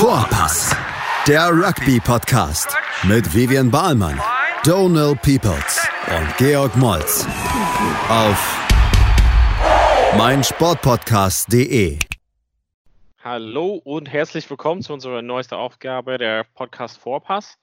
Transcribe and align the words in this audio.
Vorpass, 0.00 0.74
der 1.28 1.50
Rugby-Podcast 1.50 2.74
mit 3.02 3.34
Vivian 3.34 3.70
Bahlmann, 3.70 4.18
Donal 4.64 5.14
Peoples 5.14 5.86
und 6.08 6.36
Georg 6.38 6.74
Moltz 6.74 7.26
auf 8.08 8.66
meinsportpodcast.de. 10.16 11.98
Hallo 13.22 13.74
und 13.84 14.10
herzlich 14.10 14.48
willkommen 14.48 14.80
zu 14.80 14.94
unserer 14.94 15.20
neuesten 15.20 15.56
Aufgabe 15.56 16.16
der 16.16 16.44
Podcast 16.54 16.96
Vorpass. 16.96 17.58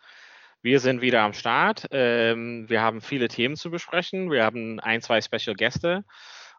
Wir 0.62 0.80
sind 0.80 1.02
wieder 1.02 1.24
am 1.24 1.34
Start. 1.34 1.88
Ähm, 1.90 2.70
wir 2.70 2.84
haben 2.84 3.02
viele 3.02 3.30
Themen 3.30 3.56
zu 3.56 3.72
besprechen. 3.72 4.30
Wir 4.30 4.44
haben 4.44 4.80
ein, 4.80 5.02
zwei 5.02 5.22
Special 5.22 5.56
Gäste. 5.56 6.04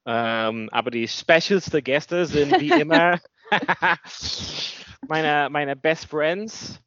Ähm, 0.04 0.70
aber 0.72 0.90
die 0.90 1.06
specialste 1.06 1.82
Gäste 1.82 2.26
sind 2.26 2.58
wie 2.60 2.72
immer 2.80 3.20
meine, 5.08 5.48
meine 5.50 5.76
Best 5.76 6.06
Friends, 6.06 6.80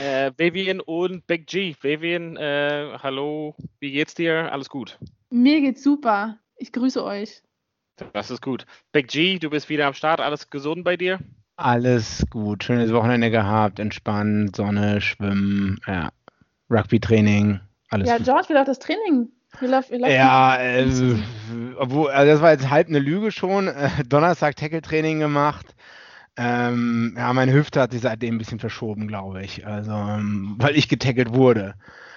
äh, 0.00 0.30
Vivian 0.36 0.80
und 0.80 1.26
Big 1.26 1.46
G. 1.46 1.74
Vivian, 1.80 2.36
äh, 2.36 2.98
hallo, 3.02 3.54
wie 3.80 3.92
geht's 3.92 4.14
dir? 4.14 4.50
Alles 4.52 4.68
gut? 4.68 4.98
Mir 5.30 5.60
geht's 5.60 5.82
super. 5.82 6.38
Ich 6.56 6.72
grüße 6.72 7.04
euch. 7.04 7.42
Das 8.12 8.30
ist 8.30 8.42
gut. 8.42 8.66
Big 8.92 9.08
G, 9.08 9.38
du 9.38 9.50
bist 9.50 9.68
wieder 9.68 9.86
am 9.86 9.94
Start. 9.94 10.20
Alles 10.20 10.50
gesund 10.50 10.84
bei 10.84 10.96
dir? 10.96 11.18
Alles 11.56 12.24
gut. 12.30 12.64
Schönes 12.64 12.92
Wochenende 12.92 13.30
gehabt, 13.30 13.78
entspannt, 13.78 14.56
Sonne, 14.56 15.00
Schwimmen, 15.00 15.80
ja. 15.86 16.10
Rugby-Training, 16.68 17.60
alles 17.90 18.08
Ja, 18.08 18.16
gut. 18.18 18.26
George, 18.26 18.48
wie 18.48 18.52
läuft 18.54 18.68
das 18.68 18.78
Training? 18.78 19.28
Wie 19.60 19.66
läuft, 19.66 19.90
wie 19.90 19.96
läuft 19.96 20.12
Ja, 20.12 20.60
äh, 20.60 20.86
obwohl, 21.78 22.10
also 22.10 22.32
das 22.32 22.42
war 22.42 22.52
jetzt 22.52 22.68
halb 22.68 22.88
eine 22.88 22.98
Lüge 22.98 23.30
schon. 23.32 23.68
Äh, 23.68 23.88
Donnerstag 24.06 24.56
Tackle-Training 24.56 25.20
gemacht. 25.20 25.74
Ähm, 26.36 27.14
ja, 27.16 27.32
meine 27.32 27.52
Hüfte 27.52 27.80
hat 27.80 27.92
sich 27.92 28.02
seitdem 28.02 28.34
ein 28.34 28.38
bisschen 28.38 28.58
verschoben, 28.58 29.08
glaube 29.08 29.42
ich. 29.42 29.66
Also, 29.66 29.92
ähm, 29.92 30.56
weil 30.58 30.76
ich 30.76 30.88
getackelt 30.88 31.34
wurde. 31.34 31.74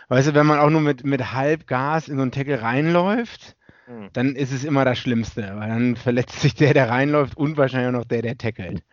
Weißt 0.09 0.29
du, 0.29 0.33
wenn 0.33 0.45
man 0.45 0.59
auch 0.59 0.69
nur 0.69 0.81
mit, 0.81 1.05
mit 1.05 1.33
halb 1.33 1.67
Gas 1.67 2.07
in 2.07 2.15
so 2.17 2.21
einen 2.23 2.31
Tackle 2.31 2.61
reinläuft, 2.61 3.55
Hm. 3.85 4.09
dann 4.13 4.35
ist 4.35 4.51
es 4.51 4.63
immer 4.63 4.85
das 4.85 4.99
Schlimmste, 4.99 5.53
weil 5.55 5.69
dann 5.69 5.95
verletzt 5.95 6.41
sich 6.41 6.53
der, 6.53 6.73
der 6.73 6.89
reinläuft 6.89 7.37
und 7.37 7.57
wahrscheinlich 7.57 7.87
auch 7.89 7.99
noch 7.99 8.05
der, 8.05 8.21
der 8.21 8.37
tackelt. 8.37 8.83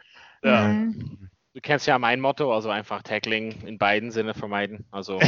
Ja. 0.42 0.68
Mhm. 0.68 1.28
Du 1.54 1.60
kennst 1.62 1.86
ja 1.86 1.98
mein 1.98 2.20
Motto, 2.20 2.54
also 2.54 2.68
einfach 2.68 3.02
Tackling 3.02 3.62
in 3.66 3.78
beiden 3.78 4.10
Sinne 4.10 4.34
vermeiden. 4.34 4.84
Also 4.90 5.18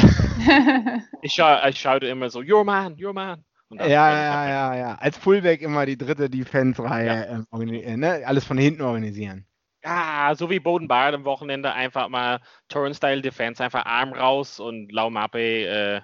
ich, 1.23 1.33
scha 1.33 1.67
ich 1.69 1.81
schaue 1.81 1.99
immer 2.01 2.29
so, 2.31 2.41
your 2.41 2.65
man, 2.65 2.97
your 3.03 3.15
man. 3.15 3.43
Ja, 3.71 3.87
ja, 3.87 4.49
ja, 4.49 4.77
ja. 4.77 4.95
Als 4.97 5.17
Fullback 5.17 5.63
immer 5.63 5.87
die 5.87 5.97
dritte 5.99 6.31
Defense-Reihe, 6.31 7.27
ähm, 7.31 7.47
organi- 7.51 7.83
äh, 7.83 7.97
ne? 7.97 8.23
alles 8.25 8.45
von 8.45 8.59
hinten 8.59 8.83
organisieren. 8.83 9.45
Ja, 9.85 10.35
so 10.37 10.51
wie 10.51 10.59
Boden 10.59 10.89
Bard 10.89 11.15
am 11.15 11.25
Wochenende 11.25 11.73
einfach 11.73 12.09
mal 12.09 12.41
Turnstyle 12.69 13.23
Defense, 13.23 13.63
einfach 13.63 13.87
Arm 13.87 14.13
raus 14.13 14.59
und 14.59 14.91
Laumappe 14.93 15.39
äh, 15.67 16.01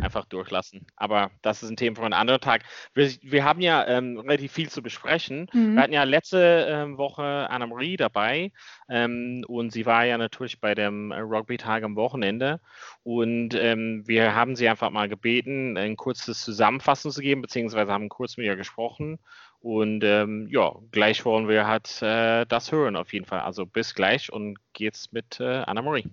einfach 0.00 0.26
durchlassen. 0.26 0.86
Aber 0.96 1.30
das 1.42 1.62
ist 1.62 1.70
ein 1.70 1.76
Thema 1.76 1.96
für 1.96 2.04
einen 2.04 2.12
anderen 2.14 2.40
Tag. 2.40 2.64
Wir, 2.94 3.10
wir 3.22 3.44
haben 3.44 3.60
ja 3.62 3.86
ähm, 3.86 4.18
relativ 4.18 4.52
viel 4.52 4.68
zu 4.70 4.82
besprechen. 4.82 5.48
Wir 5.74 5.82
Mhm. 5.82 5.82
hatten 5.82 5.94
ja 5.94 6.04
letzte 6.04 6.66
ähm, 6.70 6.98
Woche 6.98 7.22
Anna-Marie 7.50 7.96
dabei 7.96 8.52
ähm, 8.90 9.44
und 9.48 9.72
sie 9.72 9.86
war 9.86 10.04
ja 10.04 10.18
natürlich 10.18 10.60
bei 10.60 10.74
dem 10.74 11.12
Rugby-Tag 11.12 11.84
am 11.84 11.96
Wochenende 11.96 12.60
und 13.02 13.54
ähm, 13.54 14.04
wir 14.06 14.34
haben 14.34 14.56
sie 14.56 14.68
einfach 14.68 14.90
mal 14.90 15.08
gebeten, 15.08 15.76
ein 15.78 15.96
kurzes 15.96 16.42
Zusammenfassung 16.42 17.10
zu 17.12 17.20
geben, 17.22 17.42
beziehungsweise 17.42 17.92
haben 17.92 18.08
kurz 18.10 18.36
mit 18.36 18.46
ihr 18.46 18.56
gesprochen 18.56 19.18
und 19.60 20.04
ähm, 20.04 20.46
ja, 20.50 20.72
gleich 20.92 21.24
wollen 21.24 21.48
wir 21.48 21.66
halt 21.66 22.00
äh, 22.02 22.46
das 22.46 22.70
hören 22.72 22.96
auf 22.96 23.12
jeden 23.12 23.26
Fall. 23.26 23.40
Also 23.40 23.66
bis 23.66 23.94
gleich 23.94 24.32
und 24.32 24.58
geht's 24.72 25.12
mit 25.12 25.40
äh, 25.40 25.62
Anna-Marie. 25.66 26.06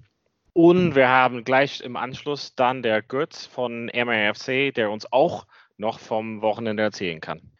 Und 0.54 0.96
wir 0.96 1.10
haben 1.10 1.44
gleich 1.44 1.82
im 1.82 1.98
Anschluss 1.98 2.56
dann 2.56 2.82
der 2.82 3.02
Götz 3.02 3.46
von 3.46 3.88
MRFC, 3.88 4.74
der 4.74 4.90
uns 4.90 5.12
auch 5.12 5.46
noch 5.78 6.00
vom 6.00 6.42
Wochenende 6.42 6.82
erzählen 6.82 7.20
kann. 7.20 7.52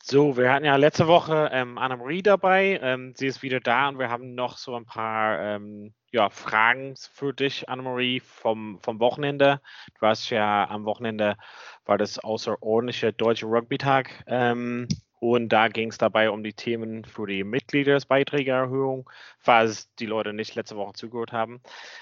So, 0.00 0.36
wir 0.36 0.52
hatten 0.52 0.64
ja 0.64 0.76
letzte 0.76 1.08
Woche 1.08 1.50
ähm, 1.52 1.76
Anna-Marie 1.76 2.22
dabei. 2.22 2.78
Ähm, 2.80 3.12
sie 3.16 3.26
ist 3.26 3.42
wieder 3.42 3.60
da 3.60 3.88
und 3.88 3.98
wir 3.98 4.08
haben 4.08 4.34
noch 4.34 4.56
so 4.56 4.76
ein 4.76 4.86
paar 4.86 5.38
ähm, 5.40 5.92
ja, 6.12 6.30
Fragen 6.30 6.94
für 6.96 7.34
dich, 7.34 7.68
Anna-Marie, 7.68 8.20
vom, 8.20 8.78
vom 8.80 9.00
Wochenende. 9.00 9.60
Du 9.98 10.06
hast 10.06 10.30
ja 10.30 10.66
am 10.70 10.84
Wochenende, 10.84 11.36
war 11.84 11.98
das 11.98 12.18
außerordentliche 12.18 13.12
Deutsche 13.12 13.46
Rugby-Tag. 13.46 14.24
Ähm, 14.28 14.88
und 15.20 15.48
da 15.48 15.68
ging 15.68 15.90
es 15.90 15.98
dabei 15.98 16.30
um 16.30 16.42
die 16.42 16.52
Themen 16.52 17.04
für 17.04 17.26
die 17.26 17.42
Mitgliederbeiträgeerhöhung, 17.44 19.08
falls 19.38 19.92
die 19.96 20.06
Leute 20.06 20.32
nicht 20.32 20.54
letzte 20.54 20.76
Woche 20.76 20.92
zugehört 20.92 21.32
haben. 21.32 21.60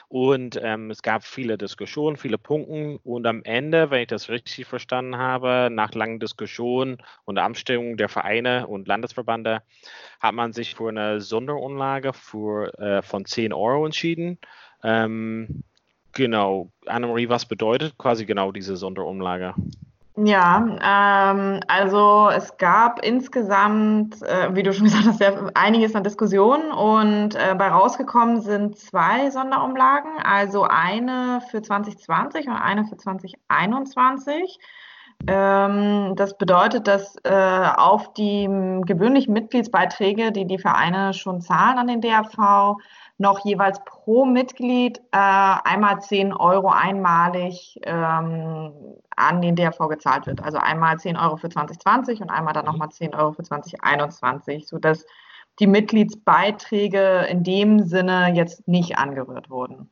Und 0.08 0.58
ähm, 0.62 0.90
es 0.90 1.02
gab 1.02 1.24
viele 1.24 1.56
Diskussionen, 1.56 2.16
viele 2.16 2.38
Punkte. 2.38 2.98
Und 3.04 3.26
am 3.26 3.42
Ende, 3.44 3.90
wenn 3.90 4.02
ich 4.02 4.08
das 4.08 4.28
richtig 4.28 4.66
verstanden 4.66 5.16
habe, 5.16 5.68
nach 5.70 5.94
langen 5.94 6.20
Diskussionen 6.20 6.98
und 7.24 7.38
Abstimmungen 7.38 7.96
der 7.96 8.08
Vereine 8.08 8.66
und 8.66 8.88
Landesverbände, 8.88 9.62
hat 10.20 10.34
man 10.34 10.52
sich 10.52 10.74
für 10.74 10.88
eine 10.88 11.20
Sonderumlage 11.20 12.12
für, 12.12 12.78
äh, 12.78 13.02
von 13.02 13.24
10 13.24 13.52
Euro 13.52 13.86
entschieden. 13.86 14.38
Ähm, 14.82 15.62
genau, 16.12 16.70
Annemarie, 16.86 17.28
was 17.28 17.46
bedeutet 17.46 17.96
quasi 17.98 18.26
genau 18.26 18.52
diese 18.52 18.76
Sonderumlage? 18.76 19.54
Ja, 20.18 20.56
ähm, 20.82 21.60
also 21.68 22.30
es 22.34 22.56
gab 22.56 23.04
insgesamt, 23.04 24.22
äh, 24.22 24.54
wie 24.54 24.62
du 24.62 24.72
schon 24.72 24.84
gesagt 24.86 25.06
hast, 25.06 25.18
sehr 25.18 25.50
einiges 25.54 25.94
an 25.94 26.04
Diskussionen 26.04 26.72
und 26.72 27.34
äh, 27.34 27.54
bei 27.54 27.68
rausgekommen 27.68 28.40
sind 28.40 28.78
zwei 28.78 29.30
Sonderumlagen, 29.30 30.10
also 30.24 30.62
eine 30.62 31.42
für 31.50 31.60
2020 31.60 32.46
und 32.46 32.54
eine 32.54 32.86
für 32.86 32.96
2021. 32.96 34.58
Ähm, 35.26 36.14
das 36.16 36.38
bedeutet, 36.38 36.86
dass 36.86 37.16
äh, 37.24 37.70
auf 37.76 38.14
die 38.14 38.46
gewöhnlichen 38.86 39.34
Mitgliedsbeiträge, 39.34 40.32
die 40.32 40.46
die 40.46 40.58
Vereine 40.58 41.12
schon 41.12 41.42
zahlen 41.42 41.78
an 41.78 41.88
den 41.88 42.00
DRV, 42.00 42.76
noch 43.18 43.44
jeweils 43.44 43.82
pro 43.84 44.24
Mitglied 44.24 44.98
äh, 45.12 45.16
einmal 45.64 46.00
10 46.00 46.32
Euro 46.32 46.68
einmalig 46.68 47.80
ähm, 47.82 48.72
an 49.16 49.40
den 49.40 49.56
DRV 49.56 49.88
gezahlt 49.88 50.26
wird. 50.26 50.42
Also 50.42 50.58
einmal 50.58 50.98
10 50.98 51.16
Euro 51.16 51.36
für 51.36 51.48
2020 51.48 52.20
und 52.20 52.30
einmal 52.30 52.52
dann 52.52 52.66
nochmal 52.66 52.90
10 52.90 53.14
Euro 53.14 53.32
für 53.32 53.42
2021, 53.42 54.66
sodass 54.68 55.06
die 55.58 55.66
Mitgliedsbeiträge 55.66 57.26
in 57.30 57.42
dem 57.42 57.84
Sinne 57.84 58.32
jetzt 58.34 58.68
nicht 58.68 58.98
angerührt 58.98 59.48
wurden. 59.48 59.88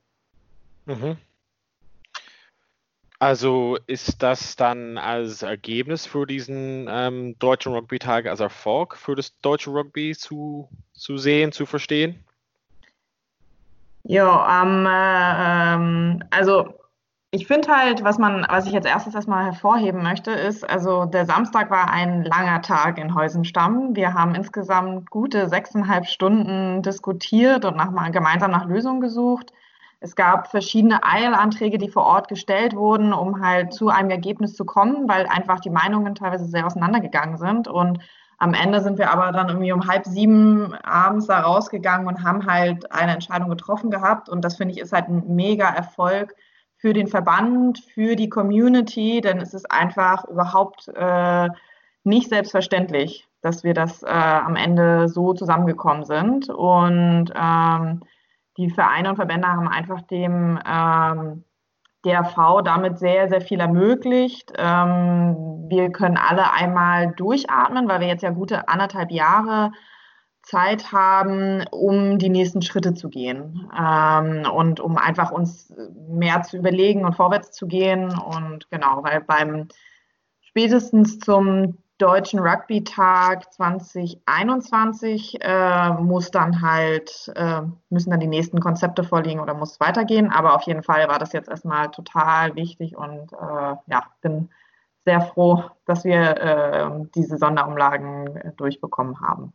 Mhm. 0.85 1.17
Also 3.19 3.79
ist 3.87 4.23
das 4.23 4.55
dann 4.57 4.99
als 4.99 5.41
Ergebnis 5.41 6.05
für 6.05 6.27
diesen 6.27 6.87
ähm, 6.91 7.39
deutschen 7.39 7.73
Rugby-Tag 7.73 8.27
als 8.27 8.41
Erfolg 8.41 8.97
für 8.97 9.15
das 9.15 9.41
deutsche 9.41 9.71
Rugby 9.71 10.15
zu, 10.15 10.69
zu 10.93 11.17
sehen, 11.17 11.51
zu 11.53 11.65
verstehen? 11.65 12.23
Ja, 14.07 14.63
ähm, 14.63 14.87
äh, 14.87 15.75
ähm, 15.75 16.25
also 16.31 16.75
ich 17.31 17.47
finde 17.47 17.69
halt, 17.75 18.05
was 18.05 18.19
man, 18.19 18.47
was 18.49 18.67
ich 18.67 18.73
jetzt 18.73 18.87
erstes 18.87 19.15
erstmal 19.15 19.47
hervorheben 19.47 20.03
möchte, 20.03 20.31
ist, 20.31 20.69
also 20.69 21.05
der 21.07 21.27
Samstag 21.27 21.71
war 21.71 21.91
ein 21.91 22.23
langer 22.23 22.63
Tag 22.63 22.99
in 22.99 23.15
Heusenstamm. 23.15 23.97
Wir 23.97 24.15
haben 24.15 24.35
insgesamt 24.35 25.11
gute 25.11 25.49
sechseinhalb 25.49 26.07
Stunden 26.07 26.83
diskutiert 26.83 27.65
und 27.65 27.77
nach, 27.77 27.91
gemeinsam 28.13 28.51
nach 28.53 28.67
Lösungen 28.67 29.01
gesucht. 29.01 29.53
Es 30.01 30.15
gab 30.15 30.49
verschiedene 30.51 31.03
Eilanträge, 31.03 31.79
die 31.79 31.89
vor 31.89 32.05
Ort 32.05 32.29
gestellt 32.29 32.77
wurden, 32.77 33.13
um 33.15 33.41
halt 33.43 33.73
zu 33.73 33.89
einem 33.89 34.11
Ergebnis 34.11 34.55
zu 34.55 34.65
kommen, 34.67 35.09
weil 35.09 35.27
einfach 35.27 35.61
die 35.61 35.71
Meinungen 35.71 36.15
teilweise 36.15 36.45
sehr 36.45 36.67
auseinandergegangen 36.67 37.39
sind. 37.39 37.69
Und 37.69 37.99
am 38.39 38.55
Ende 38.55 38.81
sind 38.81 38.99
wir 38.99 39.11
aber 39.11 39.33
dann 39.33 39.49
irgendwie 39.49 39.73
um 39.73 39.87
halb 39.87 40.07
sieben 40.07 40.75
abends 40.83 41.27
da 41.27 41.41
rausgegangen 41.41 42.07
und 42.07 42.23
haben 42.23 42.47
halt 42.47 42.91
eine 42.93 43.13
Entscheidung 43.13 43.51
getroffen 43.51 43.91
gehabt. 43.91 44.29
Und 44.29 44.45
das 44.45 44.57
finde 44.57 44.75
ich 44.75 44.81
ist 44.81 44.93
halt 44.93 45.09
ein 45.09 45.35
mega 45.35 45.69
Erfolg 45.69 46.35
für 46.77 46.93
den 46.93 47.07
Verband, 47.07 47.79
für 47.79 48.17
die 48.17 48.29
Community, 48.29 49.21
denn 49.21 49.39
es 49.39 49.55
ist 49.55 49.71
einfach 49.71 50.25
überhaupt 50.27 50.89
äh, 50.89 51.49
nicht 52.03 52.29
selbstverständlich, 52.29 53.27
dass 53.41 53.65
wir 53.65 53.73
das 53.73 54.03
äh, 54.03 54.09
am 54.09 54.57
Ende 54.57 55.09
so 55.09 55.33
zusammengekommen 55.33 56.05
sind. 56.05 56.51
Und 56.51 57.33
ähm, 57.35 58.01
die 58.57 58.71
Vereine 58.71 59.11
und 59.11 59.17
Verbände 59.17 59.49
haben 59.49 59.69
einfach 59.69 60.03
dem 60.03 60.59
ähm, 60.67 61.45
DRV 62.05 62.63
damit 62.65 62.99
sehr, 62.99 63.29
sehr 63.29 63.41
viel 63.41 63.61
ermöglicht. 63.61 64.53
Ähm, 64.57 65.65
wir 65.69 65.91
können 65.91 66.17
alle 66.17 66.53
einmal 66.53 67.13
durchatmen, 67.13 67.89
weil 67.89 68.01
wir 68.01 68.09
jetzt 68.09 68.23
ja 68.23 68.31
gute 68.31 68.69
anderthalb 68.69 69.11
Jahre 69.11 69.73
Zeit 70.43 70.93
haben, 70.93 71.65
um 71.71 72.19
die 72.19 72.29
nächsten 72.29 72.61
Schritte 72.61 72.95
zu 72.95 73.09
gehen 73.09 73.71
ähm, 73.79 74.45
und 74.51 74.79
um 74.79 74.99
einfach 74.99 75.31
uns 75.31 75.73
mehr 76.09 76.43
zu 76.43 76.59
überlegen 76.59 77.05
und 77.05 77.15
vorwärts 77.15 77.53
zu 77.53 77.67
gehen. 77.67 78.11
Und 78.19 78.71
genau, 78.71 79.03
weil 79.03 79.23
beim 79.23 79.69
spätestens 80.43 81.19
zum 81.19 81.79
Deutschen 82.05 82.39
Rugby-Tag 82.39 83.51
2021 83.55 85.39
äh, 85.41 85.91
muss 85.95 86.31
dann 86.31 86.61
halt, 86.61 87.33
äh, 87.35 87.63
müssen 87.89 88.11
dann 88.11 88.21
die 88.21 88.27
nächsten 88.27 88.61
Konzepte 88.61 89.05
vorliegen 89.05 89.41
oder 89.41 89.55
muss 89.55 89.81
weitergehen. 89.81 90.31
Aber 90.31 90.55
auf 90.55 90.65
jeden 90.65 90.83
Fall 90.83 91.09
war 91.09 91.19
das 91.19 91.33
jetzt 91.33 91.49
erstmal 91.49 91.91
total 91.93 92.57
wichtig 92.57 92.95
und 92.95 93.33
äh, 93.33 93.77
ja, 93.87 94.03
bin 94.21 94.51
sehr 95.07 95.23
froh, 95.23 95.65
dass 95.87 96.05
wir 96.05 96.37
äh, 96.37 96.91
diese 97.15 97.39
Sonderumlagen 97.39 98.53
durchbekommen 98.59 99.23
haben. 99.23 99.55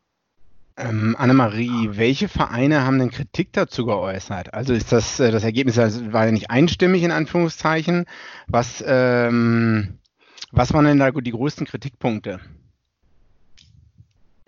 Ähm, 0.75 1.15
Annemarie, 1.19 1.89
welche 1.91 2.29
Vereine 2.29 2.83
haben 2.83 2.97
denn 2.97 3.11
Kritik 3.11 3.53
dazu 3.53 3.85
geäußert? 3.85 4.55
Also 4.55 4.73
ist 4.73 4.91
das, 4.91 5.19
äh, 5.19 5.29
das 5.29 5.43
Ergebnis 5.43 5.77
also 5.77 6.11
war 6.13 6.25
ja 6.25 6.31
nicht 6.31 6.49
einstimmig 6.49 7.03
in 7.03 7.11
Anführungszeichen. 7.11 8.05
Was, 8.47 8.83
ähm, 8.87 9.98
was 10.51 10.73
waren 10.73 10.85
denn 10.85 10.99
da 10.99 11.11
die 11.11 11.31
größten 11.31 11.67
Kritikpunkte? 11.67 12.39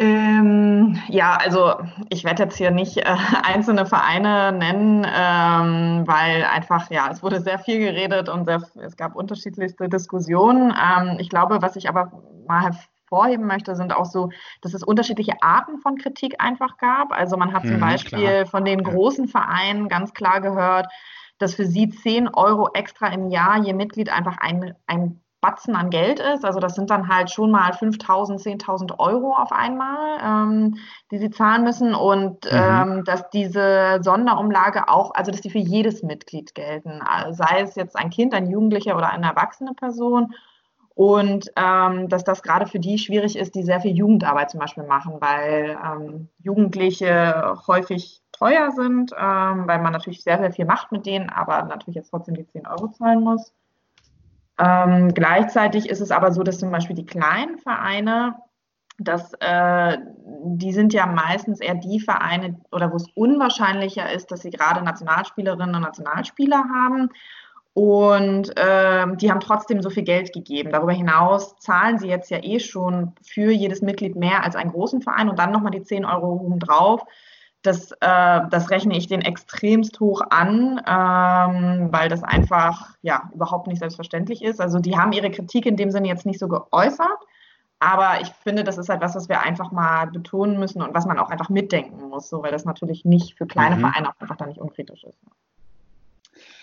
Ähm, 0.02 0.98
ja, 1.10 1.36
also 1.36 1.76
ich 2.10 2.24
werde 2.24 2.44
jetzt 2.44 2.58
hier 2.58 2.72
nicht 2.72 2.98
äh, 2.98 3.04
einzelne 3.44 3.86
Vereine 3.86 4.52
nennen, 4.52 5.06
ähm, 5.06 6.08
weil 6.08 6.44
einfach, 6.46 6.90
ja, 6.90 7.10
es 7.12 7.22
wurde 7.22 7.40
sehr 7.40 7.60
viel 7.60 7.78
geredet 7.78 8.28
und 8.28 8.46
sehr, 8.46 8.64
es 8.84 8.98
gab 8.98 9.16
unterschiedlichste 9.16 9.90
Diskussionen. 9.90 10.74
Ähm, 10.74 11.18
ich 11.20 11.30
glaube, 11.30 11.62
was 11.62 11.76
ich 11.76 11.88
aber 11.88 12.12
mal 12.48 12.64
hervorheben 12.64 13.46
möchte, 13.46 13.76
sind 13.76 13.94
auch 13.96 14.06
so, 14.06 14.32
dass 14.62 14.74
es 14.74 14.84
unterschiedliche 14.84 15.34
Arten 15.42 15.78
von 15.78 15.98
Kritik 16.00 16.36
einfach 16.40 16.78
gab. 16.78 17.12
Also 17.12 17.38
man 17.38 17.54
hat 17.54 17.62
zum 17.62 17.76
mhm, 17.76 17.82
Beispiel 17.82 18.28
klar. 18.28 18.46
von 18.48 18.66
den 18.66 18.84
großen 18.84 19.28
Vereinen 19.28 19.88
ganz 19.88 20.16
klar 20.16 20.42
gehört, 20.42 20.88
dass 21.38 21.54
für 21.54 21.68
sie 21.68 21.90
10 21.90 22.28
Euro 22.30 22.70
extra 22.74 23.08
im 23.10 23.30
Jahr 23.30 23.60
je 23.64 23.74
Mitglied 23.74 24.10
einfach 24.10 24.38
ein, 24.40 24.74
ein 24.88 25.22
Batzen 25.42 25.76
an 25.76 25.90
Geld 25.90 26.20
ist. 26.20 26.46
Also 26.46 26.60
das 26.60 26.76
sind 26.76 26.90
dann 26.92 27.08
halt 27.08 27.32
schon 27.32 27.52
mal 27.52 27.72
5.000, 27.72 28.42
10.000 28.42 29.00
Euro 29.00 29.36
auf 29.36 29.52
einmal, 29.52 30.20
ähm, 30.24 30.78
die 31.10 31.18
sie 31.18 31.32
zahlen 31.32 31.64
müssen. 31.64 31.96
Und 31.96 32.46
mhm. 32.46 32.52
ähm, 32.52 33.04
dass 33.04 33.30
diese 33.32 34.00
Sonderumlage 34.02 34.88
auch, 34.88 35.14
also 35.16 35.32
dass 35.32 35.42
die 35.42 35.50
für 35.50 35.58
jedes 35.58 36.04
Mitglied 36.04 36.54
gelten, 36.56 37.02
sei 37.32 37.62
es 37.62 37.76
jetzt 37.76 37.98
ein 37.98 38.12
Kind, 38.12 38.34
ein 38.34 38.50
Jugendlicher 38.50 38.96
oder 38.96 39.10
eine 39.10 39.28
erwachsene 39.28 39.74
Person. 39.74 40.34
Und 40.94 41.52
ähm, 41.56 42.10
dass 42.10 42.24
das 42.24 42.44
gerade 42.44 42.68
für 42.68 42.80
die 42.80 43.00
schwierig 43.00 43.38
ist, 43.38 43.56
die 43.56 43.64
sehr 43.64 43.80
viel 43.80 43.96
Jugendarbeit 43.96 44.52
zum 44.52 44.60
Beispiel 44.60 44.84
machen, 44.84 45.16
weil 45.20 45.78
ähm, 45.84 46.30
Jugendliche 46.44 47.56
häufig 47.66 48.22
teuer 48.32 48.72
sind, 48.72 49.12
ähm, 49.18 49.68
weil 49.68 49.82
man 49.82 49.94
natürlich 49.94 50.22
sehr, 50.22 50.38
sehr 50.38 50.52
viel 50.52 50.66
macht 50.66 50.92
mit 50.92 51.06
denen, 51.06 51.30
aber 51.30 51.64
natürlich 51.64 51.96
jetzt 51.96 52.10
trotzdem 52.10 52.36
die 52.36 52.46
10 52.46 52.68
Euro 52.68 52.90
zahlen 52.90 53.24
muss. 53.24 53.54
Ähm, 54.58 55.14
gleichzeitig 55.14 55.90
ist 55.90 56.02
es 56.02 56.12
aber 56.12 56.32
so, 56.32 56.44
dass 56.44 56.60
zum 56.60 56.72
Beispiel 56.72 56.96
die 56.96 57.06
kleinen 57.06 57.58
Vereine, 57.58 58.36
dass, 59.00 59.34
äh, 59.40 59.98
die 60.46 60.74
sind 60.74 60.94
ja 60.94 61.06
meistens 61.06 61.60
eher 61.60 61.76
die 61.76 62.00
Vereine 62.00 62.60
oder 62.72 62.92
wo 62.92 62.96
es 62.96 63.08
unwahrscheinlicher 63.16 64.12
ist, 64.12 64.32
dass 64.32 64.42
sie 64.42 64.52
gerade 64.52 64.84
Nationalspielerinnen 64.84 65.76
und 65.76 65.82
Nationalspieler 65.82 66.66
haben. 66.74 67.10
Und 67.74 68.56
äh, 68.58 69.08
die 69.16 69.32
haben 69.32 69.40
trotzdem 69.40 69.82
so 69.82 69.90
viel 69.90 70.04
Geld 70.04 70.34
gegeben. 70.34 70.72
Darüber 70.72 70.92
hinaus 70.92 71.58
zahlen 71.60 71.98
sie 71.98 72.10
jetzt 72.10 72.30
ja 72.30 72.44
eh 72.44 72.60
schon 72.60 73.14
für 73.26 73.52
jedes 73.52 73.82
Mitglied 73.82 74.18
mehr 74.18 74.44
als 74.44 74.58
einen 74.58 74.72
großen 74.72 75.02
Verein 75.02 75.30
und 75.30 75.40
dann 75.40 75.52
nochmal 75.52 75.72
die 75.72 75.82
10 75.82 76.04
Euro 76.04 76.34
oben 76.34 76.60
drauf 76.60 77.02
das, 77.62 77.92
äh, 77.92 78.42
das 78.50 78.70
rechne 78.70 78.98
ich 78.98 79.08
den 79.08 79.22
extremst 79.22 80.00
hoch 80.00 80.22
an, 80.30 80.82
ähm, 80.88 81.90
weil 81.92 82.10
das 82.10 82.24
einfach 82.24 82.96
ja 83.02 83.30
überhaupt 83.34 83.68
nicht 83.68 83.80
selbstverständlich 83.80 84.44
ist. 84.44 84.60
Also 84.60 84.80
die 84.80 84.98
haben 84.98 85.12
ihre 85.12 85.32
Kritik 85.32 85.66
in 85.66 85.78
dem 85.78 85.92
Sinne 85.92 86.08
jetzt 86.08 86.26
nicht 86.26 86.40
so 86.40 86.48
geäußert, 86.48 87.20
aber 87.80 88.22
ich 88.22 88.30
finde, 88.44 88.64
das 88.64 88.78
ist 88.78 88.90
halt 88.90 89.02
was, 89.02 89.16
was 89.16 89.30
wir 89.30 89.42
einfach 89.42 89.72
mal 89.72 90.08
betonen 90.08 90.60
müssen 90.60 90.82
und 90.82 90.94
was 90.94 91.06
man 91.06 91.20
auch 91.20 91.30
einfach 91.30 91.50
mitdenken 91.50 92.10
muss, 92.10 92.30
so, 92.30 92.44
weil 92.44 92.52
das 92.52 92.66
natürlich 92.66 93.06
nicht 93.06 93.38
für 93.38 93.46
kleine 93.46 93.76
mhm. 93.76 93.82
Vereine 93.82 94.10
auch 94.10 94.20
einfach 94.20 94.38
da 94.38 94.46
nicht 94.46 94.60
unkritisch 94.60 95.04
ist. 95.04 95.20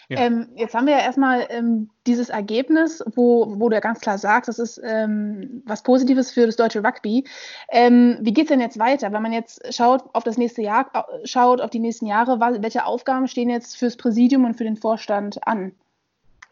Ja. 0.09 0.21
Ähm, 0.21 0.49
jetzt 0.55 0.75
haben 0.75 0.87
wir 0.87 0.95
ja 0.95 1.03
erstmal 1.03 1.47
ähm, 1.51 1.91
dieses 2.07 2.31
Ergebnis, 2.31 3.05
wo, 3.15 3.61
wo 3.61 3.69
du 3.69 3.75
ja 3.75 3.81
ganz 3.81 4.01
klar 4.01 4.17
sagst, 4.17 4.49
das 4.49 4.59
ist 4.59 4.81
ähm, 4.83 5.63
was 5.67 5.83
Positives 5.83 6.31
für 6.31 6.47
das 6.47 6.57
deutsche 6.57 6.83
Rugby. 6.83 7.25
Ähm, 7.69 8.17
wie 8.23 8.33
geht 8.33 8.45
es 8.45 8.49
denn 8.49 8.61
jetzt 8.61 8.79
weiter? 8.79 9.13
Wenn 9.13 9.21
man 9.21 9.35
jetzt 9.35 9.75
schaut 9.75 10.05
auf 10.15 10.25
das 10.25 10.39
nächste 10.39 10.63
Jahr, 10.63 10.91
schaut 11.25 11.61
auf 11.61 11.69
die 11.69 11.79
nächsten 11.79 12.07
Jahre, 12.07 12.41
welche 12.41 12.87
Aufgaben 12.87 13.29
stehen 13.29 13.51
jetzt 13.51 13.77
fürs 13.77 13.99
Präsidium 13.99 14.47
und 14.47 14.55
für 14.55 14.65
den 14.65 14.77
Vorstand 14.77 15.47
an? 15.47 15.73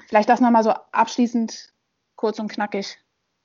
Vielleicht 0.06 0.29
das 0.29 0.41
nochmal 0.41 0.62
so 0.62 0.75
abschließend 0.93 1.73
kurz 2.14 2.38
und 2.38 2.52
knackig. 2.52 2.99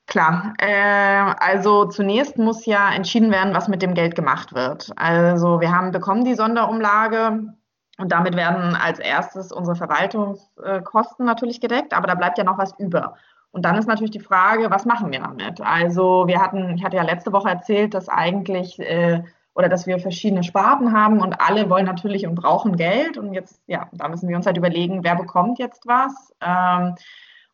Klar, 0.06 0.52
äh, 0.58 1.32
also 1.38 1.86
zunächst 1.86 2.36
muss 2.36 2.66
ja 2.66 2.92
entschieden 2.92 3.30
werden, 3.30 3.54
was 3.54 3.68
mit 3.68 3.80
dem 3.80 3.94
Geld 3.94 4.14
gemacht 4.14 4.52
wird. 4.52 4.90
Also 4.96 5.60
wir 5.60 5.74
haben 5.74 5.90
bekommen 5.90 6.24
die 6.24 6.34
Sonderumlage 6.34 7.54
und 8.02 8.10
damit 8.10 8.34
werden 8.34 8.74
als 8.74 8.98
erstes 8.98 9.52
unsere 9.52 9.76
Verwaltungskosten 9.76 11.24
natürlich 11.24 11.60
gedeckt, 11.60 11.94
aber 11.94 12.08
da 12.08 12.16
bleibt 12.16 12.36
ja 12.36 12.42
noch 12.42 12.58
was 12.58 12.76
über. 12.76 13.14
Und 13.52 13.64
dann 13.64 13.78
ist 13.78 13.86
natürlich 13.86 14.10
die 14.10 14.18
Frage, 14.18 14.72
was 14.72 14.86
machen 14.86 15.12
wir 15.12 15.20
damit? 15.20 15.60
Also 15.60 16.26
wir 16.26 16.40
hatten, 16.40 16.74
ich 16.74 16.82
hatte 16.82 16.96
ja 16.96 17.04
letzte 17.04 17.32
Woche 17.32 17.50
erzählt, 17.50 17.94
dass 17.94 18.08
eigentlich 18.08 18.80
äh, 18.80 19.22
oder 19.54 19.68
dass 19.68 19.86
wir 19.86 20.00
verschiedene 20.00 20.42
Sparten 20.42 20.92
haben 20.92 21.20
und 21.20 21.40
alle 21.40 21.70
wollen 21.70 21.86
natürlich 21.86 22.26
und 22.26 22.34
brauchen 22.34 22.74
Geld. 22.74 23.18
Und 23.18 23.34
jetzt, 23.34 23.60
ja, 23.68 23.88
da 23.92 24.08
müssen 24.08 24.28
wir 24.28 24.36
uns 24.36 24.46
halt 24.46 24.56
überlegen, 24.56 25.04
wer 25.04 25.14
bekommt 25.14 25.60
jetzt 25.60 25.86
was. 25.86 26.34
Ähm, 26.40 26.96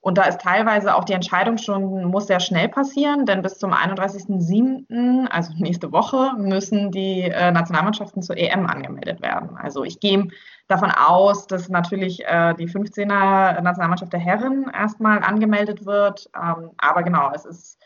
und 0.00 0.16
da 0.16 0.24
ist 0.24 0.40
teilweise 0.40 0.94
auch 0.94 1.04
die 1.04 1.12
Entscheidung 1.12 1.58
schon, 1.58 2.04
muss 2.04 2.28
sehr 2.28 2.38
schnell 2.38 2.68
passieren, 2.68 3.26
denn 3.26 3.42
bis 3.42 3.58
zum 3.58 3.72
31.07., 3.72 5.26
also 5.26 5.52
nächste 5.56 5.90
Woche, 5.90 6.32
müssen 6.36 6.92
die 6.92 7.22
äh, 7.22 7.50
Nationalmannschaften 7.50 8.22
zur 8.22 8.36
EM 8.36 8.66
angemeldet 8.66 9.20
werden. 9.20 9.56
Also 9.56 9.82
ich 9.82 9.98
gehe 9.98 10.28
davon 10.68 10.92
aus, 10.92 11.46
dass 11.48 11.68
natürlich 11.68 12.24
äh, 12.24 12.54
die 12.54 12.68
15er 12.68 13.60
Nationalmannschaft 13.60 14.12
der 14.12 14.20
Herren 14.20 14.70
erstmal 14.72 15.18
angemeldet 15.18 15.84
wird. 15.84 16.30
Ähm, 16.36 16.70
aber 16.78 17.02
genau, 17.02 17.32
es 17.34 17.44
ist, 17.44 17.78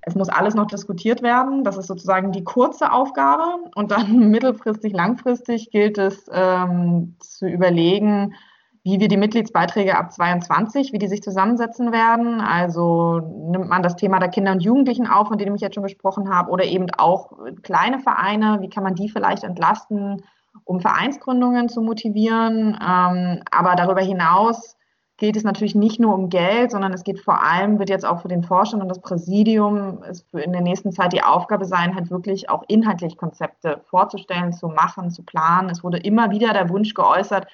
es 0.00 0.14
muss 0.14 0.30
alles 0.30 0.54
noch 0.54 0.66
diskutiert 0.66 1.22
werden. 1.22 1.64
Das 1.64 1.76
ist 1.76 1.86
sozusagen 1.86 2.32
die 2.32 2.44
kurze 2.44 2.92
Aufgabe. 2.92 3.70
Und 3.74 3.90
dann 3.90 4.30
mittelfristig, 4.30 4.94
langfristig 4.94 5.70
gilt 5.70 5.98
es 5.98 6.30
ähm, 6.32 7.16
zu 7.18 7.46
überlegen, 7.46 8.34
wie 8.84 8.98
wir 8.98 9.08
die 9.08 9.16
Mitgliedsbeiträge 9.16 9.96
ab 9.96 10.12
22, 10.12 10.92
wie 10.92 10.98
die 10.98 11.06
sich 11.06 11.22
zusammensetzen 11.22 11.92
werden. 11.92 12.40
Also 12.40 13.20
nimmt 13.20 13.68
man 13.68 13.82
das 13.82 13.94
Thema 13.94 14.18
der 14.18 14.28
Kinder 14.28 14.52
und 14.52 14.62
Jugendlichen 14.62 15.06
auf, 15.06 15.28
von 15.28 15.38
denen 15.38 15.54
ich 15.54 15.62
jetzt 15.62 15.74
schon 15.74 15.84
gesprochen 15.84 16.34
habe, 16.34 16.50
oder 16.50 16.64
eben 16.64 16.90
auch 16.98 17.32
kleine 17.62 18.00
Vereine, 18.00 18.58
wie 18.60 18.68
kann 18.68 18.82
man 18.82 18.96
die 18.96 19.08
vielleicht 19.08 19.44
entlasten, 19.44 20.24
um 20.64 20.80
Vereinsgründungen 20.80 21.68
zu 21.68 21.80
motivieren. 21.80 22.76
Ähm, 22.82 23.42
aber 23.50 23.76
darüber 23.76 24.02
hinaus 24.02 24.76
geht 25.16 25.36
es 25.36 25.44
natürlich 25.44 25.76
nicht 25.76 26.00
nur 26.00 26.14
um 26.14 26.30
Geld, 26.30 26.72
sondern 26.72 26.92
es 26.92 27.04
geht 27.04 27.20
vor 27.20 27.40
allem, 27.44 27.78
wird 27.78 27.90
jetzt 27.90 28.04
auch 28.04 28.22
für 28.22 28.28
den 28.28 28.42
Vorstand 28.42 28.82
und 28.82 28.88
das 28.88 29.00
Präsidium 29.00 30.02
es 30.02 30.26
in 30.32 30.50
der 30.50 30.62
nächsten 30.62 30.90
Zeit 30.90 31.12
die 31.12 31.22
Aufgabe 31.22 31.64
sein, 31.64 31.94
halt 31.94 32.10
wirklich 32.10 32.50
auch 32.50 32.64
inhaltlich 32.66 33.16
Konzepte 33.16 33.80
vorzustellen, 33.84 34.52
zu 34.52 34.66
machen, 34.66 35.12
zu 35.12 35.22
planen. 35.22 35.70
Es 35.70 35.84
wurde 35.84 35.98
immer 35.98 36.32
wieder 36.32 36.52
der 36.52 36.68
Wunsch 36.70 36.94
geäußert, 36.94 37.46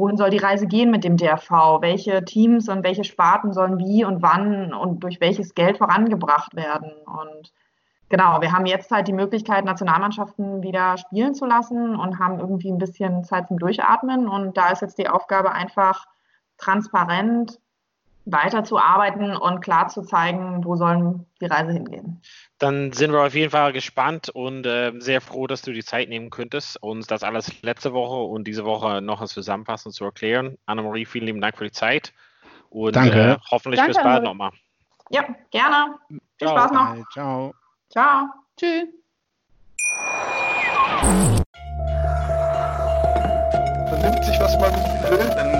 wohin 0.00 0.16
soll 0.16 0.30
die 0.30 0.38
Reise 0.38 0.66
gehen 0.66 0.90
mit 0.90 1.04
dem 1.04 1.16
DRV? 1.16 1.80
Welche 1.80 2.24
Teams 2.24 2.68
und 2.68 2.82
welche 2.82 3.04
Sparten 3.04 3.52
sollen 3.52 3.78
wie 3.78 4.04
und 4.04 4.22
wann 4.22 4.72
und 4.72 5.04
durch 5.04 5.20
welches 5.20 5.54
Geld 5.54 5.78
vorangebracht 5.78 6.56
werden? 6.56 6.90
Und 7.06 7.52
genau, 8.08 8.40
wir 8.40 8.52
haben 8.52 8.66
jetzt 8.66 8.90
halt 8.90 9.06
die 9.06 9.12
Möglichkeit, 9.12 9.64
Nationalmannschaften 9.64 10.62
wieder 10.62 10.96
spielen 10.96 11.34
zu 11.34 11.44
lassen 11.44 11.94
und 11.94 12.18
haben 12.18 12.40
irgendwie 12.40 12.72
ein 12.72 12.78
bisschen 12.78 13.22
Zeit 13.24 13.48
zum 13.48 13.58
Durchatmen. 13.58 14.26
Und 14.26 14.56
da 14.56 14.70
ist 14.70 14.82
jetzt 14.82 14.98
die 14.98 15.08
Aufgabe 15.08 15.52
einfach 15.52 16.06
transparent 16.56 17.60
weiterzuarbeiten 18.32 19.36
und 19.36 19.60
klar 19.60 19.88
zu 19.88 20.02
zeigen, 20.02 20.64
wo 20.64 20.76
sollen 20.76 21.26
die 21.40 21.46
Reise 21.46 21.72
hingehen. 21.72 22.20
Dann 22.58 22.92
sind 22.92 23.12
wir 23.12 23.20
auf 23.20 23.34
jeden 23.34 23.50
Fall 23.50 23.72
gespannt 23.72 24.28
und 24.28 24.66
äh, 24.66 24.92
sehr 24.98 25.20
froh, 25.20 25.46
dass 25.46 25.62
du 25.62 25.72
die 25.72 25.84
Zeit 25.84 26.08
nehmen 26.08 26.30
könntest, 26.30 26.82
uns 26.82 27.06
das 27.06 27.22
alles 27.22 27.62
letzte 27.62 27.92
Woche 27.92 28.16
und 28.16 28.44
diese 28.44 28.64
Woche 28.64 29.00
noch 29.00 29.24
zusammenfassen 29.24 29.92
zu 29.92 30.04
erklären. 30.04 30.58
Annemarie, 30.66 31.06
vielen 31.06 31.26
lieben 31.26 31.40
Dank 31.40 31.56
für 31.56 31.64
die 31.64 31.72
Zeit 31.72 32.12
und 32.68 32.96
Danke. 32.96 33.32
Äh, 33.32 33.36
hoffentlich 33.50 33.80
Danke, 33.80 33.94
bis 33.94 34.02
bald 34.02 34.24
nochmal. 34.24 34.50
Ja, 35.10 35.24
gerne. 35.50 35.96
Viel 36.08 36.20
Ciao. 36.38 36.50
Spaß 36.50 36.72
noch. 36.72 37.10
Ciao. 37.12 37.54
Ciao. 37.90 38.26
Tschüss. 38.56 38.88
vernimmt 44.00 44.24
sich, 44.24 44.40
was 44.40 44.58
man 44.58 44.72
will, 44.72 45.59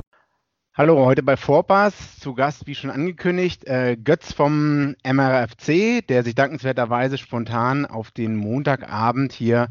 Hallo, 0.81 1.05
heute 1.05 1.21
bei 1.21 1.37
Vorpass 1.37 2.19
zu 2.19 2.33
Gast, 2.33 2.65
wie 2.65 2.73
schon 2.73 2.89
angekündigt, 2.89 3.67
äh, 3.67 3.95
Götz 4.03 4.33
vom 4.33 4.95
MRFC, 5.03 6.01
der 6.01 6.23
sich 6.23 6.33
dankenswerterweise 6.33 7.19
spontan 7.19 7.85
auf 7.85 8.09
den 8.09 8.35
Montagabend 8.35 9.31
hier 9.31 9.69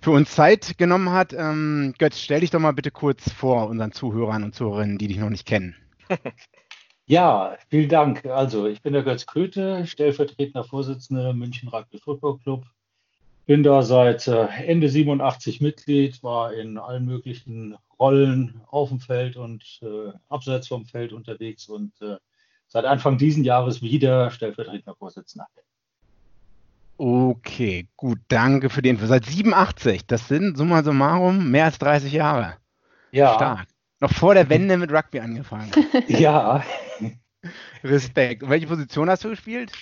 für 0.00 0.12
uns 0.12 0.32
Zeit 0.32 0.78
genommen 0.78 1.10
hat. 1.10 1.32
Ähm, 1.32 1.94
Götz, 1.98 2.20
stell 2.20 2.42
dich 2.42 2.50
doch 2.50 2.60
mal 2.60 2.70
bitte 2.70 2.92
kurz 2.92 3.28
vor 3.32 3.66
unseren 3.66 3.90
Zuhörern 3.90 4.44
und 4.44 4.54
Zuhörerinnen, 4.54 4.98
die 4.98 5.08
dich 5.08 5.18
noch 5.18 5.30
nicht 5.30 5.48
kennen. 5.48 5.74
Ja, 7.08 7.56
vielen 7.68 7.88
Dank. 7.88 8.24
Also, 8.26 8.68
ich 8.68 8.82
bin 8.82 8.92
der 8.92 9.02
Götz 9.02 9.26
Köthe, 9.26 9.84
stellvertretender 9.84 10.62
Vorsitzender 10.62 11.32
München 11.32 11.68
Rugby 11.68 11.98
Football 11.98 12.38
Club. 12.38 12.66
Bin 13.46 13.64
da 13.64 13.82
seit 13.82 14.28
äh, 14.28 14.46
Ende 14.64 14.88
87 14.88 15.60
Mitglied, 15.60 16.22
war 16.22 16.52
in 16.52 16.78
allen 16.78 17.04
möglichen 17.04 17.76
Rollen 17.98 18.60
auf 18.68 18.90
dem 18.90 19.00
Feld 19.00 19.36
und 19.36 19.80
äh, 19.82 20.12
abseits 20.28 20.68
vom 20.68 20.84
Feld 20.84 21.12
unterwegs 21.12 21.68
und 21.68 21.92
äh, 22.02 22.16
seit 22.66 22.84
Anfang 22.84 23.18
diesen 23.18 23.44
Jahres 23.44 23.82
wieder 23.82 24.30
stellvertretender 24.30 24.94
Vorsitzender. 24.94 25.46
Okay, 26.98 27.88
gut, 27.96 28.18
danke 28.28 28.70
für 28.70 28.80
die 28.80 28.88
Info. 28.88 29.06
Seit 29.06 29.26
87, 29.26 30.06
das 30.06 30.28
sind 30.28 30.56
summa 30.56 30.82
summarum 30.82 31.50
mehr 31.50 31.66
als 31.66 31.78
30 31.78 32.12
Jahre. 32.12 32.56
Ja. 33.12 33.34
Stark. 33.34 33.68
Noch 34.00 34.12
vor 34.12 34.34
der 34.34 34.48
Wende 34.48 34.76
mit 34.76 34.92
Rugby 34.92 35.20
angefangen. 35.20 35.70
ja. 36.08 36.62
Respekt. 37.84 38.48
welche 38.48 38.66
Position 38.66 39.08
hast 39.08 39.24
du 39.24 39.30
gespielt? 39.30 39.72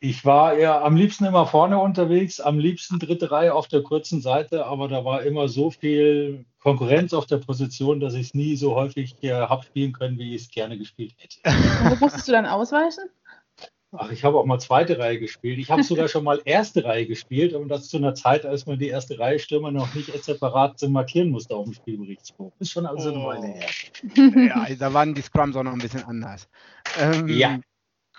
Ich 0.00 0.24
war 0.24 0.56
ja 0.56 0.80
am 0.80 0.94
liebsten 0.94 1.24
immer 1.24 1.46
vorne 1.46 1.78
unterwegs, 1.78 2.40
am 2.40 2.58
liebsten 2.60 3.00
dritte 3.00 3.32
Reihe 3.32 3.52
auf 3.52 3.66
der 3.66 3.82
kurzen 3.82 4.20
Seite, 4.20 4.66
aber 4.66 4.86
da 4.86 5.04
war 5.04 5.22
immer 5.22 5.48
so 5.48 5.70
viel 5.70 6.44
Konkurrenz 6.60 7.12
auf 7.12 7.26
der 7.26 7.38
Position, 7.38 7.98
dass 7.98 8.14
ich 8.14 8.28
es 8.28 8.34
nie 8.34 8.54
so 8.54 8.76
häufig 8.76 9.16
äh, 9.22 9.32
habe 9.32 9.64
spielen 9.64 9.92
können, 9.92 10.16
wie 10.18 10.36
ich 10.36 10.42
es 10.42 10.50
gerne 10.50 10.78
gespielt 10.78 11.14
hätte. 11.18 11.38
Und 11.44 11.90
wo 11.90 12.04
musstest 12.04 12.28
du 12.28 12.32
dann 12.32 12.46
ausweichen? 12.46 13.10
Ach, 13.96 14.10
ich 14.12 14.22
habe 14.22 14.36
auch 14.38 14.44
mal 14.44 14.58
zweite 14.58 14.98
Reihe 14.98 15.18
gespielt. 15.18 15.58
Ich 15.58 15.70
habe 15.70 15.82
sogar 15.82 16.08
schon 16.08 16.22
mal 16.22 16.40
erste 16.44 16.84
Reihe 16.84 17.06
gespielt, 17.06 17.54
aber 17.54 17.64
das 17.64 17.88
zu 17.88 17.96
einer 17.96 18.14
Zeit, 18.14 18.44
als 18.44 18.66
man 18.66 18.78
die 18.78 18.88
erste 18.88 19.18
Reihe 19.18 19.38
Stürmer 19.38 19.70
noch 19.70 19.94
nicht 19.94 20.12
separat 20.22 20.80
markieren 20.88 21.30
musste 21.30 21.56
auf 21.56 21.64
dem 21.64 21.72
Spielberichtsbuch. 21.72 22.52
Ist 22.58 22.70
schon 22.70 22.84
also 22.84 23.08
eine 23.08 23.24
Weile 23.24 23.46
her. 23.46 24.46
Ja, 24.46 24.62
also 24.62 24.78
da 24.78 24.92
waren 24.92 25.14
die 25.14 25.22
Scrums 25.22 25.56
auch 25.56 25.62
noch 25.62 25.72
ein 25.72 25.78
bisschen 25.78 26.04
anders. 26.04 26.48
Ähm, 27.00 27.28
ja. 27.28 27.58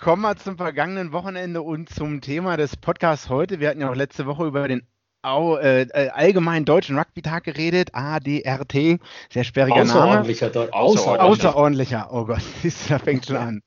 Kommen 0.02 0.22
wir 0.22 0.38
zum 0.38 0.56
vergangenen 0.56 1.12
Wochenende 1.12 1.62
und 1.62 1.90
zum 1.90 2.22
Thema 2.22 2.56
des 2.56 2.78
Podcasts 2.78 3.28
heute. 3.28 3.60
Wir 3.60 3.68
hatten 3.68 3.82
ja 3.82 3.90
auch 3.90 3.96
letzte 3.96 4.26
Woche 4.26 4.46
über 4.46 4.66
den 4.66 4.88
Au, 5.24 5.58
äh, 5.58 5.82
äh 5.82 6.08
allgemeinen 6.12 6.64
deutschen 6.64 6.98
Rugby-Tag 6.98 7.44
geredet, 7.44 7.90
ADRT, 7.92 9.02
sehr 9.30 9.44
sperriger 9.44 9.82
Außerordentlicher 9.82 10.52
Name. 10.52 10.72
Außerordentlicher. 10.72 11.22
Außerordentlicher, 11.22 12.08
oh 12.14 12.24
Gott, 12.24 12.42
da 12.88 12.98
fängt 12.98 13.26
schon 13.26 13.36
an. 13.36 13.62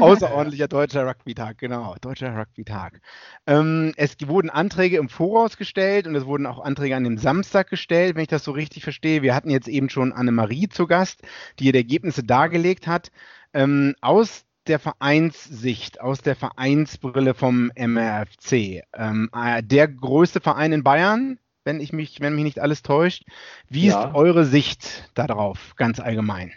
Außerordentlicher 0.00 0.66
deutscher 0.66 1.06
Rugby-Tag, 1.06 1.58
genau, 1.58 1.94
deutscher 2.00 2.36
Rugby-Tag. 2.36 3.00
Ähm, 3.46 3.92
es 3.96 4.16
wurden 4.26 4.50
Anträge 4.50 4.96
im 4.96 5.08
Voraus 5.08 5.56
gestellt 5.56 6.08
und 6.08 6.16
es 6.16 6.26
wurden 6.26 6.46
auch 6.46 6.58
Anträge 6.58 6.96
an 6.96 7.04
dem 7.04 7.18
Samstag 7.18 7.70
gestellt, 7.70 8.16
wenn 8.16 8.22
ich 8.22 8.28
das 8.28 8.42
so 8.42 8.50
richtig 8.50 8.82
verstehe. 8.82 9.22
Wir 9.22 9.32
hatten 9.32 9.50
jetzt 9.50 9.68
eben 9.68 9.90
schon 9.90 10.12
Annemarie 10.12 10.68
zu 10.68 10.88
Gast, 10.88 11.22
die 11.60 11.66
ihr 11.66 11.72
die 11.72 11.78
Ergebnisse 11.78 12.24
dargelegt 12.24 12.88
hat. 12.88 13.12
Ähm, 13.54 13.94
aus 14.00 14.44
der 14.68 14.78
Vereinssicht, 14.78 16.00
aus 16.00 16.20
der 16.20 16.36
Vereinsbrille 16.36 17.34
vom 17.34 17.72
MRFC, 17.76 18.82
ähm, 18.94 19.30
äh, 19.34 19.62
der 19.62 19.88
größte 19.88 20.40
Verein 20.40 20.72
in 20.72 20.84
Bayern, 20.84 21.38
wenn 21.64 21.80
ich 21.80 21.92
mich, 21.92 22.20
wenn 22.20 22.34
mich 22.34 22.44
nicht 22.44 22.60
alles 22.60 22.82
täuscht. 22.82 23.24
Wie 23.68 23.86
ja. 23.86 24.04
ist 24.04 24.14
eure 24.14 24.44
Sicht 24.44 25.10
darauf, 25.14 25.74
ganz 25.76 26.00
allgemein? 26.00 26.52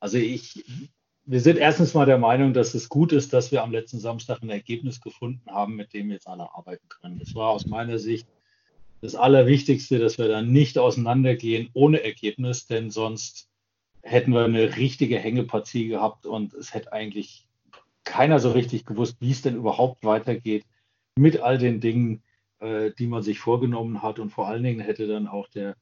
Also 0.00 0.18
ich 0.18 0.64
wir 1.30 1.40
sind 1.42 1.58
erstens 1.58 1.92
mal 1.92 2.06
der 2.06 2.16
Meinung, 2.16 2.54
dass 2.54 2.72
es 2.72 2.88
gut 2.88 3.12
ist, 3.12 3.34
dass 3.34 3.52
wir 3.52 3.62
am 3.62 3.70
letzten 3.70 3.98
Samstag 3.98 4.42
ein 4.42 4.48
Ergebnis 4.48 5.02
gefunden 5.02 5.42
haben, 5.50 5.76
mit 5.76 5.92
dem 5.92 6.10
jetzt 6.10 6.26
alle 6.26 6.54
arbeiten 6.54 6.88
können. 6.88 7.18
Das 7.18 7.34
war 7.34 7.50
aus 7.50 7.66
meiner 7.66 7.98
Sicht 7.98 8.26
das 9.02 9.14
Allerwichtigste, 9.14 9.98
dass 9.98 10.16
wir 10.16 10.28
dann 10.28 10.50
nicht 10.50 10.78
auseinandergehen 10.78 11.68
ohne 11.74 12.02
Ergebnis, 12.02 12.64
denn 12.66 12.90
sonst 12.90 13.47
hätten 14.08 14.32
wir 14.32 14.44
eine 14.44 14.76
richtige 14.76 15.18
Hängepartie 15.18 15.88
gehabt 15.88 16.26
und 16.26 16.54
es 16.54 16.74
hätte 16.74 16.92
eigentlich 16.92 17.46
keiner 18.04 18.38
so 18.38 18.52
richtig 18.52 18.86
gewusst, 18.86 19.16
wie 19.20 19.30
es 19.30 19.42
denn 19.42 19.56
überhaupt 19.56 20.04
weitergeht 20.04 20.64
mit 21.16 21.40
all 21.40 21.58
den 21.58 21.80
Dingen, 21.80 22.22
äh, 22.60 22.90
die 22.98 23.06
man 23.06 23.22
sich 23.22 23.38
vorgenommen 23.38 24.02
hat. 24.02 24.18
Und 24.18 24.30
vor 24.30 24.48
allen 24.48 24.62
Dingen 24.62 24.80
hätte 24.80 25.06
dann 25.06 25.26
auch 25.26 25.48
der 25.48 25.76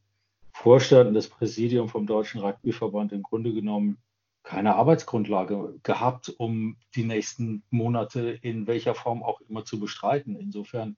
Vorstand 0.53 1.09
und 1.09 1.15
das 1.15 1.29
Präsidium 1.29 1.89
vom 1.89 2.07
Deutschen 2.07 2.41
Rugbyverband 2.41 3.13
im 3.13 3.23
Grunde 3.23 3.53
genommen 3.53 3.99
keine 4.43 4.77
Arbeitsgrundlage 4.77 5.79
gehabt, 5.83 6.33
um 6.39 6.77
die 6.95 7.05
nächsten 7.05 7.63
Monate 7.71 8.39
in 8.43 8.67
welcher 8.67 8.95
Form 8.95 9.23
auch 9.23 9.41
immer 9.49 9.65
zu 9.65 9.79
bestreiten. 9.79 10.37
Insofern, 10.37 10.97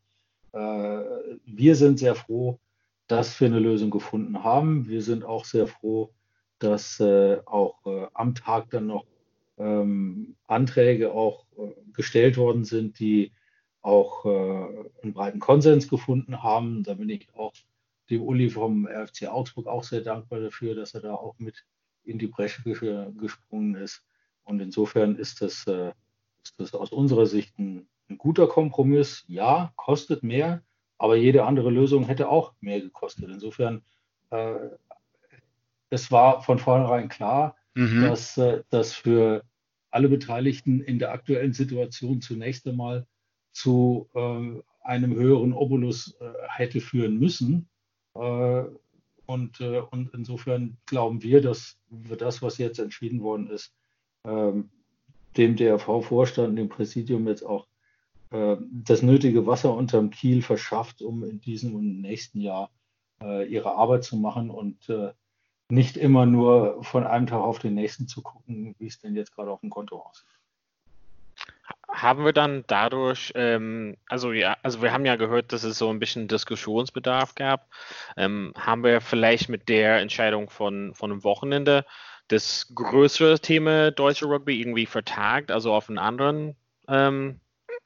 äh, 0.52 1.02
wir 1.44 1.76
sind 1.76 1.98
sehr 1.98 2.14
froh, 2.14 2.58
dass 3.06 3.40
wir 3.40 3.48
eine 3.48 3.58
Lösung 3.58 3.90
gefunden 3.90 4.44
haben. 4.44 4.88
Wir 4.88 5.02
sind 5.02 5.24
auch 5.24 5.44
sehr 5.44 5.66
froh, 5.66 6.12
dass 6.58 7.00
äh, 7.00 7.38
auch 7.46 7.84
äh, 7.86 8.06
am 8.14 8.34
Tag 8.34 8.70
dann 8.70 8.86
noch 8.86 9.06
ähm, 9.58 10.36
Anträge 10.46 11.12
auch 11.12 11.46
äh, 11.56 11.72
gestellt 11.92 12.36
worden 12.36 12.64
sind, 12.64 12.98
die 12.98 13.32
auch 13.80 14.24
äh, 14.24 14.28
einen 15.02 15.12
breiten 15.12 15.40
Konsens 15.40 15.88
gefunden 15.88 16.42
haben. 16.42 16.82
Da 16.82 16.94
bin 16.94 17.08
ich 17.08 17.28
auch 17.34 17.52
dem 18.10 18.22
Uli 18.22 18.50
vom 18.50 18.86
RFC 18.86 19.26
Augsburg 19.28 19.66
auch 19.66 19.84
sehr 19.84 20.00
dankbar 20.00 20.40
dafür, 20.40 20.74
dass 20.74 20.94
er 20.94 21.00
da 21.00 21.14
auch 21.14 21.38
mit 21.38 21.64
in 22.04 22.18
die 22.18 22.26
Bresche 22.26 22.62
gesprungen 22.62 23.74
ist. 23.74 24.02
Und 24.44 24.60
insofern 24.60 25.16
ist 25.16 25.42
das, 25.42 25.66
äh, 25.66 25.92
ist 26.42 26.58
das 26.58 26.74
aus 26.74 26.90
unserer 26.90 27.26
Sicht 27.26 27.58
ein, 27.58 27.86
ein, 28.08 28.16
guter 28.16 28.46
Kompromiss. 28.46 29.24
Ja, 29.28 29.72
kostet 29.76 30.22
mehr, 30.22 30.62
aber 30.96 31.16
jede 31.16 31.44
andere 31.44 31.70
Lösung 31.70 32.04
hätte 32.04 32.30
auch 32.30 32.54
mehr 32.60 32.80
gekostet. 32.80 33.28
Insofern, 33.28 33.82
äh, 34.30 34.54
es 35.90 36.10
war 36.10 36.42
von 36.42 36.58
vornherein 36.58 37.08
klar, 37.08 37.56
mhm. 37.74 38.02
dass 38.02 38.36
äh, 38.36 38.62
das 38.70 38.94
für 38.94 39.44
alle 39.90 40.08
Beteiligten 40.08 40.80
in 40.80 40.98
der 40.98 41.12
aktuellen 41.12 41.52
Situation 41.52 42.20
zunächst 42.20 42.66
einmal 42.66 43.06
zu 43.52 44.08
äh, 44.14 44.60
einem 44.82 45.14
höheren 45.14 45.52
Obolus 45.52 46.16
äh, 46.20 46.30
hätte 46.48 46.80
führen 46.80 47.18
müssen. 47.18 47.68
Äh, 48.14 48.64
und, 49.26 49.60
äh, 49.60 49.80
und 49.90 50.10
insofern 50.14 50.78
glauben 50.86 51.22
wir, 51.22 51.42
dass 51.42 51.76
wir 51.90 52.16
das, 52.16 52.40
was 52.42 52.58
jetzt 52.58 52.78
entschieden 52.78 53.22
worden 53.22 53.50
ist, 53.50 53.72
ähm, 54.24 54.70
dem 55.36 55.56
DRV-Vorstand, 55.56 56.58
dem 56.58 56.68
Präsidium 56.68 57.28
jetzt 57.28 57.44
auch 57.44 57.66
äh, 58.30 58.56
das 58.84 59.02
nötige 59.02 59.46
Wasser 59.46 59.74
unterm 59.74 60.10
Kiel 60.10 60.42
verschafft, 60.42 61.02
um 61.02 61.22
in 61.24 61.40
diesem 61.40 61.74
und 61.74 62.00
nächsten 62.00 62.40
Jahr 62.40 62.70
ihre 63.48 63.74
Arbeit 63.74 64.04
zu 64.04 64.16
machen 64.16 64.48
und 64.48 64.88
nicht 65.70 65.96
immer 65.96 66.26
nur 66.26 66.82
von 66.82 67.06
einem 67.06 67.26
Tag 67.26 67.40
auf 67.40 67.58
den 67.58 67.74
nächsten 67.74 68.08
zu 68.08 68.22
gucken, 68.22 68.74
wie 68.78 68.86
es 68.86 69.00
denn 69.00 69.14
jetzt 69.14 69.34
gerade 69.34 69.50
auf 69.50 69.60
dem 69.60 69.70
Konto 69.70 69.96
aussieht 70.00 70.38
haben 71.88 72.24
wir 72.24 72.32
dann 72.32 72.64
dadurch, 72.66 73.32
ähm, 73.34 73.96
also 74.08 74.32
ja, 74.32 74.56
also 74.62 74.82
wir 74.82 74.92
haben 74.92 75.06
ja 75.06 75.16
gehört, 75.16 75.52
dass 75.52 75.64
es 75.64 75.78
so 75.78 75.90
ein 75.90 75.98
bisschen 75.98 76.28
Diskussionsbedarf 76.28 77.34
gab. 77.34 77.68
Ähm, 78.16 78.52
haben 78.56 78.84
wir 78.84 79.00
vielleicht 79.00 79.48
mit 79.48 79.68
der 79.68 80.00
Entscheidung 80.00 80.50
von, 80.50 80.94
von 80.94 81.10
einem 81.10 81.24
Wochenende 81.24 81.84
das 82.28 82.70
größere 82.74 83.40
Thema 83.40 83.90
Deutsche 83.90 84.26
Rugby 84.26 84.60
irgendwie 84.60 84.86
vertagt, 84.86 85.50
also 85.50 85.72
auf 85.72 85.88
einen 85.88 85.98
anderen 85.98 86.56
ähm, 86.88 87.40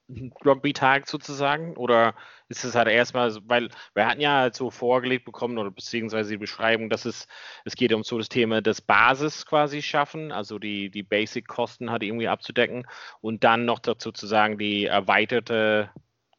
Rugby-Tag 0.09 1.09
sozusagen? 1.09 1.77
Oder 1.77 2.15
ist 2.49 2.65
es 2.65 2.75
halt 2.75 2.89
erstmal, 2.89 3.35
weil 3.45 3.69
wir 3.95 4.07
hatten 4.07 4.21
ja 4.21 4.41
halt 4.41 4.55
so 4.55 4.71
vorgelegt 4.71 5.25
bekommen 5.25 5.59
oder 5.59 5.71
beziehungsweise 5.71 6.31
die 6.31 6.39
Beschreibung, 6.39 6.91
dass 6.91 7.05
es, 7.05 7.27
es 7.65 7.75
geht 7.75 7.93
um 7.93 8.03
so 8.03 8.19
das 8.19 8.29
Thema 8.29 8.61
des 8.61 8.81
Basis 8.81 9.47
quasi 9.47 9.83
schaffen, 9.83 10.33
also 10.33 10.59
die, 10.59 10.91
die 10.91 11.03
Basic-Kosten 11.03 11.91
halt 11.91 12.03
irgendwie 12.03 12.29
abzudecken 12.29 12.87
und 13.21 13.45
dann 13.45 13.65
noch 13.65 13.79
dazu 13.79 14.13
zu 14.13 14.27
sagen, 14.27 14.59
die 14.59 14.87
erweiterte 14.87 15.91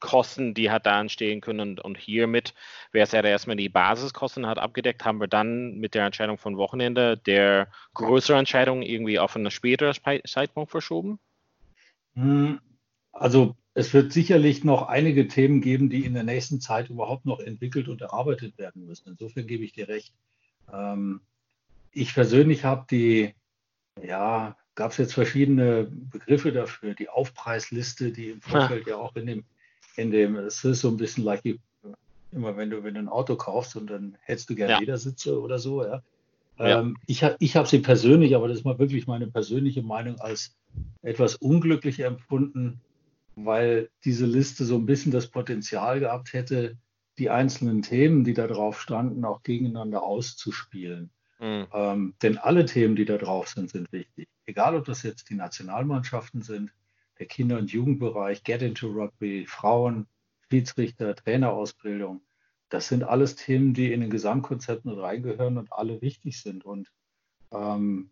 Kosten, 0.04 0.54
die 0.54 0.70
hat 0.70 0.86
da 0.86 1.00
entstehen 1.00 1.40
können 1.40 1.62
und, 1.62 1.80
und 1.80 1.98
hiermit 1.98 2.54
wäre 2.92 3.06
es 3.06 3.14
ja 3.14 3.24
erstmal 3.24 3.56
die 3.56 3.70
Basiskosten 3.70 4.46
hat 4.46 4.60
abgedeckt, 4.60 5.06
haben 5.06 5.22
wir 5.22 5.30
dann 5.30 5.78
mit 5.78 5.96
der 5.96 6.06
Entscheidung 6.06 6.38
von 6.38 6.58
Wochenende 6.58 7.18
der 7.18 7.70
größere 7.94 8.38
Entscheidung 8.38 8.82
irgendwie 8.82 9.18
auf 9.18 9.36
einen 9.36 9.50
späteren 9.50 9.96
Zeitpunkt 10.28 10.72
verschoben? 10.72 11.20
Hm, 12.16 12.60
also 13.14 13.56
es 13.74 13.94
wird 13.94 14.12
sicherlich 14.12 14.64
noch 14.64 14.88
einige 14.88 15.28
Themen 15.28 15.62
geben, 15.62 15.90
die 15.90 16.06
in 16.06 16.14
der 16.14 16.24
nächsten 16.24 16.60
Zeit 16.60 16.90
überhaupt 16.90 17.26
noch 17.26 17.40
entwickelt 17.40 17.88
und 17.88 18.02
erarbeitet 18.02 18.58
werden 18.58 18.86
müssen. 18.86 19.10
Insofern 19.10 19.48
gebe 19.48 19.64
ich 19.64 19.74
dir 19.74 19.88
recht. 19.88 20.14
Ähm, 20.72 21.22
ich 21.92 22.14
persönlich 22.14 22.66
habe 22.66 22.86
die, 22.90 23.34
ja, 24.04 24.56
gab 24.76 24.92
es 24.92 24.98
jetzt 24.98 25.14
verschiedene 25.14 25.86
Begriffe 25.86 26.52
dafür, 26.52 26.94
die 26.96 27.10
Aufpreisliste, 27.10 28.12
die 28.12 28.30
im 28.30 28.42
Vorfeld 28.42 28.88
ja, 28.88 28.94
ja 28.94 28.98
auch 29.00 29.16
in 29.16 29.28
dem, 29.28 29.44
in 29.96 30.12
dem, 30.12 30.36
es 30.36 30.64
ist 30.64 30.82
so 30.82 30.90
ein 30.90 30.98
bisschen 30.98 31.24
like 31.24 31.44
immer 32.32 32.58
wenn 32.58 32.70
du, 32.70 32.84
wenn 32.84 32.96
du 32.96 33.00
ein 33.00 33.10
Auto 33.10 33.36
kaufst 33.36 33.76
und 33.76 33.88
dann 33.88 34.18
hättest 34.22 34.50
du 34.50 34.56
gerne 34.56 34.74
ja. 34.74 34.80
Ledersitze 34.80 35.40
oder 35.40 35.60
so, 35.60 35.84
ja. 35.84 36.02
ja. 36.58 36.80
Ähm, 36.80 36.98
ich 37.06 37.24
ich 37.40 37.56
habe 37.56 37.68
sie 37.68 37.80
persönlich, 37.80 38.36
aber 38.36 38.48
das 38.48 38.60
ist 38.60 38.66
mal 38.66 38.80
wirklich 38.80 39.08
meine 39.08 39.28
persönliche 39.28 39.84
Meinung, 39.84 40.20
als 40.20 40.56
etwas 41.04 41.36
unglücklich 41.36 42.00
empfunden, 42.00 42.82
weil 43.36 43.90
diese 44.04 44.26
Liste 44.26 44.66
so 44.66 44.76
ein 44.76 44.86
bisschen 44.86 45.12
das 45.12 45.30
Potenzial 45.30 46.00
gehabt 46.00 46.34
hätte, 46.34 46.78
die 47.18 47.30
einzelnen 47.30 47.82
Themen, 47.82 48.24
die 48.24 48.34
da 48.34 48.48
drauf 48.48 48.82
standen, 48.82 49.26
auch 49.26 49.44
gegeneinander 49.44 50.04
auszuspielen. 50.04 51.12
Mhm. 51.40 51.68
Ähm, 51.74 52.16
denn 52.22 52.38
alle 52.38 52.66
Themen, 52.66 52.96
die 52.96 53.06
da 53.06 53.18
drauf 53.18 53.50
sind, 53.50 53.70
sind 53.70 53.92
wichtig. 53.92 54.28
Egal, 54.46 54.76
ob 54.76 54.86
das 54.86 55.04
jetzt 55.04 55.30
die 55.30 55.36
Nationalmannschaften 55.36 56.42
sind, 56.42 56.72
der 57.20 57.28
Kinder- 57.28 57.58
und 57.58 57.72
Jugendbereich, 57.72 58.44
Get 58.44 58.62
into 58.62 58.88
Rugby, 58.88 59.46
Frauen, 59.48 60.08
Schiedsrichter, 60.50 61.16
Trainerausbildung. 61.16 62.22
Das 62.70 62.88
sind 62.88 63.04
alles 63.04 63.36
Themen, 63.36 63.74
die 63.74 63.94
in 63.94 64.02
den 64.02 64.10
Gesamtkonzept 64.10 64.86
mit 64.86 64.98
reingehören 64.98 65.58
und 65.58 65.72
alle 65.72 66.02
wichtig 66.02 66.42
sind. 66.42 66.66
Und 66.66 66.92
ähm, 67.52 68.10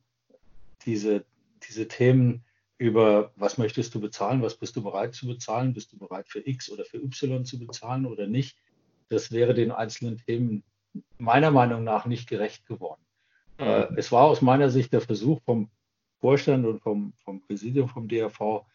diese, 0.85 1.25
diese 1.67 1.87
Themen 1.87 2.43
über, 2.81 3.31
was 3.35 3.59
möchtest 3.59 3.93
du 3.93 4.01
bezahlen, 4.01 4.41
was 4.41 4.55
bist 4.55 4.75
du 4.75 4.81
bereit 4.81 5.13
zu 5.13 5.27
bezahlen, 5.27 5.75
bist 5.75 5.93
du 5.93 5.99
bereit 5.99 6.27
für 6.27 6.39
X 6.39 6.71
oder 6.71 6.83
für 6.83 6.97
Y 6.97 7.45
zu 7.45 7.59
bezahlen 7.59 8.07
oder 8.07 8.25
nicht, 8.25 8.57
das 9.07 9.31
wäre 9.31 9.53
den 9.53 9.71
einzelnen 9.71 10.17
Themen 10.17 10.63
meiner 11.19 11.51
Meinung 11.51 11.83
nach 11.83 12.07
nicht 12.07 12.27
gerecht 12.27 12.65
geworden. 12.65 13.01
Mhm. 13.59 13.65
Äh, 13.65 13.87
es 13.97 14.11
war 14.11 14.23
aus 14.23 14.41
meiner 14.41 14.71
Sicht 14.71 14.91
der 14.93 15.01
Versuch 15.01 15.39
vom 15.43 15.69
Vorstand 16.21 16.65
und 16.65 16.81
vom, 16.81 17.13
vom 17.23 17.41
Präsidium 17.41 17.87
vom 17.87 18.07
DRV, 18.07 18.65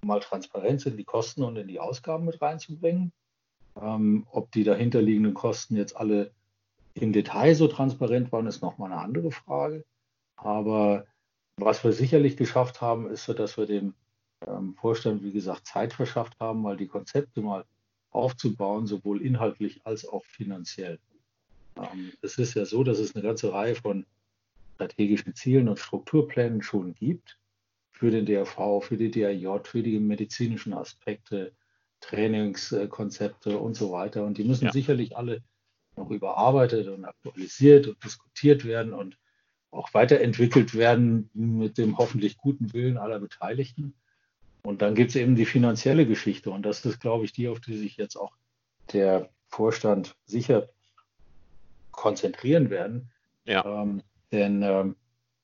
mal 0.00 0.20
Transparenz 0.20 0.86
in 0.86 0.96
die 0.96 1.04
Kosten 1.04 1.42
und 1.42 1.56
in 1.56 1.68
die 1.68 1.78
Ausgaben 1.78 2.24
mit 2.24 2.40
reinzubringen. 2.40 3.12
Ähm, 3.78 4.26
ob 4.30 4.50
die 4.52 4.64
dahinterliegenden 4.64 5.34
Kosten 5.34 5.76
jetzt 5.76 5.94
alle 5.94 6.30
im 6.94 7.12
Detail 7.12 7.54
so 7.54 7.68
transparent 7.68 8.32
waren, 8.32 8.46
ist 8.46 8.62
nochmal 8.62 8.92
eine 8.92 9.02
andere 9.02 9.30
Frage. 9.30 9.84
Aber 10.36 11.04
was 11.56 11.84
wir 11.84 11.92
sicherlich 11.92 12.36
geschafft 12.36 12.80
haben, 12.80 13.10
ist, 13.10 13.28
dass 13.28 13.56
wir 13.56 13.66
dem 13.66 13.94
ähm, 14.46 14.74
Vorstand, 14.74 15.22
wie 15.22 15.32
gesagt, 15.32 15.66
Zeit 15.66 15.92
verschafft 15.92 16.38
haben, 16.38 16.62
mal 16.62 16.76
die 16.76 16.86
Konzepte 16.86 17.40
mal 17.40 17.64
aufzubauen, 18.10 18.86
sowohl 18.86 19.22
inhaltlich 19.22 19.80
als 19.84 20.06
auch 20.06 20.24
finanziell. 20.24 20.98
Ähm, 21.76 22.12
es 22.22 22.38
ist 22.38 22.54
ja 22.54 22.64
so, 22.64 22.84
dass 22.84 22.98
es 22.98 23.14
eine 23.14 23.24
ganze 23.24 23.52
Reihe 23.52 23.74
von 23.74 24.06
strategischen 24.74 25.34
Zielen 25.34 25.68
und 25.68 25.78
Strukturplänen 25.78 26.62
schon 26.62 26.94
gibt 26.94 27.38
für 27.92 28.10
den 28.10 28.26
DRV, 28.26 28.82
für 28.82 28.96
die 28.96 29.10
DRJ, 29.10 29.64
für 29.64 29.82
die 29.82 29.98
medizinischen 29.98 30.74
Aspekte, 30.74 31.52
Trainingskonzepte 32.00 33.58
und 33.58 33.74
so 33.74 33.90
weiter. 33.90 34.24
Und 34.24 34.36
die 34.36 34.44
müssen 34.44 34.66
ja. 34.66 34.72
sicherlich 34.72 35.16
alle 35.16 35.42
noch 35.96 36.10
überarbeitet 36.10 36.88
und 36.88 37.06
aktualisiert 37.06 37.86
und 37.86 38.04
diskutiert 38.04 38.66
werden 38.66 38.92
und 38.92 39.18
auch 39.76 39.92
weiterentwickelt 39.94 40.74
werden 40.74 41.30
mit 41.34 41.78
dem 41.78 41.98
hoffentlich 41.98 42.38
guten 42.38 42.72
Willen 42.72 42.96
aller 42.96 43.20
Beteiligten. 43.20 43.94
Und 44.62 44.82
dann 44.82 44.94
gibt 44.94 45.10
es 45.10 45.16
eben 45.16 45.36
die 45.36 45.46
finanzielle 45.46 46.06
Geschichte. 46.06 46.50
Und 46.50 46.62
das 46.62 46.84
ist, 46.84 47.00
glaube 47.00 47.24
ich, 47.24 47.32
die, 47.32 47.48
auf 47.48 47.60
die 47.60 47.76
sich 47.76 47.96
jetzt 47.96 48.16
auch 48.16 48.32
der 48.92 49.28
Vorstand 49.48 50.16
sicher 50.24 50.68
konzentrieren 51.92 52.70
werden. 52.70 53.10
Ja. 53.44 53.64
Ähm, 53.82 54.02
denn 54.32 54.62
ähm, 54.62 54.96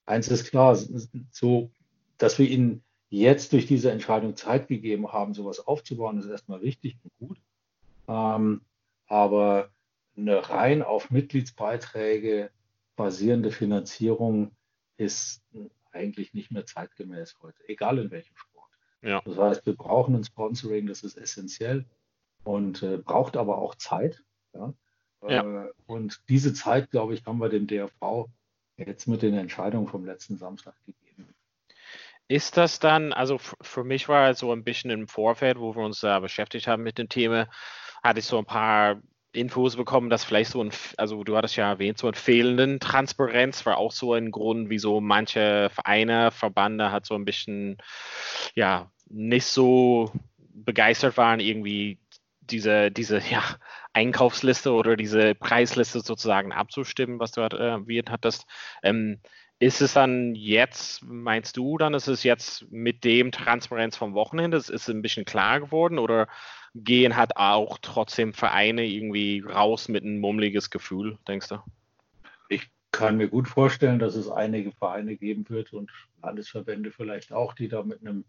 eins 0.06 0.28
ist 0.28 0.50
klar, 0.50 0.76
so 1.30 1.70
dass 2.18 2.38
wir 2.38 2.48
ihnen 2.48 2.82
jetzt 3.10 3.52
durch 3.52 3.66
diese 3.66 3.90
Entscheidung 3.90 4.36
Zeit 4.36 4.68
gegeben 4.68 5.12
haben, 5.12 5.34
sowas 5.34 5.60
aufzubauen, 5.60 6.18
ist 6.18 6.26
erstmal 6.26 6.62
wichtig 6.62 6.96
und 7.02 7.28
gut. 7.28 7.38
Ähm, 8.08 8.62
aber 9.06 9.70
eine 10.16 10.48
rein 10.48 10.82
auf 10.82 11.10
Mitgliedsbeiträge 11.10 12.50
basierende 12.96 13.50
Finanzierung 13.50 14.52
ist 14.96 15.42
eigentlich 15.92 16.34
nicht 16.34 16.50
mehr 16.50 16.66
zeitgemäß 16.66 17.36
heute, 17.42 17.68
egal 17.68 17.98
in 17.98 18.10
welchem 18.10 18.36
Sport. 18.36 18.70
Ja. 19.02 19.20
Das 19.24 19.36
heißt, 19.36 19.66
wir 19.66 19.76
brauchen 19.76 20.14
ein 20.14 20.24
Sponsoring, 20.24 20.86
das 20.86 21.02
ist 21.02 21.16
essentiell 21.16 21.84
und 22.44 22.82
äh, 22.82 22.98
braucht 22.98 23.36
aber 23.36 23.58
auch 23.58 23.74
Zeit. 23.74 24.22
Ja? 24.54 24.74
Ja. 25.26 25.64
Äh, 25.64 25.70
und 25.86 26.22
diese 26.28 26.54
Zeit, 26.54 26.90
glaube 26.90 27.14
ich, 27.14 27.24
haben 27.24 27.38
wir 27.38 27.48
dem 27.48 27.66
DRV 27.66 28.28
jetzt 28.76 29.06
mit 29.06 29.22
den 29.22 29.34
Entscheidungen 29.34 29.86
vom 29.86 30.04
letzten 30.04 30.36
Samstag 30.36 30.74
gegeben. 30.84 31.34
Ist 32.28 32.56
das 32.56 32.78
dann, 32.78 33.12
also 33.12 33.38
für 33.38 33.84
mich 33.84 34.08
war 34.08 34.30
es 34.30 34.38
so 34.38 34.52
ein 34.52 34.64
bisschen 34.64 34.90
im 34.90 35.08
Vorfeld, 35.08 35.58
wo 35.58 35.76
wir 35.76 35.84
uns 35.84 36.00
da 36.00 36.18
beschäftigt 36.20 36.66
haben 36.66 36.82
mit 36.82 36.98
dem 36.98 37.08
Thema, 37.08 37.48
hatte 38.02 38.20
ich 38.20 38.26
so 38.26 38.38
ein 38.38 38.46
paar 38.46 39.02
Infos 39.32 39.76
bekommen, 39.76 40.10
dass 40.10 40.24
vielleicht 40.24 40.50
so 40.50 40.62
ein, 40.62 40.70
also 40.96 41.24
du 41.24 41.36
hattest 41.36 41.56
ja 41.56 41.70
erwähnt, 41.70 41.98
so 41.98 42.06
ein 42.06 42.14
fehlenden 42.14 42.80
Transparenz 42.80 43.64
war 43.64 43.78
auch 43.78 43.92
so 43.92 44.12
ein 44.14 44.30
Grund, 44.30 44.68
wieso 44.70 45.00
manche 45.00 45.70
Vereine, 45.70 46.30
Verbände 46.30 46.92
hat 46.92 47.06
so 47.06 47.14
ein 47.14 47.24
bisschen, 47.24 47.78
ja, 48.54 48.90
nicht 49.08 49.46
so 49.46 50.12
begeistert 50.36 51.16
waren, 51.16 51.40
irgendwie 51.40 51.98
diese, 52.40 52.90
diese, 52.90 53.18
ja, 53.30 53.42
Einkaufsliste 53.94 54.72
oder 54.72 54.96
diese 54.96 55.34
Preisliste 55.34 56.00
sozusagen 56.00 56.52
abzustimmen, 56.52 57.18
was 57.18 57.32
du 57.32 57.42
erwähnt 57.42 58.10
hattest. 58.10 58.46
Ähm, 58.82 59.20
ist 59.62 59.80
es 59.80 59.92
dann 59.92 60.34
jetzt, 60.34 61.04
meinst 61.04 61.56
du 61.56 61.78
dann, 61.78 61.94
ist 61.94 62.08
es 62.08 62.24
jetzt 62.24 62.68
mit 62.72 63.04
dem 63.04 63.30
Transparenz 63.30 63.96
vom 63.96 64.12
Wochenende, 64.12 64.56
ist 64.56 64.70
es 64.70 64.88
ein 64.88 65.02
bisschen 65.02 65.24
klar 65.24 65.60
geworden 65.60 66.00
oder 66.00 66.26
gehen 66.74 67.16
hat 67.16 67.36
auch 67.36 67.78
trotzdem 67.80 68.34
Vereine 68.34 68.84
irgendwie 68.84 69.38
raus 69.38 69.86
mit 69.86 70.02
ein 70.02 70.18
mummeliges 70.18 70.70
Gefühl, 70.70 71.16
denkst 71.28 71.46
du? 71.46 71.58
Ich 72.48 72.72
kann 72.90 73.18
mir 73.18 73.28
gut 73.28 73.46
vorstellen, 73.46 74.00
dass 74.00 74.16
es 74.16 74.28
einige 74.28 74.72
Vereine 74.72 75.16
geben 75.16 75.48
wird 75.48 75.72
und 75.72 75.92
Landesverbände 76.20 76.90
vielleicht 76.90 77.32
auch, 77.32 77.54
die 77.54 77.68
da 77.68 77.84
mit 77.84 78.00
einem 78.00 78.24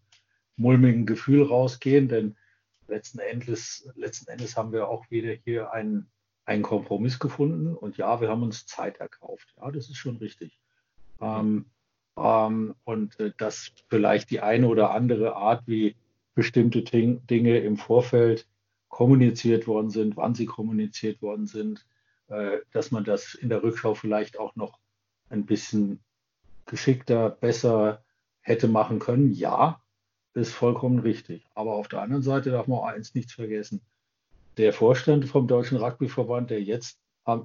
mulmigen 0.54 1.04
Gefühl 1.04 1.42
rausgehen, 1.42 2.06
denn 2.06 2.36
letzten 2.86 3.18
Endes, 3.18 3.90
letzten 3.96 4.30
Endes 4.30 4.56
haben 4.56 4.70
wir 4.70 4.86
auch 4.86 5.10
wieder 5.10 5.32
hier 5.32 5.72
einen, 5.72 6.12
einen 6.44 6.62
Kompromiss 6.62 7.18
gefunden 7.18 7.74
und 7.74 7.96
ja, 7.96 8.20
wir 8.20 8.28
haben 8.28 8.44
uns 8.44 8.66
Zeit 8.66 8.98
erkauft. 8.98 9.52
Ja, 9.56 9.72
das 9.72 9.90
ist 9.90 9.96
schon 9.96 10.18
richtig. 10.18 10.60
Ähm, 11.20 11.66
ähm, 12.16 12.74
und 12.84 13.18
äh, 13.20 13.32
dass 13.36 13.72
vielleicht 13.88 14.30
die 14.30 14.40
eine 14.40 14.68
oder 14.68 14.92
andere 14.92 15.36
Art, 15.36 15.62
wie 15.66 15.96
bestimmte 16.34 16.82
Dinge 16.82 17.58
im 17.58 17.76
Vorfeld 17.76 18.46
kommuniziert 18.88 19.66
worden 19.66 19.90
sind, 19.90 20.16
wann 20.16 20.34
sie 20.34 20.46
kommuniziert 20.46 21.22
worden 21.22 21.46
sind, 21.46 21.84
äh, 22.28 22.58
dass 22.72 22.90
man 22.90 23.04
das 23.04 23.34
in 23.34 23.48
der 23.48 23.62
Rückschau 23.62 23.94
vielleicht 23.94 24.38
auch 24.38 24.54
noch 24.56 24.78
ein 25.30 25.46
bisschen 25.46 26.00
geschickter, 26.66 27.30
besser 27.30 28.04
hätte 28.40 28.68
machen 28.68 28.98
können. 28.98 29.32
Ja, 29.32 29.80
ist 30.34 30.52
vollkommen 30.52 31.00
richtig. 31.00 31.46
Aber 31.54 31.74
auf 31.74 31.88
der 31.88 32.02
anderen 32.02 32.22
Seite 32.22 32.50
darf 32.50 32.66
man 32.66 32.78
auch 32.78 32.86
eins 32.86 33.14
nichts 33.14 33.32
vergessen. 33.32 33.80
Der 34.56 34.72
Vorstand 34.72 35.28
vom 35.28 35.48
Deutschen 35.48 35.78
Rugbyverband, 35.78 36.50
der 36.50 36.62
jetzt 36.62 36.98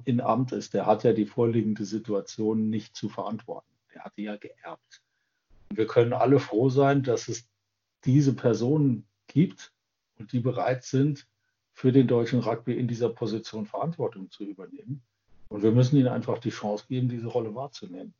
in 0.04 0.20
Amt 0.20 0.52
ist, 0.52 0.74
der 0.74 0.86
hat 0.86 1.04
ja 1.04 1.12
die 1.12 1.26
vorliegende 1.26 1.84
Situation 1.84 2.70
nicht 2.70 2.96
zu 2.96 3.08
verantworten. 3.08 3.68
Der 3.94 4.04
hat 4.04 4.12
die 4.16 4.24
ja 4.24 4.36
geerbt. 4.36 5.02
Wir 5.70 5.86
können 5.86 6.12
alle 6.12 6.40
froh 6.40 6.68
sein, 6.68 7.02
dass 7.02 7.28
es 7.28 7.48
diese 8.04 8.34
Personen 8.34 9.06
gibt 9.26 9.72
und 10.18 10.32
die 10.32 10.40
bereit 10.40 10.84
sind, 10.84 11.26
für 11.72 11.92
den 11.92 12.08
deutschen 12.08 12.40
Rugby 12.40 12.74
in 12.74 12.88
dieser 12.88 13.08
Position 13.08 13.64
Verantwortung 13.64 14.30
zu 14.30 14.44
übernehmen. 14.44 15.02
Und 15.48 15.62
wir 15.62 15.72
müssen 15.72 15.96
ihnen 15.96 16.08
einfach 16.08 16.38
die 16.38 16.50
Chance 16.50 16.84
geben, 16.88 17.08
diese 17.08 17.28
Rolle 17.28 17.54
wahrzunehmen. 17.54 18.12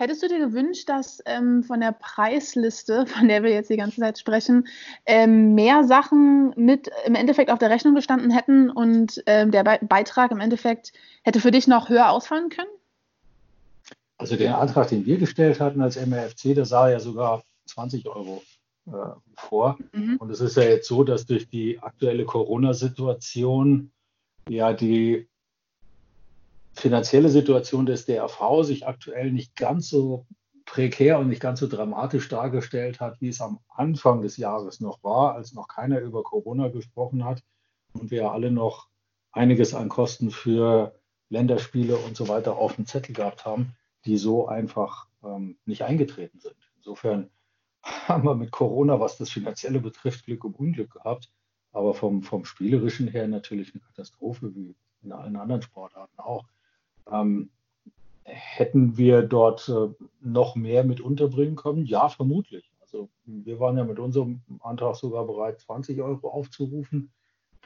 Hättest 0.00 0.22
du 0.22 0.28
dir 0.28 0.38
gewünscht, 0.38 0.88
dass 0.88 1.22
ähm, 1.26 1.62
von 1.62 1.78
der 1.78 1.92
Preisliste, 1.92 3.04
von 3.06 3.28
der 3.28 3.42
wir 3.42 3.50
jetzt 3.50 3.68
die 3.68 3.76
ganze 3.76 4.00
Zeit 4.00 4.18
sprechen, 4.18 4.66
ähm, 5.04 5.54
mehr 5.54 5.84
Sachen 5.84 6.54
mit 6.56 6.90
im 7.04 7.14
Endeffekt 7.14 7.50
auf 7.50 7.58
der 7.58 7.68
Rechnung 7.68 7.94
gestanden 7.94 8.30
hätten 8.30 8.70
und 8.70 9.22
ähm, 9.26 9.50
der 9.50 9.62
Be 9.62 9.78
Beitrag 9.82 10.30
im 10.30 10.40
Endeffekt 10.40 10.94
hätte 11.22 11.38
für 11.38 11.50
dich 11.50 11.66
noch 11.66 11.90
höher 11.90 12.08
ausfallen 12.08 12.48
können? 12.48 12.70
Also 14.16 14.36
den 14.36 14.52
Antrag, 14.52 14.88
den 14.88 15.04
wir 15.04 15.18
gestellt 15.18 15.60
hatten 15.60 15.82
als 15.82 15.96
MRFC, 15.96 16.54
der 16.54 16.64
sah 16.64 16.88
ja 16.88 16.98
sogar 16.98 17.42
20 17.66 18.08
Euro 18.08 18.42
äh, 18.86 18.92
vor. 19.34 19.76
Mhm. 19.92 20.16
Und 20.16 20.30
es 20.30 20.40
ist 20.40 20.56
ja 20.56 20.62
jetzt 20.62 20.88
so, 20.88 21.04
dass 21.04 21.26
durch 21.26 21.50
die 21.50 21.78
aktuelle 21.78 22.24
Corona-Situation 22.24 23.92
ja 24.48 24.72
die 24.72 25.28
finanzielle 26.74 27.28
Situation 27.28 27.86
des 27.86 28.06
DRV 28.06 28.62
sich 28.62 28.86
aktuell 28.86 29.32
nicht 29.32 29.56
ganz 29.56 29.88
so 29.88 30.26
prekär 30.64 31.18
und 31.18 31.28
nicht 31.28 31.40
ganz 31.40 31.60
so 31.60 31.66
dramatisch 31.66 32.28
dargestellt 32.28 33.00
hat, 33.00 33.20
wie 33.20 33.28
es 33.28 33.40
am 33.40 33.58
Anfang 33.68 34.22
des 34.22 34.36
Jahres 34.36 34.80
noch 34.80 35.02
war, 35.02 35.34
als 35.34 35.52
noch 35.52 35.68
keiner 35.68 36.00
über 36.00 36.22
Corona 36.22 36.68
gesprochen 36.68 37.24
hat 37.24 37.42
und 37.92 38.10
wir 38.10 38.30
alle 38.30 38.50
noch 38.50 38.88
einiges 39.32 39.74
an 39.74 39.88
Kosten 39.88 40.30
für 40.30 40.94
Länderspiele 41.28 41.96
und 41.96 42.16
so 42.16 42.28
weiter 42.28 42.56
auf 42.56 42.76
dem 42.76 42.86
Zettel 42.86 43.14
gehabt 43.14 43.44
haben, 43.44 43.74
die 44.04 44.16
so 44.16 44.48
einfach 44.48 45.08
ähm, 45.22 45.58
nicht 45.64 45.82
eingetreten 45.82 46.40
sind. 46.40 46.56
Insofern 46.76 47.30
haben 47.82 48.24
wir 48.24 48.34
mit 48.34 48.50
Corona, 48.50 49.00
was 49.00 49.16
das 49.16 49.30
Finanzielle 49.30 49.80
betrifft, 49.80 50.26
Glück 50.26 50.44
und 50.44 50.58
Unglück 50.58 50.92
gehabt. 50.92 51.30
Aber 51.72 51.94
vom, 51.94 52.22
vom 52.22 52.44
Spielerischen 52.44 53.06
her 53.08 53.28
natürlich 53.28 53.72
eine 53.72 53.82
Katastrophe, 53.82 54.54
wie 54.54 54.74
in 55.02 55.12
allen 55.12 55.36
anderen 55.36 55.62
Sportarten 55.62 56.18
auch. 56.18 56.44
Ähm, 57.10 57.50
hätten 58.24 58.96
wir 58.96 59.22
dort 59.22 59.68
äh, 59.68 59.88
noch 60.20 60.56
mehr 60.56 60.84
mit 60.84 61.00
unterbringen 61.00 61.56
können? 61.56 61.84
Ja, 61.84 62.08
vermutlich. 62.08 62.70
Also 62.80 63.08
wir 63.24 63.60
waren 63.60 63.76
ja 63.76 63.84
mit 63.84 63.98
unserem 63.98 64.42
Antrag 64.60 64.96
sogar 64.96 65.26
bereit, 65.26 65.60
20 65.60 66.00
Euro 66.00 66.28
aufzurufen. 66.28 67.12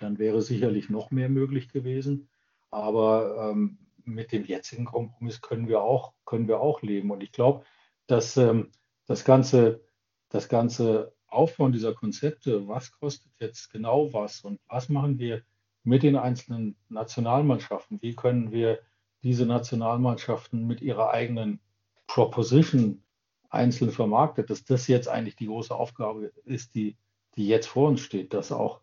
Dann 0.00 0.18
wäre 0.18 0.42
sicherlich 0.42 0.90
noch 0.90 1.10
mehr 1.10 1.28
möglich 1.28 1.68
gewesen. 1.68 2.28
Aber 2.70 3.50
ähm, 3.50 3.78
mit 4.04 4.32
dem 4.32 4.44
jetzigen 4.44 4.84
Kompromiss 4.84 5.40
können 5.40 5.68
wir 5.68 5.82
auch, 5.82 6.12
können 6.24 6.48
wir 6.48 6.60
auch 6.60 6.82
leben. 6.82 7.10
Und 7.10 7.22
ich 7.22 7.32
glaube, 7.32 7.64
dass 8.06 8.36
ähm, 8.36 8.70
das 9.06 9.24
ganze, 9.24 9.82
das 10.28 10.48
ganze 10.48 11.14
Aufbauen 11.26 11.72
dieser 11.72 11.94
Konzepte, 11.94 12.68
was 12.68 12.92
kostet 12.92 13.32
jetzt 13.38 13.70
genau 13.70 14.12
was 14.12 14.40
und 14.40 14.60
was 14.68 14.88
machen 14.88 15.18
wir 15.18 15.42
mit 15.82 16.02
den 16.02 16.16
einzelnen 16.16 16.76
Nationalmannschaften, 16.88 18.00
wie 18.00 18.14
können 18.14 18.52
wir 18.52 18.78
diese 19.24 19.46
Nationalmannschaften 19.46 20.66
mit 20.66 20.82
ihrer 20.82 21.10
eigenen 21.10 21.58
Proposition 22.06 23.02
einzeln 23.48 23.90
vermarktet, 23.90 24.50
dass 24.50 24.64
das 24.64 24.86
jetzt 24.86 25.08
eigentlich 25.08 25.36
die 25.36 25.46
große 25.46 25.74
Aufgabe 25.74 26.30
ist, 26.44 26.74
die, 26.74 26.96
die 27.36 27.48
jetzt 27.48 27.66
vor 27.66 27.88
uns 27.88 28.00
steht, 28.00 28.34
das 28.34 28.52
auch, 28.52 28.80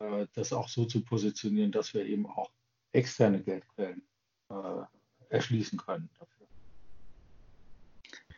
äh, 0.00 0.26
das 0.34 0.52
auch 0.52 0.68
so 0.68 0.84
zu 0.84 1.02
positionieren, 1.02 1.70
dass 1.70 1.94
wir 1.94 2.04
eben 2.04 2.26
auch 2.26 2.50
externe 2.92 3.40
Geldquellen 3.40 4.02
äh, 4.50 4.54
erschließen 5.28 5.78
können. 5.78 6.10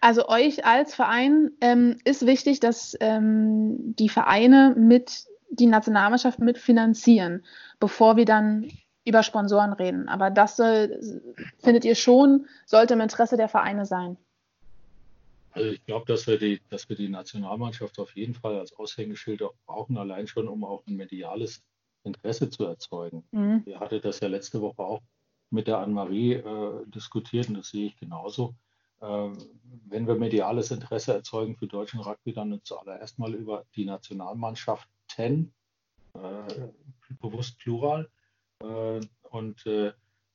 Also 0.00 0.28
euch 0.28 0.64
als 0.64 0.94
Verein 0.94 1.52
ähm, 1.62 1.96
ist 2.04 2.26
wichtig, 2.26 2.60
dass 2.60 2.96
ähm, 3.00 3.96
die 3.96 4.10
Vereine 4.10 4.74
mit 4.78 5.26
die 5.48 5.66
Nationalmannschaft 5.66 6.38
mitfinanzieren, 6.38 7.44
bevor 7.80 8.16
wir 8.16 8.26
dann 8.26 8.70
über 9.06 9.22
Sponsoren 9.22 9.72
reden. 9.72 10.08
Aber 10.08 10.30
das 10.30 10.56
soll, 10.56 11.22
findet 11.58 11.84
ihr 11.84 11.94
schon, 11.94 12.46
sollte 12.66 12.94
im 12.94 13.00
Interesse 13.00 13.36
der 13.36 13.48
Vereine 13.48 13.86
sein. 13.86 14.16
Also 15.52 15.70
ich 15.70 15.84
glaube, 15.86 16.04
dass 16.06 16.26
wir 16.26 16.38
die, 16.38 16.60
dass 16.68 16.88
wir 16.88 16.96
die 16.96 17.08
Nationalmannschaft 17.08 17.98
auf 17.98 18.14
jeden 18.14 18.34
Fall 18.34 18.58
als 18.58 18.74
Aushängeschild 18.74 19.42
auch 19.42 19.54
brauchen, 19.64 19.96
allein 19.96 20.26
schon, 20.26 20.48
um 20.48 20.64
auch 20.64 20.86
ein 20.86 20.96
mediales 20.96 21.62
Interesse 22.02 22.50
zu 22.50 22.64
erzeugen. 22.64 23.24
Mhm. 23.30 23.62
Wir 23.64 23.80
hatten 23.80 24.00
das 24.02 24.20
ja 24.20 24.28
letzte 24.28 24.60
Woche 24.60 24.82
auch 24.82 25.00
mit 25.50 25.66
der 25.66 25.78
Anne-Marie 25.78 26.34
äh, 26.34 26.86
diskutiert 26.86 27.48
und 27.48 27.54
das 27.54 27.68
sehe 27.68 27.86
ich 27.86 27.96
genauso. 27.96 28.54
Äh, 29.00 29.30
wenn 29.86 30.06
wir 30.06 30.16
mediales 30.16 30.70
Interesse 30.72 31.14
erzeugen 31.14 31.56
für 31.56 31.66
deutschen 31.66 32.00
Rugby, 32.00 32.32
dann 32.32 32.60
zuallererst 32.62 33.18
mal 33.18 33.34
über 33.34 33.64
die 33.76 33.84
Nationalmannschaften, 33.84 35.52
äh, 36.14 36.68
bewusst 37.20 37.58
plural. 37.58 38.10
Äh, 38.60 39.00
und, 39.30 39.66
äh, 39.66 39.92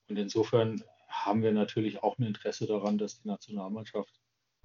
und 0.09 0.17
insofern 0.17 0.83
haben 1.07 1.43
wir 1.43 1.51
natürlich 1.51 2.03
auch 2.03 2.17
ein 2.17 2.23
Interesse 2.23 2.67
daran, 2.67 2.97
dass 2.97 3.21
die 3.21 3.27
Nationalmannschaft 3.27 4.19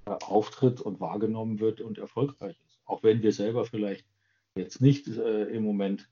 äh, 0.07 0.11
auftritt 0.11 0.81
und 0.81 1.01
wahrgenommen 1.01 1.61
wird 1.61 1.81
und 1.81 1.99
erfolgreich 1.99 2.57
ist. 2.67 2.81
Auch 2.85 3.03
wenn 3.03 3.23
wir 3.23 3.33
selber 3.33 3.65
vielleicht 3.65 4.07
jetzt 4.55 4.81
nicht 4.81 5.09
im 5.09 5.65
Moment 5.65 6.09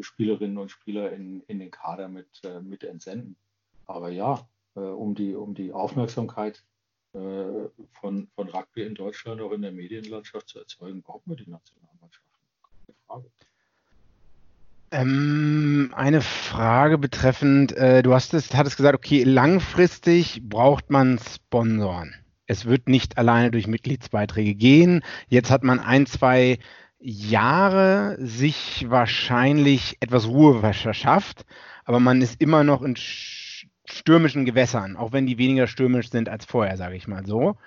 Spielerinnen 0.00 0.58
und 0.58 0.70
Spieler 0.70 1.12
in, 1.12 1.42
in 1.42 1.60
den 1.60 1.70
Kader 1.70 2.08
mit, 2.08 2.40
mit 2.62 2.82
entsenden. 2.82 3.36
Aber 3.84 4.08
ja, 4.08 4.48
um, 4.74 5.14
die, 5.14 5.36
um 5.36 5.54
die 5.54 5.72
Aufmerksamkeit 5.72 6.64
von, 7.12 8.28
von 8.34 8.48
Rugby 8.48 8.82
in 8.82 8.96
Deutschland 8.96 9.40
auch 9.40 9.52
in 9.52 9.62
der 9.62 9.70
Medienlandschaft 9.70 10.48
zu 10.48 10.58
erzeugen, 10.58 11.02
brauchen 11.02 11.30
wir 11.30 11.36
die 11.36 11.48
Nationalmannschaften. 11.48 12.32
Keine 12.86 12.98
Frage. 13.06 13.30
Ähm, 14.96 15.92
eine 15.94 16.22
Frage 16.22 16.96
betreffend, 16.96 17.76
äh, 17.76 18.02
du 18.02 18.14
hast 18.14 18.32
es, 18.32 18.54
hattest 18.54 18.78
gesagt, 18.78 18.96
okay, 18.96 19.24
langfristig 19.24 20.40
braucht 20.48 20.88
man 20.88 21.18
Sponsoren. 21.18 22.14
Es 22.46 22.64
wird 22.64 22.88
nicht 22.88 23.18
alleine 23.18 23.50
durch 23.50 23.66
Mitgliedsbeiträge 23.66 24.54
gehen. 24.54 25.02
Jetzt 25.28 25.50
hat 25.50 25.64
man 25.64 25.80
ein, 25.80 26.06
zwei 26.06 26.58
Jahre 26.98 28.16
sich 28.20 28.86
wahrscheinlich 28.88 29.98
etwas 30.00 30.28
Ruhe 30.28 30.60
verschafft, 30.60 31.44
aber 31.84 32.00
man 32.00 32.22
ist 32.22 32.40
immer 32.40 32.64
noch 32.64 32.80
in 32.80 32.96
stürmischen 32.96 34.46
Gewässern, 34.46 34.96
auch 34.96 35.12
wenn 35.12 35.26
die 35.26 35.36
weniger 35.36 35.66
stürmisch 35.66 36.08
sind 36.08 36.30
als 36.30 36.46
vorher, 36.46 36.78
sage 36.78 36.96
ich 36.96 37.06
mal 37.06 37.26
so. 37.26 37.58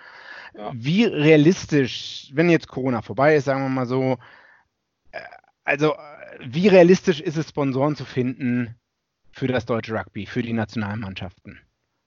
Ja. 0.58 0.72
Wie 0.74 1.04
realistisch, 1.06 2.32
wenn 2.34 2.50
jetzt 2.50 2.68
Corona 2.68 3.04
vorbei 3.04 3.36
ist, 3.36 3.46
sagen 3.46 3.62
wir 3.62 3.70
mal 3.70 3.86
so, 3.86 4.18
äh, 5.12 5.20
also 5.64 5.94
wie 6.40 6.68
realistisch 6.68 7.22
ist 7.22 7.38
es, 7.38 7.50
Sponsoren 7.50 7.96
zu 7.96 8.06
finden 8.06 8.76
für 9.32 9.48
das 9.48 9.66
deutsche 9.66 9.94
Rugby, 9.94 10.26
für 10.26 10.42
die 10.42 10.54
Nationalmannschaften? 10.54 11.60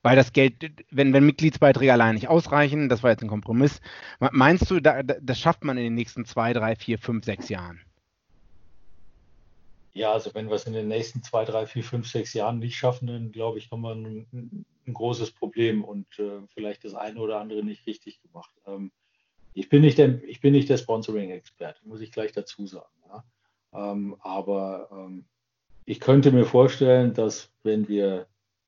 Weil 0.02 0.16
das 0.16 0.32
Geld, 0.32 0.85
wenn, 0.90 1.12
wenn 1.12 1.24
Mitgliedsbeiträge 1.24 1.92
allein 1.92 2.16
nicht 2.16 2.28
ausreichen, 2.28 2.88
das 2.88 3.02
war 3.02 3.11
jetzt 3.11 3.22
ein 3.22 3.28
Kompromiss, 3.28 3.80
meinst 4.18 4.68
du, 4.70 4.80
da, 4.80 5.02
das 5.02 5.38
schafft 5.38 5.62
man 5.62 5.78
in 5.78 5.85
den 5.85 5.94
nächsten 5.94 6.24
zwei, 6.24 6.52
drei, 6.52 6.74
vier, 6.74 6.98
fünf, 6.98 7.24
sechs 7.24 7.48
Jahren? 7.48 7.80
Ja, 9.94 10.12
also 10.12 10.35
wenn 10.35 10.48
wir 10.48 10.54
es 10.54 10.66
in 10.66 10.72
den 10.72 10.88
nächsten 10.88 11.22
zwei, 11.22 11.44
drei, 11.44 11.66
vier, 11.66 11.85
fünf, 11.85 12.08
sechs 12.08 12.32
Jahren 12.32 12.58
nicht 12.58 12.76
schaffen, 12.76 13.06
dann 13.06 13.30
glaube 13.30 13.58
ich, 13.58 13.70
haben 13.70 13.82
wir 13.82 13.94
ein, 13.94 14.64
ein 14.87 14.94
großes 14.94 15.32
Problem 15.32 15.85
und 15.85 16.06
äh, 16.18 16.40
vielleicht 16.54 16.85
das 16.85 16.94
eine 16.94 17.20
oder 17.20 17.38
andere 17.38 17.62
nicht 17.62 17.87
richtig 17.87 18.20
gemacht. 18.22 18.50
Ähm, 18.66 18.90
ich 19.54 19.68
bin 19.68 19.82
nicht 19.82 19.98
der, 19.98 20.08
der 20.08 20.76
Sponsoring-Experte, 20.78 21.87
muss 21.87 22.00
ich 22.00 22.11
gleich 22.11 22.32
dazu 22.32 22.66
sagen. 22.66 22.88
Ja. 23.06 23.22
Ähm, 23.72 24.16
aber 24.20 24.88
ähm, 24.92 25.24
ich 25.85 26.00
könnte 26.00 26.32
mir 26.32 26.44
vorstellen, 26.44 27.14
dass 27.14 27.50
wenn 27.62 27.88
wir 27.88 28.26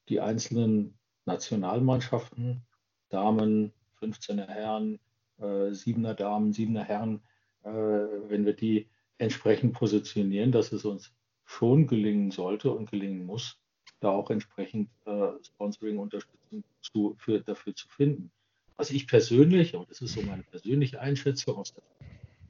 die 0.09 0.21
einzelnen 0.21 0.95
Nationalmannschaften, 1.27 2.63
Damen, 3.09 3.73
15er 4.01 4.49
Herren, 4.49 4.99
äh, 5.39 5.71
7er 5.71 6.15
Damen, 6.15 6.53
7er 6.53 6.83
Herren, 6.83 7.21
äh, 7.63 7.71
wenn 7.71 8.45
wir 8.45 8.55
die 8.55 8.89
entsprechend 9.19 9.75
positionieren, 9.75 10.53
dass 10.53 10.73
es 10.73 10.85
uns 10.85 11.13
schon 11.45 11.87
gelingen 11.87 12.31
sollte 12.31 12.73
und 12.73 12.91
gelingen 12.91 13.25
muss, 13.25 13.59
da 14.01 14.11
auch 14.11 14.31
entsprechend 14.31 14.91
äh, 15.07 15.29
Sponsoring-Unterstützung 15.43 16.65
zu, 16.81 17.15
für, 17.19 17.41
dafür 17.41 17.75
zu 17.75 17.89
finden. 17.89 18.31
Was 18.77 18.91
ich 18.91 19.07
persönlich, 19.07 19.75
und 19.75 19.89
das 19.89 20.01
ist 20.01 20.15
so 20.15 20.23
meine 20.23 20.43
persönliche 20.43 21.01
Einschätzung 21.01 21.57
aus 21.57 21.75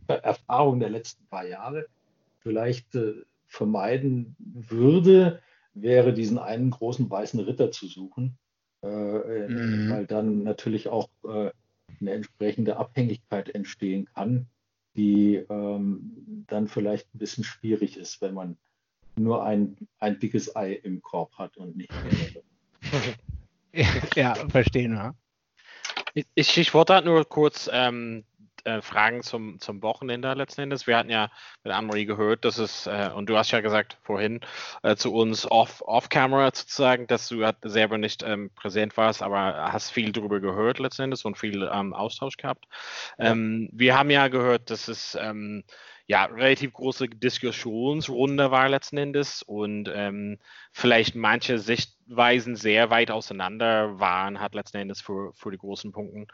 der 0.08 0.24
Erfahrung 0.24 0.80
der 0.80 0.90
letzten 0.90 1.26
paar 1.26 1.46
Jahre, 1.46 1.86
vielleicht 2.44 2.94
äh, 2.94 3.14
vermeiden 3.46 4.36
würde, 4.38 5.40
wäre 5.74 6.12
diesen 6.12 6.38
einen 6.38 6.70
großen 6.70 7.10
weißen 7.10 7.40
Ritter 7.40 7.72
zu 7.72 7.88
suchen, 7.88 8.38
äh, 8.82 8.86
äh, 8.86 9.48
mhm. 9.48 9.90
weil 9.90 10.06
dann 10.06 10.44
natürlich 10.44 10.88
auch 10.88 11.08
äh, 11.24 11.50
eine 12.00 12.12
entsprechende 12.12 12.76
Abhängigkeit 12.76 13.52
entstehen 13.54 14.06
kann, 14.14 14.46
die 14.96 15.36
ähm, 15.48 16.44
dann 16.46 16.68
vielleicht 16.68 17.12
ein 17.14 17.18
bisschen 17.18 17.44
schwierig 17.44 17.96
ist, 17.96 18.20
wenn 18.20 18.34
man 18.34 18.56
nur 19.16 19.44
ein, 19.44 19.76
ein 19.98 20.18
dickes 20.18 20.54
Ei 20.54 20.74
im 20.74 21.02
Korb 21.02 21.32
hat 21.38 21.56
und 21.56 21.76
nicht 21.76 21.92
mehrere. 22.04 22.44
ja, 24.16 24.34
verstehen 24.48 24.92
wir. 24.92 25.14
Ich, 26.34 26.56
ich 26.56 26.74
wollte 26.74 26.94
halt 26.94 27.06
nur 27.06 27.24
kurz 27.24 27.68
ähm, 27.72 28.24
äh, 28.64 28.82
Fragen 28.82 29.22
zum, 29.22 29.60
zum 29.60 29.82
Wochenende 29.82 30.32
letzten 30.34 30.62
Endes. 30.62 30.86
Wir 30.86 30.96
hatten 30.96 31.10
ja 31.10 31.30
mit 31.62 31.72
Anne-Marie 31.72 32.06
gehört, 32.06 32.44
dass 32.44 32.58
es, 32.58 32.86
äh, 32.86 33.10
und 33.14 33.28
du 33.28 33.36
hast 33.36 33.50
ja 33.50 33.60
gesagt 33.60 33.98
vorhin 34.02 34.40
äh, 34.82 34.96
zu 34.96 35.12
uns 35.12 35.50
off, 35.50 35.82
off-camera 35.86 36.50
sozusagen, 36.54 37.06
dass 37.06 37.28
du 37.28 37.44
halt 37.44 37.56
selber 37.62 37.98
nicht 37.98 38.22
ähm, 38.22 38.50
präsent 38.54 38.96
warst, 38.96 39.22
aber 39.22 39.72
hast 39.72 39.90
viel 39.90 40.12
darüber 40.12 40.40
gehört 40.40 40.78
letzten 40.78 41.02
Endes 41.02 41.24
und 41.24 41.38
viel 41.38 41.68
ähm, 41.72 41.94
Austausch 41.94 42.36
gehabt. 42.36 42.66
Ähm, 43.18 43.68
wir 43.72 43.96
haben 43.98 44.10
ja 44.10 44.28
gehört, 44.28 44.70
dass 44.70 44.88
es 44.88 45.16
ähm, 45.20 45.64
ja, 46.06 46.26
relativ 46.26 46.74
große 46.74 47.08
Diskussionsrunde 47.08 48.50
war 48.50 48.68
letzten 48.68 48.98
Endes 48.98 49.42
und 49.42 49.90
ähm, 49.92 50.38
vielleicht 50.70 51.14
manche 51.14 51.58
Sichtweisen 51.58 52.56
sehr 52.56 52.90
weit 52.90 53.10
auseinander 53.10 53.98
waren, 53.98 54.38
hat 54.40 54.54
letzten 54.54 54.78
Endes 54.78 55.00
für, 55.00 55.32
für 55.32 55.50
die 55.50 55.58
großen 55.58 55.92
Punkten. 55.92 56.26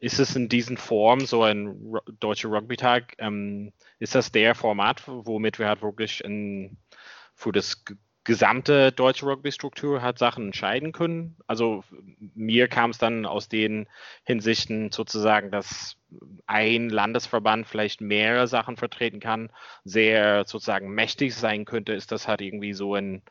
Ist 0.00 0.18
es 0.20 0.36
in 0.36 0.48
diesen 0.48 0.76
Form, 0.76 1.20
so 1.20 1.42
ein 1.42 1.92
deutscher 2.20 2.50
Rugby-Tag, 2.50 3.14
ähm, 3.18 3.72
ist 3.98 4.14
das 4.14 4.30
der 4.30 4.54
Format, 4.54 5.02
womit 5.06 5.58
wir 5.58 5.66
halt 5.66 5.82
wirklich 5.82 6.22
in, 6.22 6.76
für 7.34 7.52
das 7.52 7.84
gesamte 8.28 8.92
deutsche 8.92 9.24
Rugby-Struktur 9.24 10.02
hat 10.02 10.18
Sachen 10.18 10.46
entscheiden 10.46 10.92
können? 10.92 11.36
Also 11.46 11.82
mir 12.34 12.68
kam 12.68 12.90
es 12.90 12.98
dann 12.98 13.24
aus 13.24 13.48
den 13.48 13.88
Hinsichten 14.22 14.92
sozusagen, 14.92 15.50
dass 15.50 15.96
ein 16.46 16.90
Landesverband 16.90 17.66
vielleicht 17.66 18.00
mehrere 18.00 18.46
Sachen 18.46 18.76
vertreten 18.76 19.18
kann, 19.18 19.50
sehr 19.84 20.44
sozusagen 20.44 20.90
mächtig 20.90 21.34
sein 21.34 21.64
könnte, 21.64 21.94
ist 21.94 22.12
das 22.12 22.28
halt 22.28 22.42
irgendwie 22.42 22.74
so 22.74 22.94
ein 22.94 23.22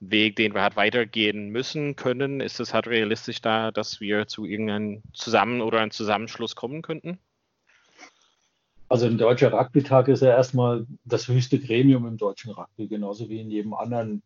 Weg, 0.00 0.36
den 0.36 0.54
wir 0.54 0.62
halt 0.62 0.76
weitergehen 0.76 1.50
müssen 1.50 1.94
können, 1.94 2.40
ist 2.40 2.58
es 2.58 2.72
halt 2.72 2.86
realistisch 2.86 3.42
da, 3.42 3.70
dass 3.70 4.00
wir 4.00 4.26
zu 4.26 4.44
irgendeinem 4.46 5.02
Zusammen- 5.12 5.60
oder 5.60 5.80
einem 5.80 5.90
Zusammenschluss 5.90 6.56
kommen 6.56 6.82
könnten? 6.82 7.18
Also 8.88 9.06
ein 9.06 9.18
deutscher 9.18 9.52
Rugby-Tag 9.52 10.08
ist 10.08 10.22
ja 10.22 10.30
erstmal 10.30 10.86
das 11.04 11.28
höchste 11.28 11.60
Gremium 11.60 12.06
im 12.06 12.16
deutschen 12.16 12.50
Rugby, 12.50 12.88
genauso 12.88 13.28
wie 13.28 13.40
in 13.40 13.50
jedem 13.50 13.72
anderen 13.72 14.22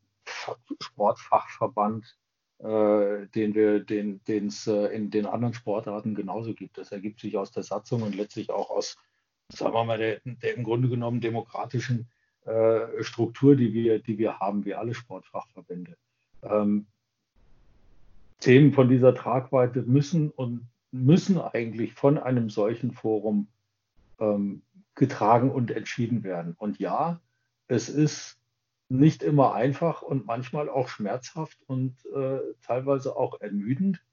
Sportfachverband, 0.81 2.17
äh, 2.61 3.27
den 3.35 3.55
wir, 3.55 3.81
den 3.81 4.21
es 4.27 4.67
äh, 4.67 4.87
in 4.87 5.11
den 5.11 5.27
anderen 5.27 5.55
Sportarten 5.55 6.15
genauso 6.15 6.55
gibt. 6.55 6.79
Das 6.79 6.93
ergibt 6.93 7.21
sich 7.21 7.37
aus 7.37 7.51
der 7.51 7.63
Satzung 7.63 8.03
und 8.03 8.15
letztlich 8.15 8.49
auch 8.51 8.71
aus, 8.71 8.97
sagen 9.53 9.75
wir 9.75 9.85
mal, 9.85 9.99
der, 9.99 10.21
der 10.25 10.55
im 10.55 10.65
Grunde 10.65 10.89
genommen 10.89 11.21
demokratischen 11.21 12.09
äh, 12.45 13.03
Struktur, 13.03 13.57
die 13.57 13.73
wir, 13.73 14.01
die 14.01 14.19
wir 14.19 14.39
haben, 14.39 14.65
wie 14.65 14.75
alle 14.75 14.95
Sportfachverbände. 14.95 15.97
Ähm, 16.43 16.87
Themen 18.41 18.73
von 18.73 18.89
dieser 18.89 19.15
Tragweite 19.15 19.83
müssen 19.83 20.31
und 20.31 20.69
müssen 20.91 21.41
eigentlich 21.41 21.95
von 21.95 22.19
einem 22.19 22.51
solchen 22.51 22.93
Forum 22.93 23.49
ähm, 24.21 24.63
getragen 24.95 25.51
und 25.51 25.71
entschieden 25.71 26.23
werden. 26.23 26.55
Und 26.59 26.79
ja, 26.79 27.21
es 27.67 27.89
ist 27.89 28.39
nicht 28.89 29.23
immer 29.23 29.55
einfach 29.55 30.03
und 30.03 30.27
manchmal 30.27 30.69
auch 30.69 30.89
schmerzhaft 30.89 31.59
und 31.67 31.97
äh, 32.15 32.41
teilweise 32.63 33.17
auch 33.17 33.41
ermüdend. 33.41 34.05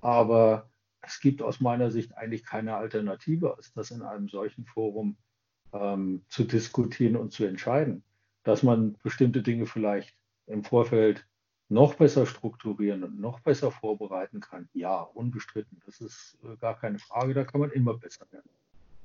Aber 0.00 0.70
es 1.00 1.20
gibt 1.20 1.42
aus 1.42 1.60
meiner 1.60 1.90
Sicht 1.90 2.16
eigentlich 2.16 2.44
keine 2.44 2.76
Alternative, 2.76 3.56
als 3.56 3.72
das 3.72 3.90
in 3.90 4.02
einem 4.02 4.28
solchen 4.28 4.64
Forum 4.64 5.16
ähm, 5.72 6.24
zu 6.28 6.44
diskutieren 6.44 7.16
und 7.16 7.32
zu 7.32 7.44
entscheiden. 7.44 8.02
Dass 8.44 8.62
man 8.62 8.96
bestimmte 9.02 9.42
Dinge 9.42 9.66
vielleicht 9.66 10.14
im 10.46 10.64
Vorfeld 10.64 11.26
noch 11.68 11.94
besser 11.94 12.26
strukturieren 12.26 13.02
und 13.02 13.18
noch 13.18 13.40
besser 13.40 13.70
vorbereiten 13.70 14.40
kann, 14.40 14.68
ja, 14.74 15.00
unbestritten. 15.00 15.80
Das 15.86 16.00
ist 16.00 16.38
äh, 16.44 16.56
gar 16.56 16.78
keine 16.78 16.98
Frage, 16.98 17.34
da 17.34 17.44
kann 17.44 17.60
man 17.60 17.70
immer 17.70 17.94
besser 17.94 18.26
werden. 18.30 18.50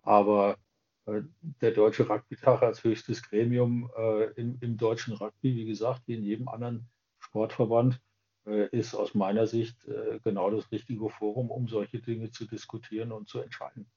Aber 0.01 0.57
äh, 1.05 1.21
der 1.61 1.71
Deutsche 1.71 2.07
Rugby-Tag 2.07 2.61
als 2.61 2.83
höchstes 2.83 3.23
Gremium 3.23 3.89
äh, 3.97 4.25
im, 4.33 4.57
im, 4.61 4.77
deutschen 4.77 5.13
Rugby, 5.13 5.55
wie 5.55 5.65
gesagt, 5.65 6.01
wie 6.05 6.15
in 6.15 6.23
jedem 6.23 6.49
anderen 6.49 6.87
Sportverband, 7.19 8.01
äh, 8.45 8.67
ist 8.69 8.93
aus 8.93 9.15
meiner 9.15 9.47
Sicht 9.47 9.77
genau 10.23 10.49
das 10.51 10.71
richtige 10.71 11.09
Forum, 11.09 11.49
um 11.49 11.67
solche 11.67 11.99
Dinge 11.99 12.31
zu 12.31 12.45
diskutieren 12.45 13.11
und 13.11 13.29
zu 13.29 13.39
entscheiden. 13.39 13.87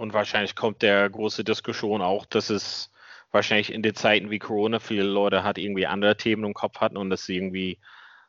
Und 0.00 0.14
wahrscheinlich 0.14 0.56
kommt 0.56 0.80
der 0.80 1.10
große 1.10 1.44
Diskussion 1.44 2.00
auch, 2.00 2.24
dass 2.24 2.48
es 2.48 2.90
wahrscheinlich 3.32 3.70
in 3.70 3.82
den 3.82 3.94
Zeiten 3.94 4.30
wie 4.30 4.38
Corona 4.38 4.78
viele 4.78 5.02
Leute 5.02 5.44
hat 5.44 5.58
irgendwie 5.58 5.86
andere 5.86 6.16
Themen 6.16 6.42
im 6.42 6.54
Kopf 6.54 6.80
hatten 6.80 6.96
und 6.96 7.10
das 7.10 7.28
irgendwie 7.28 7.76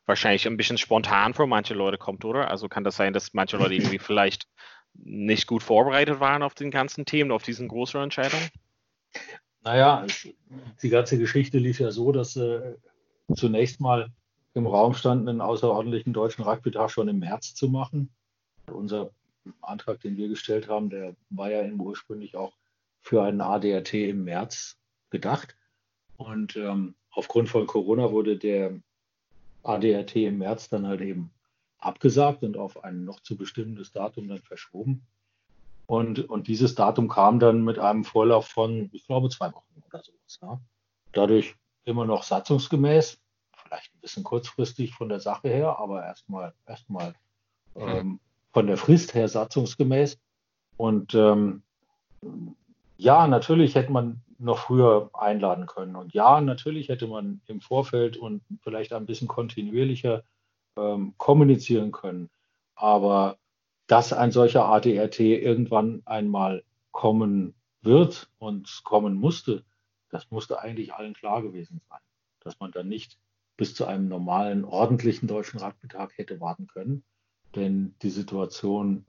wahrscheinlich 0.06 0.46
ein 0.48 0.58
bisschen 0.58 0.78
spontan 0.78 1.34
für 1.34 1.48
manche 1.48 1.74
Leute 1.74 1.98
kommt, 1.98 2.26
oder? 2.26 2.50
Also 2.50 2.68
kann 2.68 2.84
das 2.84 2.98
sein, 2.98 3.14
dass 3.14 3.34
manche 3.34 3.56
Leute 3.56 3.76
irgendwie 3.76 4.00
vielleicht 4.00 4.50
nicht 4.96 5.48
gut 5.48 5.64
vorbereitet 5.64 6.20
waren 6.20 6.44
auf 6.44 6.56
den 6.56 6.72
ganzen 6.72 7.06
Themen, 7.06 7.32
auf 7.32 7.44
diesen 7.44 7.70
größeren 7.70 8.04
Entscheidungen? 8.04 8.50
Naja, 9.64 10.06
die 10.84 10.90
ganze 10.90 11.18
Geschichte 11.18 11.58
lief 11.58 11.80
ja 11.80 11.92
so, 11.92 12.12
dass 12.12 12.36
äh, 12.36 12.76
zunächst 13.34 13.80
mal 13.80 14.12
im 14.56 14.68
Raum 14.68 14.94
stand, 14.94 15.30
einen 15.30 15.40
außerordentlichen 15.40 16.12
deutschen 16.12 16.44
Rugby-Tag 16.44 16.92
schon 16.92 17.08
im 17.08 17.20
März 17.20 17.56
zu 17.56 17.70
machen. 17.70 18.14
Unser 18.70 19.12
Antrag, 19.62 20.00
den 20.02 20.18
wir 20.18 20.28
gestellt 20.28 20.68
haben, 20.68 20.90
der 20.90 21.16
war 21.30 21.52
ja 21.52 21.64
ursprünglich 21.72 22.36
auch 22.36 22.54
für 23.02 23.24
einen 23.24 23.42
ADRT 23.42 23.94
im 23.94 24.24
März 24.24 24.78
gedacht. 25.10 25.56
Und 26.18 26.56
ähm, 26.56 26.96
aufgrund 27.10 27.50
von 27.50 27.68
Corona 27.68 28.12
wurde 28.12 28.38
der 28.38 28.80
ADRT 29.64 30.18
im 30.18 30.40
März 30.40 30.70
dann 30.70 30.88
halt 30.88 31.02
eben 31.02 31.32
abgesagt 31.80 32.44
und 32.44 32.58
auf 32.58 32.84
ein 32.84 33.06
noch 33.06 33.20
zu 33.22 33.36
bestimmendes 33.36 33.92
Datum 33.92 34.28
dann 34.28 34.42
verschoben. 34.42 35.06
Und, 35.88 36.30
und 36.30 36.48
dieses 36.48 36.76
Datum 36.76 37.10
kam 37.10 37.40
dann 37.40 37.64
mit 37.64 37.80
einem 37.80 38.04
Vorlauf 38.04 38.48
von, 38.48 38.90
ich 38.94 39.06
glaube, 39.08 39.30
zwei 39.30 39.52
Wochen 39.52 39.84
oder 39.86 40.02
sowas. 40.02 40.40
Ja. 40.42 40.62
Dadurch 41.12 41.56
immer 41.84 42.06
noch 42.06 42.24
satzungsgemäß, 42.24 43.20
vielleicht 43.52 43.94
ein 43.94 44.02
bisschen 44.02 44.24
kurzfristig 44.24 44.94
von 44.94 45.10
der 45.10 45.20
Sache 45.20 45.50
her, 45.50 45.80
aber 45.80 46.06
erstmal 46.06 46.54
erstmal 46.66 47.14
ähm, 47.76 48.20
von 48.52 48.68
der 48.68 48.78
Frist 48.78 49.14
her 49.14 49.28
satzungsgemäß. 49.28 50.20
Und 50.78 51.14
ähm, 51.16 51.64
ja, 52.98 53.28
natürlich 53.28 53.76
hätte 53.76 53.92
man 53.92 54.22
noch 54.40 54.58
früher 54.58 55.10
einladen 55.14 55.68
können. 55.68 55.96
Und 55.96 56.14
ja, 56.14 56.42
natürlich 56.42 56.90
hätte 56.90 57.08
man 57.08 57.42
im 57.48 57.62
Vorfeld 57.62 58.18
und 58.18 58.42
vielleicht 58.64 58.94
ein 58.94 59.06
bisschen 59.06 59.28
kontinuierlicher 59.28 60.24
ähm, 60.78 61.14
kommunizieren 61.18 61.92
können. 61.92 62.30
Aber 62.76 63.38
dass 63.88 64.14
ein 64.14 64.32
solcher 64.32 64.66
ADRT 64.66 65.20
irgendwann 65.20 66.02
einmal 66.06 66.64
kommen 66.92 67.54
wird 67.82 68.30
und 68.40 68.82
kommen 68.84 69.16
musste, 69.16 69.64
das 70.10 70.30
musste 70.32 70.60
eigentlich 70.60 70.94
allen 70.94 71.14
klar 71.14 71.42
gewesen 71.42 71.82
sein. 71.90 72.00
Dass 72.42 72.60
man 72.60 72.72
dann 72.72 72.88
nicht 72.88 73.18
bis 73.58 73.76
zu 73.76 73.86
einem 73.86 74.08
normalen, 74.08 74.66
ordentlichen 74.66 75.28
deutschen 75.28 75.60
Radmittag 75.60 76.18
hätte 76.18 76.40
warten 76.40 76.68
können. 76.68 77.04
Denn 77.56 77.94
die 78.02 78.10
Situation 78.10 79.06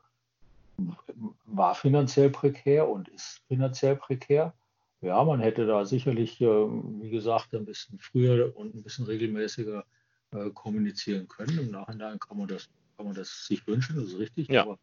war 1.44 1.74
finanziell 1.74 2.31
prekär 2.31 2.88
und 2.88 3.09
ist 3.09 3.40
finanziell 3.48 3.96
prekär. 3.96 4.52
Ja, 5.00 5.22
man 5.24 5.40
hätte 5.40 5.66
da 5.66 5.85
sicherlich, 5.85 6.40
ähm, 6.40 7.00
wie 7.02 7.11
gesagt, 7.11 7.55
ein 7.55 7.64
bisschen 7.64 7.98
früher 7.98 8.57
und 8.57 8.74
ein 8.74 8.83
bisschen 8.83 9.05
regelmäßiger 9.05 9.85
äh, 10.33 10.50
kommunizieren 10.50 11.28
können. 11.28 11.59
Im 11.59 11.70
Nachhinein 11.70 12.18
kann 12.18 12.38
man 12.38 12.46
das, 12.46 12.68
kann 12.96 13.07
man 13.07 13.14
das 13.14 13.46
sich 13.46 13.66
wünschen, 13.66 13.96
das 13.96 14.07
ist 14.07 14.18
richtig. 14.18 14.48
Ja. 14.48 14.62
Aber, 14.62 14.78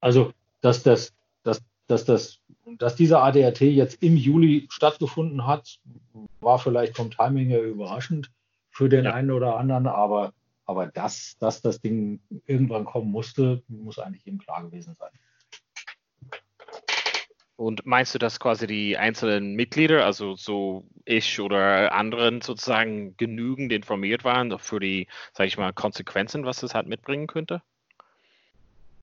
also, 0.00 0.32
dass 0.60 0.82
das, 0.82 1.14
dass, 1.44 1.62
dass 1.86 2.04
das, 2.04 2.40
dass 2.78 2.96
dieser 2.96 3.22
ADRT 3.22 3.60
jetzt 3.60 4.02
im 4.02 4.16
Juli 4.16 4.66
stattgefunden 4.68 5.46
hat, 5.46 5.78
war 6.40 6.58
vielleicht 6.58 6.96
vom 6.96 7.10
Timing 7.10 7.48
her 7.48 7.62
überraschend 7.62 8.30
für 8.70 8.88
den 8.88 9.04
ja. 9.04 9.14
einen 9.14 9.30
oder 9.30 9.56
anderen, 9.56 9.86
aber, 9.86 10.32
aber 10.66 10.86
dass, 10.86 11.36
dass 11.38 11.62
das 11.62 11.80
Ding 11.80 12.20
irgendwann 12.44 12.84
kommen 12.84 13.10
musste, 13.10 13.62
muss 13.68 13.98
eigentlich 13.98 14.26
eben 14.26 14.38
klar 14.38 14.62
gewesen 14.64 14.96
sein. 14.98 15.10
Und 17.56 17.86
meinst 17.86 18.14
du, 18.14 18.18
dass 18.18 18.38
quasi 18.38 18.66
die 18.66 18.98
einzelnen 18.98 19.54
Mitglieder, 19.54 20.04
also 20.04 20.36
so 20.36 20.86
ich 21.06 21.40
oder 21.40 21.92
anderen 21.92 22.42
sozusagen 22.42 23.16
genügend 23.16 23.72
informiert 23.72 24.24
waren 24.24 24.58
für 24.58 24.78
die, 24.78 25.06
sage 25.32 25.48
ich 25.48 25.56
mal, 25.56 25.72
Konsequenzen, 25.72 26.44
was 26.44 26.60
das 26.60 26.74
halt 26.74 26.86
mitbringen 26.86 27.26
könnte? 27.26 27.62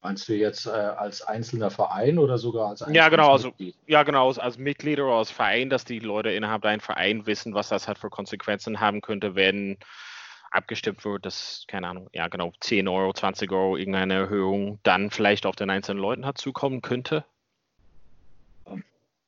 Meinst 0.03 0.27
du 0.27 0.35
jetzt 0.35 0.67
äh, 0.67 0.69
als 0.69 1.21
einzelner 1.23 1.71
Verein 1.71 2.19
oder 2.19 2.37
sogar 2.37 2.69
als 2.69 2.81
einzelner 2.83 3.03
Ja, 3.05 3.09
genau, 3.09 3.31
also, 3.31 3.47
Mitglied? 3.47 3.75
ja, 3.87 4.03
genau, 4.03 4.31
als 4.31 4.57
Mitglied 4.57 4.99
oder 4.99 5.13
als 5.13 5.31
Verein, 5.31 5.69
dass 5.69 5.85
die 5.85 5.99
Leute 5.99 6.29
innerhalb 6.29 6.61
deinem 6.61 6.81
Verein 6.81 7.25
wissen, 7.25 7.55
was 7.55 7.69
das 7.69 7.87
halt 7.87 7.97
für 7.97 8.09
Konsequenzen 8.09 8.81
haben 8.81 9.01
könnte, 9.01 9.33
wenn 9.33 9.77
abgestimmt 10.53 11.03
wird, 11.03 11.25
dass, 11.25 11.65
keine 11.67 11.87
Ahnung, 11.87 12.09
ja, 12.13 12.27
genau, 12.27 12.53
10 12.59 12.87
Euro, 12.87 13.13
20 13.13 13.51
Euro, 13.51 13.75
irgendeine 13.75 14.13
Erhöhung 14.13 14.79
dann 14.83 15.09
vielleicht 15.09 15.45
auf 15.45 15.55
den 15.55 15.69
einzelnen 15.69 15.99
Leuten 15.99 16.25
hat 16.25 16.37
zukommen 16.37 16.81
könnte? 16.81 17.25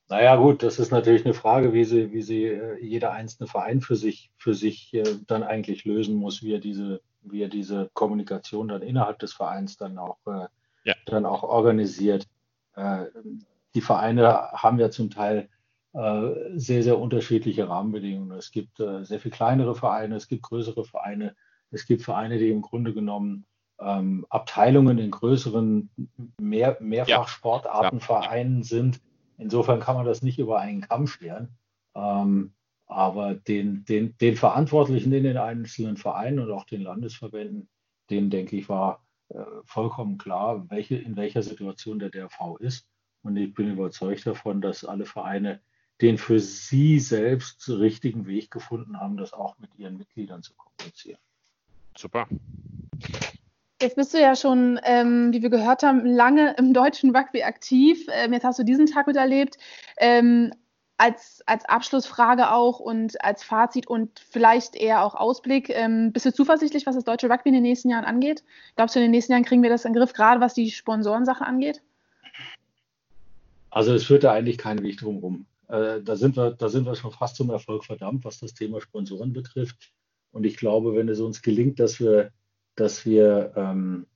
Naja, 0.08 0.36
gut, 0.36 0.62
das 0.62 0.78
ist 0.78 0.92
natürlich 0.92 1.24
eine 1.24 1.34
Frage, 1.34 1.72
wie 1.72 1.84
sie, 1.84 2.12
wie 2.12 2.22
sie 2.22 2.44
äh, 2.44 2.78
jeder 2.80 3.12
einzelne 3.12 3.48
Verein 3.48 3.80
für 3.80 3.96
sich, 3.96 4.30
für 4.36 4.54
sich 4.54 4.94
äh, 4.94 5.02
dann 5.26 5.42
eigentlich 5.42 5.84
lösen 5.84 6.14
muss, 6.14 6.44
wie 6.44 6.54
er 6.54 6.60
diese, 6.60 7.00
wie 7.22 7.42
er 7.42 7.48
diese 7.48 7.90
Kommunikation 7.92 8.68
dann 8.68 8.82
innerhalb 8.82 9.18
des 9.18 9.32
Vereins 9.32 9.76
dann 9.76 9.98
auch, 9.98 10.18
äh, 10.26 10.46
ja. 10.84 10.94
dann 11.06 11.26
auch 11.26 11.42
organisiert. 11.42 12.28
Äh, 12.76 13.06
die 13.74 13.80
Vereine 13.80 14.52
haben 14.52 14.78
ja 14.78 14.90
zum 14.90 15.10
Teil 15.10 15.48
sehr, 16.56 16.82
sehr 16.82 16.98
unterschiedliche 16.98 17.68
Rahmenbedingungen. 17.68 18.36
Es 18.36 18.50
gibt 18.50 18.80
äh, 18.80 19.04
sehr 19.04 19.20
viel 19.20 19.30
kleinere 19.30 19.74
Vereine, 19.74 20.16
es 20.16 20.28
gibt 20.28 20.42
größere 20.42 20.84
Vereine, 20.84 21.34
es 21.70 21.86
gibt 21.86 22.02
Vereine, 22.02 22.38
die 22.38 22.50
im 22.50 22.62
Grunde 22.62 22.92
genommen 22.92 23.46
ähm, 23.80 24.26
Abteilungen 24.28 24.98
in 24.98 25.10
größeren 25.10 25.90
Mehr, 26.40 26.76
Mehrfachsportartenvereinen 26.80 28.58
ja. 28.58 28.64
sind 28.64 29.00
Insofern 29.38 29.80
kann 29.80 29.96
man 29.96 30.06
das 30.06 30.22
nicht 30.22 30.38
über 30.38 30.60
einen 30.60 30.80
Kamm 30.80 31.06
scheren. 31.06 31.56
Ähm, 31.94 32.52
aber 32.86 33.34
den, 33.34 33.84
den, 33.84 34.16
den 34.18 34.36
Verantwortlichen 34.36 35.12
in 35.12 35.24
den 35.24 35.36
einzelnen 35.36 35.96
Vereinen 35.96 36.38
und 36.38 36.50
auch 36.50 36.64
den 36.64 36.82
Landesverbänden, 36.82 37.68
denen 38.10 38.30
denke 38.30 38.56
ich, 38.56 38.68
war 38.68 39.04
äh, 39.28 39.42
vollkommen 39.64 40.18
klar, 40.18 40.70
welche, 40.70 40.96
in 40.96 41.16
welcher 41.16 41.42
Situation 41.42 41.98
der 41.98 42.10
DRV 42.10 42.56
ist. 42.60 42.86
Und 43.22 43.36
ich 43.36 43.52
bin 43.54 43.72
überzeugt 43.72 44.26
davon, 44.26 44.60
dass 44.60 44.84
alle 44.84 45.04
Vereine 45.04 45.60
den 46.00 46.18
für 46.18 46.40
sie 46.40 46.98
selbst 47.00 47.68
richtigen 47.68 48.26
Weg 48.26 48.50
gefunden 48.50 49.00
haben, 49.00 49.16
das 49.16 49.32
auch 49.32 49.58
mit 49.58 49.70
ihren 49.76 49.96
Mitgliedern 49.96 50.42
zu 50.42 50.52
kommunizieren. 50.54 51.18
Super. 51.96 52.26
Jetzt 53.80 53.96
bist 53.96 54.14
du 54.14 54.20
ja 54.20 54.36
schon, 54.36 54.80
ähm, 54.84 55.32
wie 55.32 55.42
wir 55.42 55.50
gehört 55.50 55.82
haben, 55.82 56.06
lange 56.06 56.54
im 56.58 56.72
deutschen 56.72 57.14
Rugby 57.14 57.42
aktiv. 57.42 58.06
Ähm, 58.10 58.32
jetzt 58.32 58.44
hast 58.44 58.58
du 58.58 58.62
diesen 58.62 58.86
Tag 58.86 59.06
miterlebt. 59.06 59.58
Ähm, 59.98 60.52
als, 60.98 61.42
als 61.44 61.66
Abschlussfrage 61.66 62.50
auch 62.52 62.80
und 62.80 63.22
als 63.22 63.42
Fazit 63.42 63.86
und 63.86 64.18
vielleicht 64.30 64.76
eher 64.76 65.04
auch 65.04 65.14
Ausblick, 65.14 65.68
ähm, 65.68 66.12
bist 66.12 66.24
du 66.24 66.32
zuversichtlich, 66.32 66.86
was 66.86 66.94
das 66.94 67.04
deutsche 67.04 67.28
Rugby 67.28 67.50
in 67.50 67.54
den 67.54 67.62
nächsten 67.62 67.90
Jahren 67.90 68.06
angeht? 68.06 68.44
Glaubst 68.76 68.94
du, 68.94 69.00
in 69.00 69.04
den 69.04 69.10
nächsten 69.10 69.32
Jahren 69.32 69.44
kriegen 69.44 69.62
wir 69.62 69.68
das 69.68 69.84
in 69.84 69.92
den 69.92 70.00
Griff, 70.00 70.14
gerade 70.14 70.40
was 70.40 70.54
die 70.54 70.70
Sponsorensache 70.70 71.44
angeht? 71.44 71.82
Also 73.68 73.92
es 73.92 74.04
führt 74.04 74.24
da 74.24 74.32
eigentlich 74.32 74.56
keinen 74.56 74.82
Weg 74.82 74.96
drum 74.96 75.18
rum. 75.18 75.46
Äh, 75.68 76.02
da, 76.02 76.16
sind 76.16 76.36
wir, 76.36 76.52
da 76.52 76.68
sind 76.68 76.86
wir 76.86 76.94
schon 76.94 77.12
fast 77.12 77.36
zum 77.36 77.50
Erfolg 77.50 77.84
verdammt, 77.84 78.24
was 78.24 78.38
das 78.38 78.54
Thema 78.54 78.80
Sponsoren 78.80 79.32
betrifft. 79.32 79.92
Und 80.30 80.44
ich 80.44 80.56
glaube, 80.56 80.94
wenn 80.94 81.08
es 81.08 81.20
uns 81.20 81.42
gelingt, 81.42 81.80
dass 81.80 81.98
wir, 81.98 82.30
dass 82.76 83.04
wir 83.04 83.52
ähm, 83.56 84.06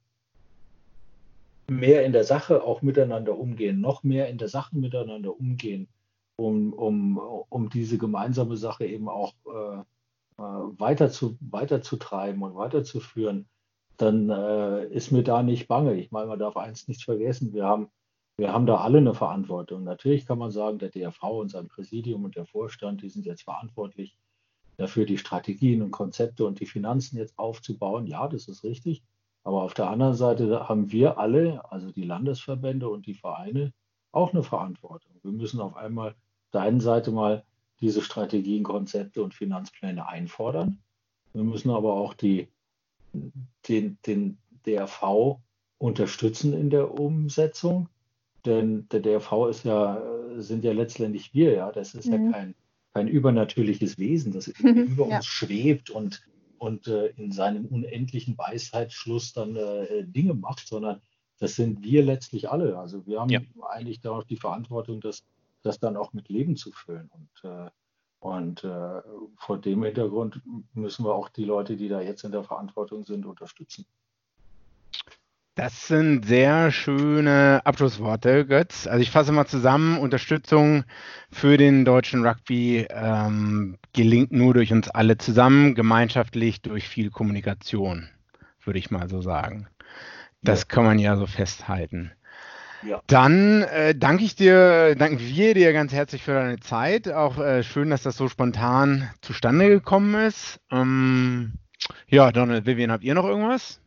mehr 1.68 2.04
in 2.04 2.12
der 2.12 2.24
Sache 2.24 2.62
auch 2.62 2.82
miteinander 2.82 3.38
umgehen, 3.38 3.80
noch 3.80 4.02
mehr 4.02 4.28
in 4.28 4.38
der 4.38 4.48
Sache 4.48 4.76
miteinander 4.76 5.38
umgehen, 5.38 5.88
um, 6.36 6.72
um, 6.72 7.18
um 7.18 7.70
diese 7.70 7.98
gemeinsame 7.98 8.56
Sache 8.56 8.86
eben 8.86 9.08
auch 9.08 9.34
äh, 9.46 9.80
äh 9.80 10.42
weiter, 10.78 11.10
zu, 11.10 11.36
weiterzutreiben 11.40 12.42
und 12.42 12.54
weiterzuführen, 12.54 13.48
dann 13.96 14.30
äh, 14.30 14.86
ist 14.86 15.12
mir 15.12 15.22
da 15.22 15.42
nicht 15.42 15.68
bange. 15.68 15.94
Ich 15.94 16.10
meine, 16.10 16.28
man 16.28 16.38
darf 16.38 16.56
eins 16.56 16.88
nicht 16.88 17.04
vergessen, 17.04 17.52
wir 17.52 17.64
haben 17.64 17.90
wir 18.40 18.53
haben 18.53 18.66
da 18.66 18.79
alle 18.79 18.98
eine 18.98 19.14
Verantwortung. 19.14 19.85
Natürlich 19.85 20.26
kann 20.26 20.38
man 20.38 20.50
sagen, 20.50 20.79
der 20.79 20.88
DRV 20.88 21.22
und 21.24 21.50
sein 21.50 21.68
Präsidium 21.68 22.24
und 22.24 22.37
der 22.37 22.46
Vorstand, 22.46 23.03
die 23.03 23.11
sind 23.11 23.26
jetzt 23.26 23.42
verantwortlich 23.42 24.16
dafür, 24.79 25.05
die 25.05 25.18
Strategien 25.18 25.83
und 25.83 25.90
Konzepte 25.90 26.46
und 26.46 26.59
die 26.59 26.66
Finanzen 26.66 27.18
jetzt 27.18 27.38
aufzubauen. 27.38 28.07
Ja, 28.07 28.29
das 28.29 28.48
ist 28.48 28.64
richtig. 28.64 29.03
Aber 29.44 29.62
auf 29.62 29.74
der 29.74 29.90
anderen 29.90 30.14
Seite 30.14 30.68
haben 30.68 30.90
wir 30.90 31.18
alle, 31.18 31.70
also 31.70 31.92
die 31.92 32.05
Landesverbände 32.05 32.88
und 32.88 33.07
die 33.07 33.14
Vereine, 33.14 33.74
auch 34.11 34.33
eine 34.33 34.42
Verantwortung. 34.42 35.12
Wir 35.22 35.33
müssen 35.33 35.61
auf 35.61 35.76
einmal 35.76 36.14
der 36.53 36.62
einen 36.62 36.81
Seite 36.81 37.11
mal 37.11 37.44
diese 37.81 38.00
Strategien, 38.00 38.64
Konzepte 38.64 39.22
und 39.22 39.35
Finanzpläne 39.35 40.09
einfordern. 40.09 40.79
Wir 41.35 41.44
müssen 41.44 41.70
aber 41.70 41.92
auch 41.92 42.14
die, 42.14 42.48
den, 43.68 43.98
den 44.07 44.38
DRV 44.66 45.38
unterstützen 45.79 46.55
in 46.55 46.70
der 46.70 46.98
Umsetzung. 46.98 47.88
Denn 48.44 48.88
der 48.88 49.00
DRV 49.00 49.48
ist 49.48 49.64
ja, 49.64 50.03
sind 50.37 50.64
ja 50.64 50.72
letztendlich 50.72 51.35
wir, 51.35 51.53
ja. 51.53 51.72
Das 51.72 51.94
ist 51.94 52.07
mhm. 52.07 52.26
ja 52.26 52.33
kein, 52.33 52.55
kein 52.94 53.09
übernatürliches 53.09 53.98
Wesen, 53.98 54.33
das 54.33 54.48
über 54.59 55.09
ja. 55.09 55.16
uns 55.16 55.26
schwebt 55.26 55.90
und, 55.90 56.22
und 56.59 56.87
äh, 56.88 57.09
in 57.16 57.33
seinem 57.33 57.66
unendlichen 57.66 58.37
Weisheitsschluss 58.38 59.33
dann 59.33 59.57
äh, 59.57 60.05
Dinge 60.05 60.35
macht, 60.35 60.66
sondern 60.66 61.00
das 61.38 61.57
sind 61.57 61.83
wir 61.83 62.03
letztlich 62.03 62.50
alle. 62.50 62.79
Also 62.79 63.07
wir 63.07 63.20
haben 63.20 63.31
ja. 63.31 63.40
eigentlich 63.68 64.00
da 64.00 64.11
auch 64.11 64.24
die 64.24 64.37
Verantwortung, 64.37 65.00
das, 65.00 65.24
das 65.62 65.79
dann 65.79 65.96
auch 65.96 66.12
mit 66.12 66.29
Leben 66.29 66.57
zu 66.57 66.70
füllen. 66.70 67.11
Und, 67.12 67.50
äh, 67.50 67.70
und 68.20 68.64
äh, 68.64 69.00
vor 69.37 69.59
dem 69.59 69.83
Hintergrund 69.83 70.42
müssen 70.74 71.05
wir 71.05 71.14
auch 71.14 71.31
die 71.31 71.44
Leute, 71.44 71.76
die 71.76 71.88
da 71.88 72.03
jetzt 72.03 72.24
in 72.24 72.33
der 72.33 72.44
Verantwortung 72.44 73.05
sind, 73.05 73.24
unterstützen. 73.24 73.87
Das 75.56 75.88
sind 75.88 76.24
sehr 76.24 76.70
schöne 76.70 77.60
Abschlussworte, 77.64 78.46
Götz. 78.46 78.86
Also 78.86 79.02
ich 79.02 79.10
fasse 79.10 79.32
mal 79.32 79.46
zusammen, 79.46 79.98
Unterstützung 79.98 80.84
für 81.30 81.56
den 81.56 81.84
deutschen 81.84 82.24
Rugby 82.24 82.86
ähm, 82.88 83.76
gelingt 83.92 84.30
nur 84.30 84.54
durch 84.54 84.72
uns 84.72 84.88
alle 84.88 85.18
zusammen, 85.18 85.74
gemeinschaftlich 85.74 86.62
durch 86.62 86.88
viel 86.88 87.10
Kommunikation, 87.10 88.08
würde 88.64 88.78
ich 88.78 88.90
mal 88.92 89.08
so 89.08 89.20
sagen. 89.20 89.66
Das 90.40 90.60
ja. 90.60 90.66
kann 90.68 90.84
man 90.84 90.98
ja 91.00 91.16
so 91.16 91.26
festhalten. 91.26 92.12
Ja. 92.82 93.02
Dann 93.08 93.62
äh, 93.62 93.94
danke 93.94 94.24
ich 94.24 94.36
dir, 94.36 94.94
danken 94.94 95.18
wir 95.18 95.54
dir 95.54 95.72
ganz 95.72 95.92
herzlich 95.92 96.22
für 96.22 96.32
deine 96.32 96.60
Zeit. 96.60 97.12
Auch 97.12 97.38
äh, 97.38 97.62
schön, 97.62 97.90
dass 97.90 98.02
das 98.02 98.16
so 98.16 98.28
spontan 98.28 99.10
zustande 99.20 99.68
gekommen 99.68 100.14
ist. 100.14 100.60
Ähm, 100.70 101.54
ja, 102.06 102.30
Donald, 102.30 102.66
Vivian, 102.66 102.92
habt 102.92 103.04
ihr 103.04 103.14
noch 103.14 103.26
irgendwas? 103.26 103.80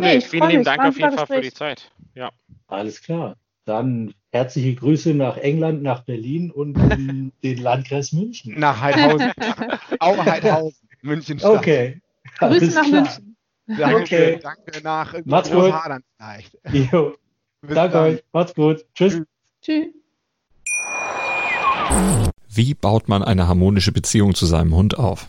Nee, 0.00 0.20
vielen 0.20 0.48
lieben 0.50 0.64
Dank 0.64 0.80
auf 0.82 0.98
jeden 0.98 1.16
Fall 1.16 1.26
für 1.26 1.40
die 1.40 1.52
Zeit. 1.52 1.90
Ja. 2.14 2.30
Alles 2.66 3.00
klar. 3.00 3.36
Dann 3.64 4.12
herzliche 4.32 4.74
Grüße 4.74 5.14
nach 5.14 5.36
England, 5.36 5.82
nach 5.82 6.02
Berlin 6.02 6.50
und 6.50 6.76
in 6.92 7.32
den 7.44 7.58
Landkreis 7.58 8.12
München. 8.12 8.58
Nach 8.58 8.80
Heidhausen. 8.80 9.32
Auch 10.00 10.26
Heidhausen. 10.26 10.88
München 11.02 11.38
Stadt. 11.38 11.58
Okay. 11.58 12.00
Grüße 12.38 12.74
nach 12.74 12.84
klar. 12.84 13.02
München. 13.02 13.36
Danke, 13.66 13.96
okay. 13.96 14.38
danke 14.42 14.82
nach 14.82 15.14
Macht's 15.24 15.50
gut. 15.50 15.72
vielleicht. 16.18 16.58
Jo. 16.92 17.14
Danke 17.62 17.98
euch. 17.98 18.24
Macht's 18.32 18.54
gut. 18.54 18.84
Tschüss. 18.94 19.22
Tschüss. 19.62 19.86
Wie 22.48 22.74
baut 22.74 23.08
man 23.08 23.22
eine 23.22 23.48
harmonische 23.48 23.92
Beziehung 23.92 24.34
zu 24.34 24.44
seinem 24.44 24.74
Hund 24.74 24.98
auf? 24.98 25.28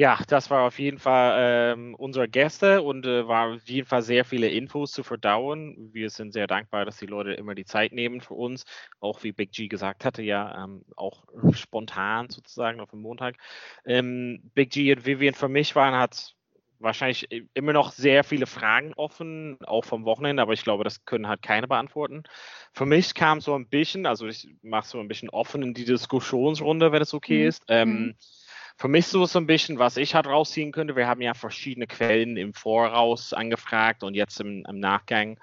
Ja, 0.00 0.18
das 0.28 0.48
war 0.48 0.62
auf 0.62 0.78
jeden 0.78 0.98
Fall 0.98 1.74
ähm, 1.74 1.94
unsere 1.94 2.26
Gäste 2.26 2.80
und 2.80 3.04
äh, 3.04 3.28
war 3.28 3.56
auf 3.56 3.68
jeden 3.68 3.86
Fall 3.86 4.00
sehr 4.00 4.24
viele 4.24 4.48
Infos 4.48 4.92
zu 4.92 5.02
verdauen. 5.02 5.90
Wir 5.92 6.08
sind 6.08 6.32
sehr 6.32 6.46
dankbar, 6.46 6.86
dass 6.86 6.96
die 6.96 7.04
Leute 7.04 7.34
immer 7.34 7.54
die 7.54 7.66
Zeit 7.66 7.92
nehmen 7.92 8.22
für 8.22 8.32
uns. 8.32 8.64
Auch 9.00 9.22
wie 9.24 9.32
Big 9.32 9.52
G 9.52 9.68
gesagt 9.68 10.06
hatte, 10.06 10.22
ja, 10.22 10.64
ähm, 10.64 10.86
auch 10.96 11.24
spontan 11.52 12.30
sozusagen 12.30 12.80
auf 12.80 12.88
dem 12.92 13.02
Montag. 13.02 13.36
Ähm, 13.84 14.40
Big 14.54 14.70
G 14.70 14.90
und 14.90 15.04
Vivian 15.04 15.34
für 15.34 15.50
mich 15.50 15.76
waren, 15.76 15.94
hat 15.94 16.34
wahrscheinlich 16.78 17.28
immer 17.52 17.74
noch 17.74 17.92
sehr 17.92 18.24
viele 18.24 18.46
Fragen 18.46 18.94
offen, 18.94 19.58
auch 19.66 19.84
vom 19.84 20.06
Wochenende, 20.06 20.40
aber 20.40 20.54
ich 20.54 20.64
glaube, 20.64 20.82
das 20.82 21.04
können 21.04 21.28
halt 21.28 21.42
keine 21.42 21.68
beantworten. 21.68 22.22
Für 22.72 22.86
mich 22.86 23.12
kam 23.12 23.42
so 23.42 23.54
ein 23.54 23.68
bisschen, 23.68 24.06
also 24.06 24.26
ich 24.28 24.48
mache 24.62 24.88
so 24.88 24.98
ein 24.98 25.08
bisschen 25.08 25.28
offen 25.28 25.62
in 25.62 25.74
die 25.74 25.84
Diskussionsrunde, 25.84 26.90
wenn 26.90 27.02
es 27.02 27.12
okay 27.12 27.42
mhm. 27.42 27.48
ist. 27.48 27.64
Ähm, 27.68 27.90
mhm 27.90 28.14
für 28.80 28.88
mich 28.88 29.08
so 29.08 29.24
ist 29.24 29.32
so 29.32 29.38
ein 29.38 29.46
bisschen, 29.46 29.78
was 29.78 29.98
ich 29.98 30.14
halt 30.14 30.26
rausziehen 30.26 30.72
könnte. 30.72 30.96
Wir 30.96 31.06
haben 31.06 31.20
ja 31.20 31.34
verschiedene 31.34 31.86
Quellen 31.86 32.38
im 32.38 32.54
Voraus 32.54 33.34
angefragt 33.34 34.02
und 34.02 34.14
jetzt 34.14 34.40
im, 34.40 34.64
im 34.66 34.80
Nachgang. 34.80 35.38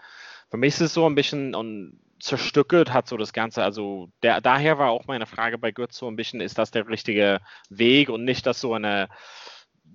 Für 0.50 0.58
mich 0.58 0.74
ist 0.74 0.82
es 0.82 0.94
so 0.96 1.08
ein 1.08 1.14
bisschen 1.14 1.54
und 1.54 2.00
zerstückelt 2.20 2.92
hat 2.92 3.08
so 3.08 3.16
das 3.16 3.34
Ganze. 3.34 3.64
Also 3.64 4.10
der, 4.24 4.42
daher 4.42 4.80
war 4.80 4.90
auch 4.90 5.06
meine 5.06 5.28
Frage 5.28 5.60
bei 5.60 5.72
Götz 5.72 6.00
so 6.00 6.08
ein 6.08 6.16
bisschen, 6.16 6.42
ist 6.42 6.58
das 6.58 6.72
der 6.72 6.88
richtige 6.88 7.40
Weg 7.70 8.10
und 8.10 8.26
nicht, 8.26 8.48
dass 8.48 8.60
so 8.60 8.74
eine 8.74 9.08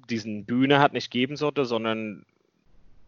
diesen 0.08 0.44
Bühne 0.44 0.78
hat 0.78 0.92
nicht 0.92 1.10
geben 1.10 1.34
sollte, 1.34 1.64
sondern 1.64 2.24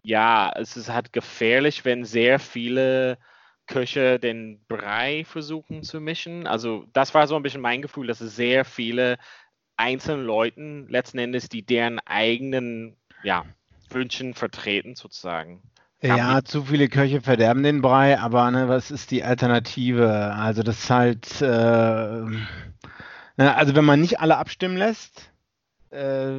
ja, 0.03 0.51
es 0.57 0.77
ist 0.77 0.89
halt 0.89 1.13
gefährlich, 1.13 1.85
wenn 1.85 2.05
sehr 2.05 2.41
viele 2.41 3.19
Köche 3.67 4.19
den 4.19 4.61
Brei 4.67 5.25
versuchen 5.25 5.85
zu 5.85 6.01
mischen. 6.01 6.49
Also 6.49 6.87
das 6.93 7.15
war 7.15 7.29
so 7.29 7.37
ein 7.37 7.43
bisschen 7.45 7.61
mein 7.61 7.83
Gefühl, 7.83 8.09
dass 8.09 8.21
es 8.21 8.35
sehr 8.35 8.65
viele 8.65 9.17
einzelnen 9.77 10.25
Leuten 10.25 10.89
letzten 10.89 11.19
Endes, 11.19 11.49
die 11.49 11.65
deren 11.65 11.99
eigenen 12.01 12.97
ja, 13.23 13.45
Wünschen 13.91 14.35
vertreten 14.35 14.95
sozusagen. 14.95 15.63
Ja, 16.03 16.45
zu 16.45 16.65
viele 16.65 16.89
Köche 16.89 17.23
verderben 17.23 17.63
den 17.63 17.81
Brei, 17.81 18.19
aber 18.19 18.51
ne, 18.51 18.69
was 18.69 18.91
ist 18.91 19.11
die 19.11 19.25
Alternative? 19.25 20.35
Also 20.35 20.63
das 20.63 20.81
ist 20.81 20.91
halt, 20.91 21.41
äh, 21.41 22.25
also 23.37 23.75
wenn 23.75 23.87
man 23.87 24.01
nicht 24.01 24.21
alle 24.21 24.37
abstimmen 24.37 24.77
lässt, 24.77 25.33
äh, 25.91 26.35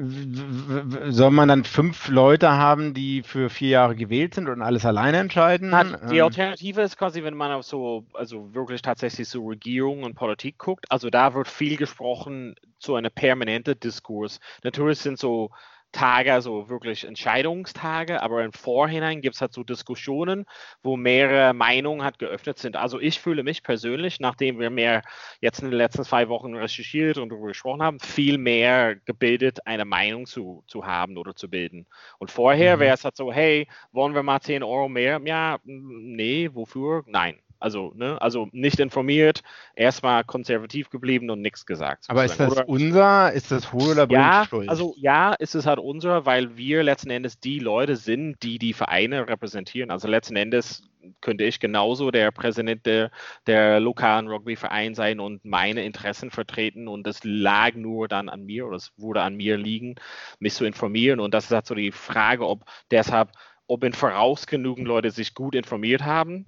soll 0.00 1.32
man 1.32 1.48
dann 1.48 1.64
fünf 1.64 2.08
Leute 2.08 2.52
haben, 2.52 2.94
die 2.94 3.22
für 3.24 3.50
vier 3.50 3.70
Jahre 3.70 3.96
gewählt 3.96 4.34
sind 4.34 4.48
und 4.48 4.62
alles 4.62 4.84
alleine 4.84 5.18
entscheiden? 5.18 5.74
Die 6.10 6.18
ähm, 6.18 6.24
Alternative 6.24 6.82
ist 6.82 6.96
quasi, 6.96 7.24
wenn 7.24 7.34
man 7.34 7.50
auf 7.50 7.64
so, 7.64 8.04
also 8.12 8.54
wirklich 8.54 8.80
tatsächlich 8.80 9.28
so 9.28 9.44
Regierung 9.46 10.04
und 10.04 10.14
Politik 10.14 10.56
guckt, 10.58 10.86
also 10.90 11.10
da 11.10 11.34
wird 11.34 11.48
viel 11.48 11.76
gesprochen 11.76 12.54
zu 12.78 12.94
einer 12.94 13.10
permanenten 13.10 13.78
Diskurs. 13.80 14.38
Natürlich 14.62 15.00
sind 15.00 15.18
so 15.18 15.50
Tage, 15.92 16.32
also 16.32 16.68
wirklich 16.68 17.04
Entscheidungstage, 17.04 18.22
aber 18.22 18.44
im 18.44 18.52
Vorhinein 18.52 19.20
gibt 19.20 19.36
es 19.36 19.40
halt 19.40 19.52
so 19.52 19.64
Diskussionen, 19.64 20.44
wo 20.82 20.96
mehrere 20.96 21.54
Meinungen 21.54 22.04
halt 22.04 22.18
geöffnet 22.18 22.58
sind. 22.58 22.76
Also 22.76 23.00
ich 23.00 23.20
fühle 23.20 23.42
mich 23.42 23.62
persönlich, 23.62 24.20
nachdem 24.20 24.58
wir 24.58 24.70
mehr 24.70 25.02
jetzt 25.40 25.60
in 25.60 25.70
den 25.70 25.78
letzten 25.78 26.04
zwei 26.04 26.28
Wochen 26.28 26.54
recherchiert 26.54 27.18
und 27.18 27.30
darüber 27.30 27.48
gesprochen 27.48 27.82
haben, 27.82 28.00
viel 28.00 28.38
mehr 28.38 28.96
gebildet, 28.96 29.66
eine 29.66 29.84
Meinung 29.84 30.26
zu, 30.26 30.62
zu 30.66 30.84
haben 30.84 31.16
oder 31.16 31.34
zu 31.34 31.48
bilden. 31.48 31.86
Und 32.18 32.30
vorher 32.30 32.76
mhm. 32.76 32.80
wäre 32.80 32.94
es 32.94 33.04
halt 33.04 33.16
so, 33.16 33.32
hey, 33.32 33.66
wollen 33.92 34.14
wir 34.14 34.22
mal 34.22 34.40
10 34.40 34.62
Euro 34.62 34.88
mehr? 34.88 35.20
Ja, 35.24 35.58
nee, 35.64 36.50
wofür? 36.52 37.02
Nein. 37.06 37.40
Also, 37.60 37.92
ne, 37.96 38.20
also 38.20 38.48
nicht 38.52 38.78
informiert, 38.78 39.42
erstmal 39.74 40.24
konservativ 40.24 40.90
geblieben 40.90 41.28
und 41.30 41.40
nichts 41.40 41.66
gesagt. 41.66 42.04
Aber 42.08 42.24
ist 42.24 42.38
das 42.38 42.52
oder, 42.52 42.68
unser, 42.68 43.32
ist 43.32 43.50
das 43.50 43.72
Hohl 43.72 43.92
oder 43.92 44.06
Ja, 44.10 44.44
Schuld? 44.48 44.68
also 44.68 44.94
ja, 44.96 45.34
ist 45.34 45.54
es 45.54 45.66
halt 45.66 45.78
unser, 45.78 46.24
weil 46.24 46.56
wir 46.56 46.82
letzten 46.82 47.10
Endes 47.10 47.40
die 47.40 47.58
Leute 47.58 47.96
sind, 47.96 48.42
die 48.42 48.58
die 48.58 48.72
Vereine 48.72 49.28
repräsentieren. 49.28 49.90
Also 49.90 50.06
letzten 50.08 50.36
Endes 50.36 50.88
könnte 51.20 51.44
ich 51.44 51.60
genauso 51.60 52.10
der 52.10 52.30
Präsident 52.30 52.86
der, 52.86 53.10
der 53.46 53.80
lokalen 53.80 54.28
Rugbyverein 54.28 54.94
sein 54.94 55.20
und 55.20 55.44
meine 55.44 55.84
Interessen 55.84 56.30
vertreten 56.30 56.88
und 56.88 57.06
das 57.06 57.20
lag 57.24 57.74
nur 57.74 58.08
dann 58.08 58.28
an 58.28 58.44
mir 58.44 58.66
oder 58.66 58.76
es 58.76 58.92
wurde 58.96 59.22
an 59.22 59.36
mir 59.36 59.56
liegen, 59.56 59.96
mich 60.38 60.54
zu 60.54 60.64
informieren 60.64 61.20
und 61.20 61.34
das 61.34 61.46
ist 61.46 61.52
halt 61.52 61.66
so 61.66 61.74
die 61.74 61.92
Frage, 61.92 62.46
ob 62.46 62.64
deshalb, 62.90 63.30
ob 63.66 63.84
in 63.84 63.92
Voraus 63.92 64.46
genügend 64.46 64.86
Leute 64.86 65.10
sich 65.10 65.34
gut 65.34 65.54
informiert 65.54 66.04
haben, 66.04 66.46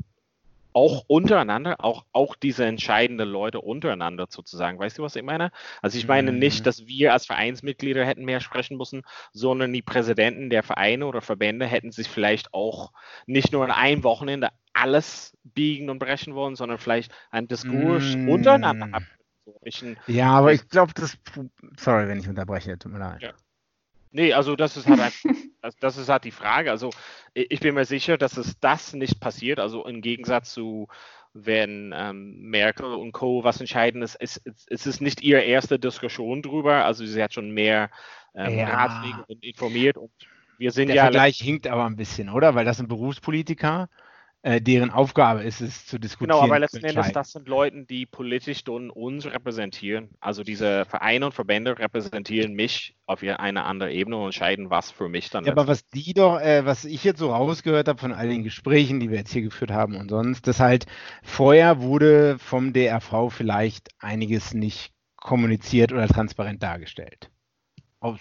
auch 0.72 1.04
untereinander, 1.06 1.76
auch, 1.84 2.04
auch 2.12 2.36
diese 2.36 2.64
entscheidenden 2.64 3.28
Leute 3.28 3.60
untereinander 3.60 4.26
sozusagen. 4.28 4.78
Weißt 4.78 4.98
du, 4.98 5.02
was 5.02 5.16
ich 5.16 5.22
meine? 5.22 5.50
Also 5.82 5.98
ich 5.98 6.06
meine 6.06 6.32
nicht, 6.32 6.60
mhm. 6.60 6.64
dass 6.64 6.86
wir 6.86 7.12
als 7.12 7.26
Vereinsmitglieder 7.26 8.04
hätten 8.04 8.24
mehr 8.24 8.40
sprechen 8.40 8.76
müssen, 8.76 9.02
sondern 9.32 9.72
die 9.72 9.82
Präsidenten 9.82 10.50
der 10.50 10.62
Vereine 10.62 11.06
oder 11.06 11.20
Verbände 11.20 11.66
hätten 11.66 11.92
sich 11.92 12.08
vielleicht 12.08 12.54
auch 12.54 12.92
nicht 13.26 13.52
nur 13.52 13.64
in 13.64 13.70
einem 13.70 14.04
Wochenende 14.04 14.50
alles 14.72 15.36
biegen 15.42 15.90
und 15.90 15.98
brechen 15.98 16.34
wollen, 16.34 16.56
sondern 16.56 16.78
vielleicht 16.78 17.12
einen 17.30 17.48
Diskurs 17.48 18.14
mm. 18.14 18.28
untereinander 18.28 18.90
haben. 18.92 19.06
ja, 20.06 20.30
aber 20.30 20.52
ich 20.52 20.68
glaube, 20.68 20.92
das. 20.94 21.18
Sorry, 21.76 22.06
wenn 22.08 22.20
ich 22.20 22.28
unterbreche, 22.28 22.78
tut 22.78 22.92
mir 22.92 22.98
leid. 22.98 23.22
Ja. 23.22 23.32
Nee, 24.12 24.32
also 24.32 24.56
das 24.56 24.76
ist 24.76 24.86
halt 24.86 25.00
einfach, 25.00 25.30
das, 25.62 25.76
das 25.76 25.96
ist 25.96 26.08
halt 26.08 26.24
die 26.24 26.30
Frage. 26.30 26.70
Also 26.70 26.90
ich 27.34 27.60
bin 27.60 27.74
mir 27.74 27.84
sicher, 27.84 28.18
dass 28.18 28.36
es 28.36 28.58
das 28.60 28.92
nicht 28.92 29.20
passiert. 29.20 29.60
Also 29.60 29.86
im 29.86 30.00
Gegensatz 30.00 30.52
zu 30.52 30.88
wenn 31.32 31.94
ähm, 31.96 32.40
Merkel 32.40 32.92
und 32.92 33.12
Co. 33.12 33.44
was 33.44 33.60
entscheiden 33.60 34.02
ist, 34.02 34.16
es, 34.16 34.40
es 34.66 34.86
ist 34.86 35.00
nicht 35.00 35.22
ihre 35.22 35.42
erste 35.42 35.78
Diskussion 35.78 36.42
drüber. 36.42 36.84
Also 36.84 37.06
sie 37.06 37.22
hat 37.22 37.32
schon 37.32 37.52
mehr 37.52 37.90
ähm, 38.34 38.58
ja. 38.58 38.68
Ratschläge 38.68 39.24
und 39.28 39.44
informiert 39.44 39.96
und 39.96 40.10
wir 40.58 40.72
sind 40.72 40.88
Der 40.88 40.96
ja. 40.96 41.02
Der 41.04 41.12
Vergleich 41.12 41.38
hinkt 41.38 41.66
aber 41.68 41.86
ein 41.86 41.96
bisschen, 41.96 42.28
oder? 42.28 42.54
Weil 42.54 42.64
das 42.64 42.78
sind 42.78 42.88
Berufspolitiker 42.88 43.88
äh, 44.42 44.60
deren 44.60 44.90
Aufgabe 44.90 45.42
ist 45.42 45.60
es 45.60 45.84
zu 45.84 45.98
diskutieren. 45.98 46.38
Genau, 46.38 46.44
aber 46.44 46.58
letzten 46.58 46.82
Endes, 46.82 47.12
das 47.12 47.32
sind 47.32 47.46
Leute, 47.46 47.84
die 47.84 48.06
politisch 48.06 48.66
uns 48.66 49.26
repräsentieren. 49.26 50.08
Also 50.20 50.42
diese 50.42 50.86
Vereine 50.86 51.26
und 51.26 51.32
Verbände 51.32 51.78
repräsentieren 51.78 52.54
mich 52.54 52.96
auf 53.06 53.22
eine 53.22 53.64
andere 53.64 53.92
Ebene 53.92 54.16
und 54.16 54.26
entscheiden, 54.26 54.70
was 54.70 54.90
für 54.90 55.08
mich 55.08 55.28
dann 55.28 55.44
ja, 55.44 55.52
Aber 55.52 55.66
was 55.66 55.86
die 55.88 56.14
doch, 56.14 56.40
äh, 56.40 56.64
was 56.64 56.86
ich 56.86 57.04
jetzt 57.04 57.18
so 57.18 57.32
rausgehört 57.32 57.88
habe 57.88 57.98
von 57.98 58.12
all 58.12 58.28
den 58.28 58.42
Gesprächen, 58.42 58.98
die 58.98 59.10
wir 59.10 59.18
jetzt 59.18 59.32
hier 59.32 59.42
geführt 59.42 59.72
haben 59.72 59.96
und 59.96 60.08
sonst, 60.08 60.46
dass 60.46 60.58
halt 60.58 60.86
vorher 61.22 61.82
wurde 61.82 62.38
vom 62.38 62.72
DRV 62.72 63.30
vielleicht 63.30 63.90
einiges 63.98 64.54
nicht 64.54 64.92
kommuniziert 65.16 65.92
oder 65.92 66.08
transparent 66.08 66.62
dargestellt. 66.62 67.30
Aus, 68.00 68.20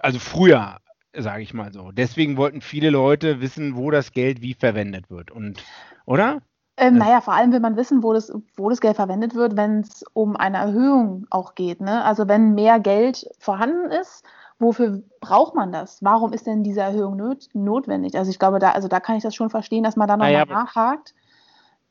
also 0.00 0.18
früher 0.18 0.80
sage 1.16 1.42
ich 1.42 1.54
mal 1.54 1.72
so. 1.72 1.90
Deswegen 1.92 2.36
wollten 2.36 2.60
viele 2.60 2.90
Leute 2.90 3.40
wissen, 3.40 3.76
wo 3.76 3.90
das 3.90 4.12
Geld 4.12 4.40
wie 4.42 4.54
verwendet 4.54 5.10
wird. 5.10 5.30
Und, 5.30 5.62
oder? 6.06 6.42
Ähm, 6.76 6.96
naja, 6.96 7.20
vor 7.20 7.34
allem 7.34 7.52
will 7.52 7.60
man 7.60 7.76
wissen, 7.76 8.02
wo 8.02 8.12
das, 8.12 8.32
wo 8.56 8.70
das 8.70 8.80
Geld 8.80 8.96
verwendet 8.96 9.34
wird, 9.34 9.56
wenn 9.56 9.80
es 9.80 10.04
um 10.12 10.36
eine 10.36 10.58
Erhöhung 10.58 11.26
auch 11.30 11.54
geht. 11.54 11.80
Ne? 11.80 12.04
Also 12.04 12.28
wenn 12.28 12.54
mehr 12.54 12.80
Geld 12.80 13.26
vorhanden 13.38 13.90
ist, 13.90 14.24
wofür 14.58 15.02
braucht 15.20 15.54
man 15.54 15.72
das? 15.72 16.02
Warum 16.02 16.32
ist 16.32 16.46
denn 16.46 16.62
diese 16.62 16.80
Erhöhung 16.80 17.16
not 17.16 17.48
notwendig? 17.52 18.16
Also 18.16 18.30
ich 18.30 18.38
glaube, 18.38 18.58
da, 18.60 18.70
also 18.70 18.88
da 18.88 19.00
kann 19.00 19.16
ich 19.16 19.22
das 19.22 19.34
schon 19.34 19.50
verstehen, 19.50 19.84
dass 19.84 19.96
man 19.96 20.08
da 20.08 20.16
nochmal 20.16 20.32
naja, 20.32 20.46
nachhakt. 20.46 21.14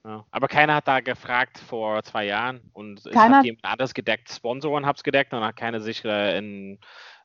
Ja, 0.06 0.26
aber 0.32 0.48
keiner 0.48 0.76
hat 0.76 0.88
da 0.88 1.02
gefragt 1.02 1.58
vor 1.58 2.02
zwei 2.04 2.26
Jahren 2.26 2.62
und 2.74 3.06
es 3.06 3.16
hat 3.16 3.44
jemand 3.44 3.66
anders 3.66 3.94
gedeckt, 3.94 4.30
Sponsoren 4.32 4.86
haben 4.86 4.96
es 4.96 5.04
gedeckt 5.04 5.34
und 5.34 5.44
hat 5.44 5.58
keiner 5.58 5.82
sich 5.82 6.06
äh, 6.06 6.38
in 6.38 6.80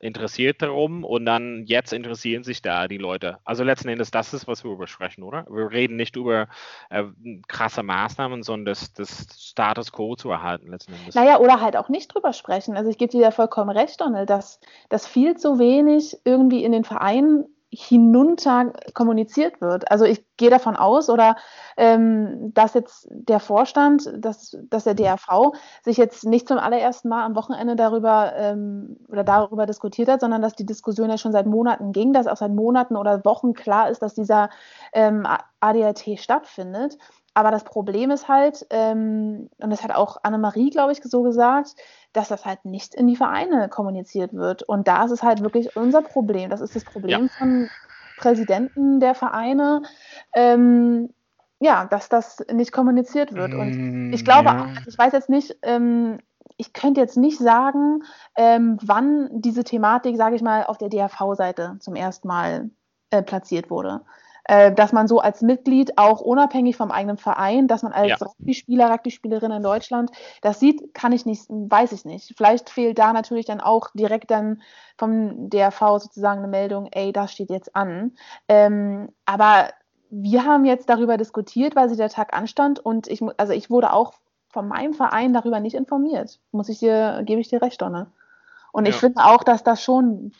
interessiert 0.04 0.60
darum 0.60 1.02
und 1.02 1.24
dann 1.24 1.64
jetzt 1.66 1.92
interessieren 1.92 2.44
sich 2.44 2.60
da 2.60 2.88
die 2.88 2.98
Leute. 2.98 3.38
Also 3.44 3.64
letzten 3.64 3.88
Endes, 3.88 4.10
das 4.10 4.34
ist, 4.34 4.46
was 4.46 4.62
wir 4.62 4.76
besprechen, 4.76 5.24
oder? 5.24 5.46
Wir 5.48 5.70
reden 5.70 5.96
nicht 5.96 6.16
über 6.16 6.48
äh, 6.90 7.04
krasse 7.48 7.82
Maßnahmen, 7.82 8.42
sondern 8.42 8.66
das, 8.66 8.92
das, 8.92 9.26
Status 9.38 9.92
quo 9.92 10.14
zu 10.14 10.30
erhalten, 10.30 10.70
letzten 10.70 10.92
Endes. 10.92 11.14
Naja, 11.14 11.38
oder 11.38 11.60
halt 11.60 11.76
auch 11.76 11.88
nicht 11.88 12.12
drüber 12.12 12.34
sprechen. 12.34 12.76
Also 12.76 12.90
ich 12.90 12.98
gebe 12.98 13.12
dir 13.12 13.22
da 13.22 13.30
vollkommen 13.30 13.70
recht, 13.70 14.00
Donald, 14.00 14.28
dass, 14.28 14.60
dass 14.90 15.06
viel 15.06 15.36
zu 15.36 15.58
wenig 15.58 16.18
irgendwie 16.24 16.64
in 16.64 16.72
den 16.72 16.84
Vereinen 16.84 17.46
hinunter 17.74 18.72
kommuniziert 18.94 19.60
wird. 19.60 19.90
Also 19.90 20.04
ich 20.04 20.24
gehe 20.36 20.50
davon 20.50 20.76
aus, 20.76 21.10
oder 21.10 21.36
ähm, 21.76 22.52
dass 22.54 22.74
jetzt 22.74 23.06
der 23.10 23.40
Vorstand, 23.40 24.10
dass, 24.16 24.56
dass 24.70 24.84
der 24.84 24.94
DRV 24.94 25.52
sich 25.82 25.96
jetzt 25.96 26.24
nicht 26.24 26.48
zum 26.48 26.58
allerersten 26.58 27.08
Mal 27.08 27.24
am 27.24 27.36
Wochenende 27.36 27.76
darüber 27.76 28.32
ähm, 28.36 28.96
oder 29.08 29.24
darüber 29.24 29.66
diskutiert 29.66 30.08
hat, 30.08 30.20
sondern 30.20 30.42
dass 30.42 30.54
die 30.54 30.66
Diskussion 30.66 31.10
ja 31.10 31.18
schon 31.18 31.32
seit 31.32 31.46
Monaten 31.46 31.92
ging, 31.92 32.12
dass 32.12 32.26
auch 32.26 32.36
seit 32.36 32.52
Monaten 32.52 32.96
oder 32.96 33.24
Wochen 33.24 33.52
klar 33.52 33.90
ist, 33.90 34.02
dass 34.02 34.14
dieser 34.14 34.50
ähm, 34.92 35.26
ADLT 35.60 36.18
stattfindet. 36.18 36.98
Aber 37.34 37.50
das 37.50 37.64
Problem 37.64 38.12
ist 38.12 38.28
halt, 38.28 38.64
ähm, 38.70 39.50
und 39.58 39.70
das 39.70 39.82
hat 39.82 39.92
auch 39.92 40.18
Annemarie, 40.22 40.70
glaube 40.70 40.92
ich, 40.92 41.02
so 41.02 41.22
gesagt, 41.22 41.74
dass 42.12 42.28
das 42.28 42.44
halt 42.46 42.64
nicht 42.64 42.94
in 42.94 43.08
die 43.08 43.16
Vereine 43.16 43.68
kommuniziert 43.68 44.32
wird. 44.32 44.62
Und 44.62 44.86
da 44.86 45.04
ist 45.04 45.10
es 45.10 45.24
halt 45.24 45.42
wirklich 45.42 45.76
unser 45.76 46.02
Problem. 46.02 46.48
Das 46.48 46.60
ist 46.60 46.76
das 46.76 46.84
Problem 46.84 47.22
ja. 47.22 47.28
von 47.36 47.68
Präsidenten 48.18 49.00
der 49.00 49.16
Vereine. 49.16 49.82
Ähm, 50.32 51.10
ja, 51.58 51.86
dass 51.86 52.08
das 52.08 52.44
nicht 52.52 52.72
kommuniziert 52.72 53.34
wird. 53.34 53.52
Und 53.54 54.12
ich 54.12 54.24
glaube, 54.24 54.50
ja. 54.50 54.68
ich 54.86 54.96
weiß 54.96 55.12
jetzt 55.12 55.30
nicht, 55.30 55.56
ähm, 55.62 56.18
ich 56.56 56.72
könnte 56.72 57.00
jetzt 57.00 57.16
nicht 57.16 57.38
sagen, 57.38 58.02
ähm, 58.36 58.78
wann 58.82 59.28
diese 59.32 59.64
Thematik, 59.64 60.16
sage 60.16 60.36
ich 60.36 60.42
mal, 60.42 60.64
auf 60.64 60.78
der 60.78 60.88
DRV-Seite 60.88 61.78
zum 61.80 61.96
ersten 61.96 62.28
Mal 62.28 62.70
äh, 63.10 63.22
platziert 63.22 63.70
wurde 63.70 64.02
dass 64.46 64.92
man 64.92 65.08
so 65.08 65.20
als 65.20 65.40
Mitglied 65.40 65.96
auch 65.96 66.20
unabhängig 66.20 66.76
vom 66.76 66.90
eigenen 66.90 67.16
Verein, 67.16 67.66
dass 67.66 67.82
man 67.82 67.92
als 67.92 68.08
ja. 68.08 68.16
Rugby-Spieler, 68.16 68.90
Rugby-Spielerin 68.90 69.50
in 69.50 69.62
Deutschland 69.62 70.10
das 70.42 70.60
sieht, 70.60 70.92
kann 70.92 71.12
ich 71.12 71.24
nicht, 71.24 71.46
weiß 71.48 71.92
ich 71.92 72.04
nicht. 72.04 72.34
Vielleicht 72.36 72.68
fehlt 72.68 72.98
da 72.98 73.12
natürlich 73.12 73.46
dann 73.46 73.60
auch 73.60 73.88
direkt 73.94 74.30
dann 74.30 74.60
vom 74.98 75.48
DRV 75.48 75.98
sozusagen 75.98 76.40
eine 76.40 76.48
Meldung, 76.48 76.88
ey, 76.92 77.12
das 77.12 77.32
steht 77.32 77.50
jetzt 77.50 77.74
an. 77.74 78.12
Ähm, 78.48 79.08
aber 79.24 79.70
wir 80.10 80.44
haben 80.44 80.64
jetzt 80.64 80.88
darüber 80.88 81.16
diskutiert, 81.16 81.74
weil 81.74 81.88
sich 81.88 81.98
der 81.98 82.10
Tag 82.10 82.36
anstand 82.36 82.78
und 82.78 83.08
ich, 83.08 83.20
also 83.36 83.52
ich 83.52 83.70
wurde 83.70 83.92
auch 83.92 84.12
von 84.48 84.68
meinem 84.68 84.94
Verein 84.94 85.32
darüber 85.32 85.58
nicht 85.58 85.74
informiert. 85.74 86.38
Muss 86.52 86.68
ich 86.68 86.78
dir, 86.78 87.22
gebe 87.24 87.40
ich 87.40 87.48
dir 87.48 87.60
recht, 87.60 87.82
Donne. 87.82 88.12
Und 88.72 88.86
ja. 88.86 88.90
ich 88.90 88.96
finde 88.96 89.24
auch, 89.24 89.42
dass 89.42 89.64
das 89.64 89.82
schon 89.82 90.32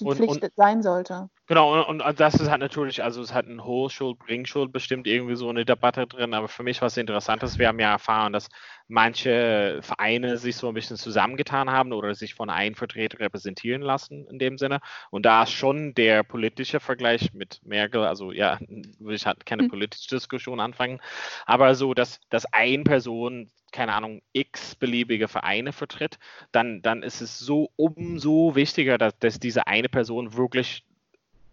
die 0.00 0.06
und, 0.06 0.16
Pflicht 0.16 0.42
und, 0.42 0.52
sein 0.56 0.82
sollte. 0.82 1.28
Genau, 1.50 1.84
und, 1.84 2.00
und, 2.00 2.20
das 2.20 2.34
ist 2.36 2.48
halt 2.48 2.60
natürlich, 2.60 3.02
also 3.02 3.20
es 3.20 3.34
hat 3.34 3.48
ein 3.48 3.64
Hohlschuld, 3.64 4.20
Bringschuld 4.20 4.70
bestimmt 4.72 5.08
irgendwie 5.08 5.34
so 5.34 5.48
eine 5.48 5.64
Debatte 5.64 6.06
drin, 6.06 6.32
aber 6.32 6.46
für 6.46 6.62
mich 6.62 6.80
was 6.80 6.96
Interessantes, 6.96 7.58
wir 7.58 7.66
haben 7.66 7.80
ja 7.80 7.90
erfahren, 7.90 8.32
dass 8.32 8.48
manche 8.86 9.80
Vereine 9.82 10.36
sich 10.36 10.54
so 10.54 10.68
ein 10.68 10.74
bisschen 10.74 10.96
zusammengetan 10.96 11.68
haben 11.68 11.92
oder 11.92 12.14
sich 12.14 12.34
von 12.34 12.50
einem 12.50 12.76
Vertreter 12.76 13.18
repräsentieren 13.18 13.82
lassen 13.82 14.28
in 14.30 14.38
dem 14.38 14.58
Sinne. 14.58 14.78
Und 15.10 15.26
da 15.26 15.42
ist 15.42 15.50
schon 15.50 15.92
der 15.94 16.22
politische 16.22 16.78
Vergleich 16.78 17.34
mit 17.34 17.58
Merkel, 17.64 18.04
also 18.04 18.30
ja, 18.30 18.60
ich 19.08 19.26
halt 19.26 19.44
keine 19.44 19.64
hm. 19.64 19.70
politische 19.70 20.08
Diskussion 20.08 20.60
anfangen, 20.60 21.00
aber 21.46 21.74
so, 21.74 21.94
dass, 21.94 22.20
dass 22.30 22.46
eine 22.52 22.84
Person 22.84 23.50
keine 23.72 23.94
Ahnung, 23.94 24.20
x 24.32 24.74
beliebige 24.74 25.28
Vereine 25.28 25.72
vertritt, 25.72 26.18
dann, 26.50 26.82
dann 26.82 27.04
ist 27.04 27.20
es 27.20 27.38
so 27.38 27.70
umso 27.76 28.56
wichtiger, 28.56 28.98
dass, 28.98 29.16
dass 29.18 29.38
diese 29.38 29.68
eine 29.68 29.88
Person 29.88 30.36
wirklich 30.36 30.84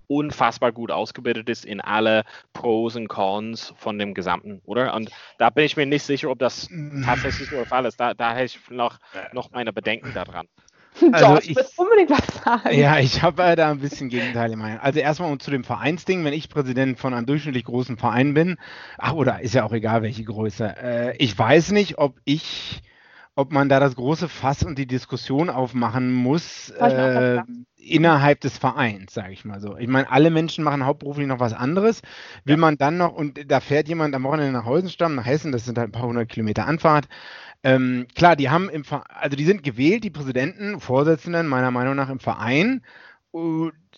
unfassbar 0.08 0.72
gut 0.72 0.92
ausgebildet 0.92 1.50
ist 1.50 1.66
in 1.66 1.82
alle 1.82 2.24
Pros 2.54 2.96
und 2.96 3.08
Cons 3.08 3.74
von 3.78 4.00
dem 4.00 4.14
Gesamten, 4.14 4.62
oder? 4.66 4.94
Und 4.94 5.12
da 5.38 5.50
bin 5.50 5.66
ich 5.66 5.78
mir 5.78 5.86
nicht 5.86 6.04
sicher, 6.04 6.30
ob 6.30 6.40
das 6.40 6.70
mm. 6.70 7.04
tatsächlich 7.04 7.50
so 7.50 7.58
der 7.58 7.66
Fall 7.66 7.86
ist. 7.86 8.00
Da, 8.00 8.14
da 8.14 8.34
hätte 8.34 8.46
ich 8.46 8.70
noch, 8.70 9.00
noch 9.34 9.52
meine 9.52 9.74
Bedenken 9.74 10.14
daran. 10.14 10.48
Also 11.12 11.26
George, 11.26 11.46
ich, 11.50 11.58
unbedingt 11.78 12.10
was 12.10 12.44
sagen. 12.44 12.80
Ja, 12.80 13.00
ich 13.00 13.22
habe 13.22 13.44
äh, 13.44 13.56
da 13.56 13.70
ein 13.70 13.80
bisschen 13.80 14.10
Gegenteile 14.10 14.56
Meinung. 14.56 14.80
Also 14.80 15.00
erstmal 15.00 15.32
um 15.32 15.40
zu 15.40 15.52
dem 15.52 15.64
Vereinsding, 15.64 16.24
wenn 16.26 16.34
ich 16.34 16.50
Präsident 16.50 16.98
von 16.98 17.14
einem 17.14 17.26
durchschnittlich 17.26 17.66
großen 17.66 17.98
Verein 17.98 18.34
bin, 18.34 18.58
ach, 18.98 19.14
oder 19.14 19.42
ist 19.42 19.54
ja 19.54 19.64
auch 19.64 19.74
egal, 19.74 20.02
welche 20.02 20.24
Größe, 20.24 20.76
äh, 20.82 21.18
ich 21.18 21.38
weiß 21.38 21.72
nicht, 21.72 21.98
ob 21.98 22.16
ich 22.26 22.82
ob 23.38 23.52
man 23.52 23.70
da 23.70 23.80
das 23.80 23.96
große 23.96 24.30
Fass 24.30 24.64
und 24.64 24.80
die 24.80 24.88
Diskussion 24.88 25.52
aufmachen 25.52 26.12
muss 26.12 26.72
äh, 26.72 27.40
innerhalb 27.76 28.42
des 28.42 28.58
Vereins, 28.58 29.14
sage 29.14 29.32
ich 29.32 29.46
mal 29.46 29.62
so. 29.62 29.78
Ich 29.78 29.88
meine, 29.88 30.12
alle 30.12 30.32
Menschen 30.32 30.64
machen 30.64 30.84
hauptberuflich 30.84 31.28
noch 31.28 31.40
was 31.40 31.54
anderes. 31.54 32.02
Will 32.46 32.56
ja. 32.56 32.60
man 32.60 32.78
dann 32.80 32.98
noch, 32.98 33.14
und 33.14 33.40
da 33.50 33.60
fährt 33.60 33.88
jemand 33.88 34.16
am 34.16 34.24
Wochenende 34.24 34.54
nach 34.54 34.66
Heusenstamm, 34.66 35.14
nach 35.14 35.28
Hessen, 35.28 35.52
das 35.52 35.66
sind 35.66 35.78
halt 35.78 35.90
ein 35.90 35.92
paar 35.92 36.08
hundert 36.08 36.30
Kilometer 36.30 36.66
Anfahrt. 36.66 37.08
Ähm, 37.62 38.08
klar, 38.16 38.36
die 38.36 38.50
haben 38.50 38.70
im 38.70 38.84
Verein, 38.84 39.06
also 39.08 39.38
die 39.38 39.46
sind 39.46 39.62
gewählt, 39.62 40.04
die 40.04 40.10
Präsidenten, 40.10 40.80
Vorsitzenden 40.80 41.46
meiner 41.46 41.70
Meinung 41.70 41.96
nach 41.96 42.10
im 42.10 42.20
Verein. 42.20 42.82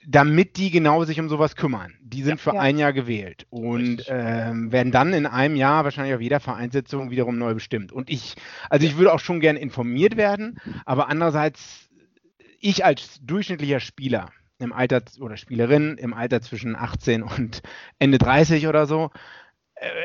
Damit 0.08 0.58
die 0.58 0.72
genau 0.72 1.04
sich 1.04 1.20
um 1.20 1.30
sowas 1.30 1.56
kümmern. 1.56 1.94
Die 2.02 2.24
sind 2.24 2.38
ja, 2.38 2.52
für 2.52 2.56
ja. 2.56 2.62
ein 2.62 2.78
Jahr 2.78 2.94
gewählt 2.94 3.46
und 3.50 4.06
ähm, 4.08 4.72
werden 4.72 4.92
dann 4.92 5.14
in 5.14 5.26
einem 5.26 5.56
Jahr 5.56 5.84
wahrscheinlich 5.84 6.16
auf 6.16 6.22
jeder 6.22 6.40
Vereinssitzung 6.40 7.12
wiederum 7.12 7.38
neu 7.38 7.54
bestimmt. 7.54 7.92
Und 7.92 8.10
ich, 8.10 8.36
also 8.70 8.86
ich 8.86 8.98
würde 8.98 9.14
auch 9.14 9.20
schon 9.20 9.40
gerne 9.40 9.60
informiert 9.60 10.18
werden, 10.18 10.60
aber 10.86 11.10
andererseits, 11.10 11.90
ich 12.60 12.86
als 12.86 13.20
durchschnittlicher 13.22 13.80
Spieler 13.80 14.30
im 14.60 14.74
Alter 14.74 15.02
oder 15.20 15.38
Spielerin 15.38 15.98
im 15.98 16.14
Alter 16.14 16.42
zwischen 16.42 16.76
18 16.76 17.24
und 17.24 17.62
Ende 17.98 18.18
30 18.18 18.68
oder 18.68 18.86
so, 18.86 19.12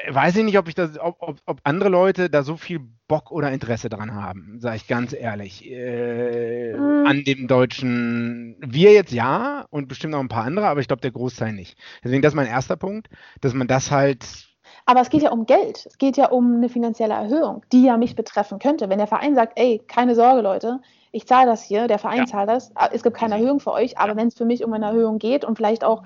weiß 0.08 0.36
ich 0.36 0.44
nicht, 0.44 0.58
ob 0.58 0.68
ich 0.68 0.74
das, 0.74 0.98
ob, 0.98 1.16
ob, 1.20 1.38
ob, 1.46 1.60
andere 1.64 1.88
Leute 1.88 2.30
da 2.30 2.42
so 2.42 2.56
viel 2.56 2.80
Bock 3.08 3.30
oder 3.30 3.50
Interesse 3.50 3.88
dran 3.88 4.14
haben, 4.14 4.60
sage 4.60 4.76
ich 4.76 4.86
ganz 4.86 5.12
ehrlich. 5.12 5.68
Äh, 5.68 6.74
mhm. 6.74 7.06
An 7.06 7.24
dem 7.24 7.48
deutschen, 7.48 8.56
wir 8.60 8.92
jetzt 8.92 9.12
ja 9.12 9.66
und 9.70 9.88
bestimmt 9.88 10.12
noch 10.12 10.20
ein 10.20 10.28
paar 10.28 10.44
andere, 10.44 10.68
aber 10.68 10.80
ich 10.80 10.86
glaube 10.86 11.02
der 11.02 11.10
Großteil 11.10 11.52
nicht. 11.52 11.76
Deswegen 12.02 12.22
das 12.22 12.32
ist 12.32 12.36
mein 12.36 12.46
erster 12.46 12.76
Punkt, 12.76 13.08
dass 13.40 13.54
man 13.54 13.66
das 13.66 13.90
halt. 13.90 14.53
Aber 14.86 15.00
es 15.00 15.08
geht 15.08 15.22
ja 15.22 15.30
um 15.30 15.46
Geld. 15.46 15.86
Es 15.86 15.96
geht 15.98 16.16
ja 16.16 16.28
um 16.28 16.56
eine 16.56 16.68
finanzielle 16.68 17.14
Erhöhung, 17.14 17.62
die 17.72 17.84
ja 17.84 17.96
mich 17.96 18.16
betreffen 18.16 18.58
könnte. 18.58 18.90
Wenn 18.90 18.98
der 18.98 19.06
Verein 19.06 19.34
sagt, 19.34 19.58
ey, 19.58 19.80
keine 19.86 20.14
Sorge, 20.14 20.42
Leute, 20.42 20.80
ich 21.10 21.26
zahle 21.26 21.46
das 21.46 21.62
hier, 21.62 21.88
der 21.88 21.98
Verein 21.98 22.18
ja. 22.18 22.26
zahlt 22.26 22.50
das, 22.50 22.72
es 22.92 23.02
gibt 23.02 23.16
keine 23.16 23.36
Erhöhung 23.36 23.60
für 23.60 23.72
euch, 23.72 23.96
aber 23.98 24.12
ja. 24.12 24.16
wenn 24.16 24.28
es 24.28 24.34
für 24.34 24.44
mich 24.44 24.64
um 24.64 24.72
eine 24.72 24.86
Erhöhung 24.86 25.18
geht 25.18 25.44
und 25.44 25.56
vielleicht 25.56 25.84
auch 25.84 26.02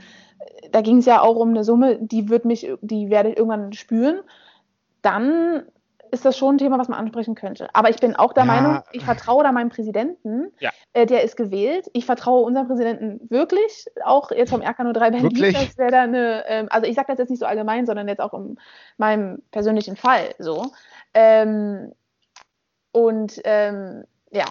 da 0.70 0.80
ging 0.80 0.98
es 0.98 1.06
ja 1.06 1.20
auch 1.22 1.36
um 1.36 1.50
eine 1.50 1.64
Summe, 1.64 1.98
die 2.00 2.28
wird 2.28 2.44
mich, 2.44 2.70
die 2.80 3.10
werde 3.10 3.30
ich 3.30 3.36
irgendwann 3.36 3.72
spüren, 3.72 4.20
dann 5.02 5.64
ist 6.10 6.24
das 6.24 6.36
schon 6.36 6.54
ein 6.54 6.58
Thema, 6.58 6.78
was 6.78 6.88
man 6.88 6.98
ansprechen 6.98 7.34
könnte. 7.34 7.68
Aber 7.72 7.90
ich 7.90 7.96
bin 7.96 8.16
auch 8.16 8.32
der 8.32 8.44
ja. 8.44 8.52
Meinung, 8.52 8.82
ich 8.92 9.04
vertraue 9.04 9.44
da 9.44 9.52
meinem 9.52 9.68
Präsidenten, 9.68 10.52
ja. 10.58 10.70
äh, 10.92 11.06
der 11.06 11.22
ist 11.22 11.36
gewählt. 11.36 11.88
Ich 11.92 12.06
vertraue 12.06 12.44
unserem 12.44 12.68
Präsidenten 12.68 13.20
wirklich, 13.30 13.86
auch 14.04 14.30
jetzt 14.30 14.50
vom 14.50 14.60
RK03 14.60 15.10
Berlin, 15.10 15.52
dass 15.54 15.76
der 15.76 15.90
da 15.90 16.02
eine, 16.02 16.44
ähm, 16.46 16.66
also 16.70 16.86
ich 16.86 16.94
sage 16.94 17.08
das 17.08 17.18
jetzt 17.18 17.30
nicht 17.30 17.40
so 17.40 17.46
allgemein, 17.46 17.86
sondern 17.86 18.08
jetzt 18.08 18.20
auch 18.20 18.34
in 18.34 18.58
meinem 18.96 19.42
persönlichen 19.50 19.96
Fall 19.96 20.34
so. 20.38 20.72
Ähm, 21.14 21.92
und 22.92 23.40
ähm, 23.44 24.04
ja, 24.30 24.44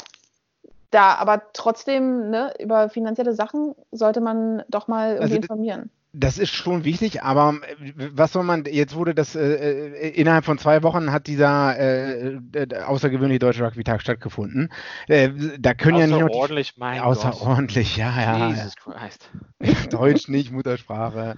da, 0.91 1.15
aber 1.15 1.43
trotzdem, 1.53 2.29
ne, 2.29 2.53
über 2.59 2.89
finanzielle 2.89 3.33
Sachen 3.33 3.75
sollte 3.91 4.21
man 4.21 4.63
doch 4.69 4.87
mal 4.87 5.17
also, 5.19 5.35
informieren. 5.35 5.91
Das 6.19 6.37
ist 6.37 6.51
schon 6.51 6.83
wichtig, 6.83 7.21
aber 7.21 7.59
äh, 7.79 8.09
was 8.11 8.33
soll 8.33 8.43
man, 8.43 8.65
jetzt 8.65 8.95
wurde 8.95 9.13
das, 9.13 9.35
äh, 9.35 9.39
äh, 9.41 10.09
innerhalb 10.09 10.45
von 10.45 10.57
zwei 10.57 10.81
Wochen 10.83 11.11
hat 11.11 11.27
dieser 11.27 11.77
äh, 11.77 12.39
äh 12.53 12.75
außergewöhnliche 12.83 13.39
Deutsche 13.39 13.63
Rugby-Tag 13.63 14.01
stattgefunden. 14.01 14.69
Äh, 15.07 15.29
da 15.59 15.73
können 15.73 15.97
ja 15.97 16.07
nicht 16.07 16.19
nur. 16.19 16.29
Außerordentlich, 16.29 16.73
mein 16.77 17.01
Außerordentlich, 17.01 17.95
Gott. 17.95 17.97
ja, 17.97 18.21
ja. 18.21 18.49
Jesus 18.49 18.75
Christ. 18.75 19.29
Deutsch 19.91 20.27
nicht, 20.27 20.51
Muttersprache. 20.51 21.37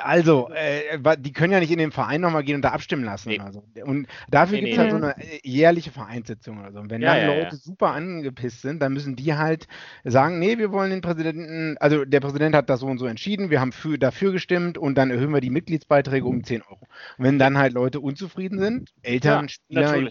Also, 0.00 0.48
äh, 0.54 0.98
die 1.18 1.32
können 1.32 1.52
ja 1.52 1.60
nicht 1.60 1.70
in 1.70 1.78
den 1.78 1.92
Verein 1.92 2.22
nochmal 2.22 2.44
gehen 2.44 2.56
und 2.56 2.62
da 2.62 2.70
abstimmen 2.70 3.04
lassen. 3.04 3.28
Nee. 3.28 3.40
Also. 3.40 3.62
Und 3.84 4.06
dafür 4.30 4.56
nee, 4.56 4.70
gibt 4.70 4.72
es 4.72 4.78
nee, 4.78 4.82
halt 4.82 4.90
so 4.90 4.96
eine 4.96 5.16
äh, 5.18 5.40
jährliche 5.42 5.90
Vereinssitzung 5.90 6.60
oder 6.60 6.72
so. 6.72 6.80
Und 6.80 6.90
wenn 6.90 7.02
ja, 7.02 7.14
dann 7.14 7.28
ja, 7.28 7.34
Leute 7.34 7.56
ja. 7.56 7.56
super 7.56 7.90
angepisst 7.90 8.62
sind, 8.62 8.80
dann 8.80 8.94
müssen 8.94 9.16
die 9.16 9.34
halt 9.34 9.66
sagen, 10.04 10.38
nee, 10.38 10.56
wir 10.56 10.72
wollen 10.72 10.90
den 10.90 11.02
Präsidenten, 11.02 11.76
also 11.78 12.06
der 12.06 12.20
Präsident 12.20 12.54
hat 12.54 12.70
das 12.70 12.80
so 12.80 12.86
und 12.86 12.98
so 12.98 13.06
entschieden, 13.06 13.50
wir 13.50 13.60
haben 13.60 13.72
für, 13.72 13.98
dafür 13.98 14.32
gestimmt 14.32 14.78
und 14.78 14.96
dann 14.96 15.10
erhöhen 15.10 15.32
wir 15.32 15.40
die 15.42 15.50
Mitgliedsbeiträge 15.50 16.26
um 16.26 16.42
10 16.42 16.62
Euro. 16.62 16.80
Und 17.18 17.24
wenn 17.24 17.38
dann 17.38 17.58
halt 17.58 17.74
Leute 17.74 18.00
unzufrieden 18.00 18.58
sind, 18.58 18.94
Eltern, 19.02 19.50
Spieler, 19.50 20.08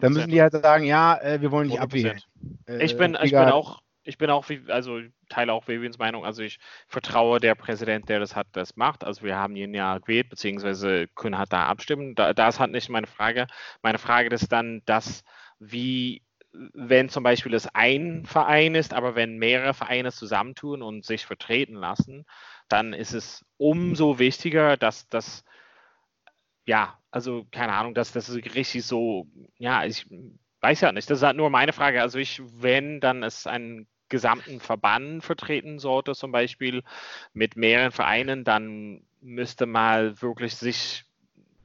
dann 0.00 0.12
müssen 0.12 0.30
die 0.30 0.42
halt 0.42 0.52
sagen, 0.52 0.84
ja, 0.84 1.16
äh, 1.20 1.40
wir 1.40 1.52
wollen 1.52 1.68
nicht 1.68 1.78
100%. 1.78 1.82
abwählen. 1.82 2.20
Äh, 2.66 2.84
ich 2.84 2.96
bin, 2.96 3.16
ich 3.22 3.30
bin 3.30 3.40
auch 3.40 3.82
ich 4.04 4.18
bin 4.18 4.30
auch, 4.30 4.46
also 4.68 5.00
teile 5.28 5.52
auch 5.52 5.68
Vivians 5.68 5.98
Meinung. 5.98 6.24
Also 6.24 6.42
ich 6.42 6.58
vertraue 6.88 7.40
der 7.40 7.54
Präsident, 7.54 8.08
der 8.08 8.20
das 8.20 8.34
hat, 8.34 8.48
das 8.52 8.76
macht. 8.76 9.04
Also 9.04 9.22
wir 9.22 9.36
haben 9.36 9.56
ihn 9.56 9.74
ja 9.74 9.98
gewählt, 9.98 10.28
beziehungsweise 10.28 11.06
können 11.14 11.38
halt 11.38 11.52
da 11.52 11.66
abstimmen. 11.66 12.14
Da, 12.14 12.34
das 12.34 12.58
hat 12.58 12.70
nicht 12.70 12.88
meine 12.88 13.06
Frage. 13.06 13.46
Meine 13.82 13.98
Frage 13.98 14.34
ist 14.34 14.50
dann, 14.50 14.82
dass 14.86 15.22
wie, 15.60 16.22
wenn 16.52 17.08
zum 17.08 17.22
Beispiel 17.22 17.54
es 17.54 17.68
ein 17.74 18.24
Verein 18.26 18.74
ist, 18.74 18.92
aber 18.92 19.14
wenn 19.14 19.38
mehrere 19.38 19.74
Vereine 19.74 20.10
zusammentun 20.10 20.82
und 20.82 21.04
sich 21.04 21.24
vertreten 21.24 21.74
lassen, 21.74 22.24
dann 22.68 22.92
ist 22.92 23.14
es 23.14 23.44
umso 23.56 24.18
wichtiger, 24.18 24.76
dass 24.76 25.08
das 25.08 25.44
ja, 26.64 26.98
also 27.10 27.44
keine 27.50 27.72
Ahnung, 27.74 27.94
dass 27.94 28.12
das 28.12 28.32
richtig 28.32 28.84
so, 28.84 29.26
ja, 29.58 29.84
ich 29.84 30.06
weiß 30.60 30.80
ja 30.80 30.92
nicht. 30.92 31.10
Das 31.10 31.18
ist 31.18 31.24
halt 31.24 31.36
nur 31.36 31.50
meine 31.50 31.72
Frage. 31.72 32.00
Also 32.00 32.18
ich, 32.18 32.40
wenn 32.44 33.00
dann 33.00 33.22
es 33.22 33.46
einen 33.46 33.88
gesamten 34.12 34.60
Verband 34.60 35.24
vertreten 35.24 35.78
sollte, 35.78 36.14
zum 36.14 36.32
Beispiel 36.32 36.82
mit 37.32 37.56
mehreren 37.56 37.90
Vereinen, 37.90 38.44
dann 38.44 39.00
müsste 39.22 39.64
mal 39.66 40.20
wirklich 40.20 40.54
sich, 40.54 41.04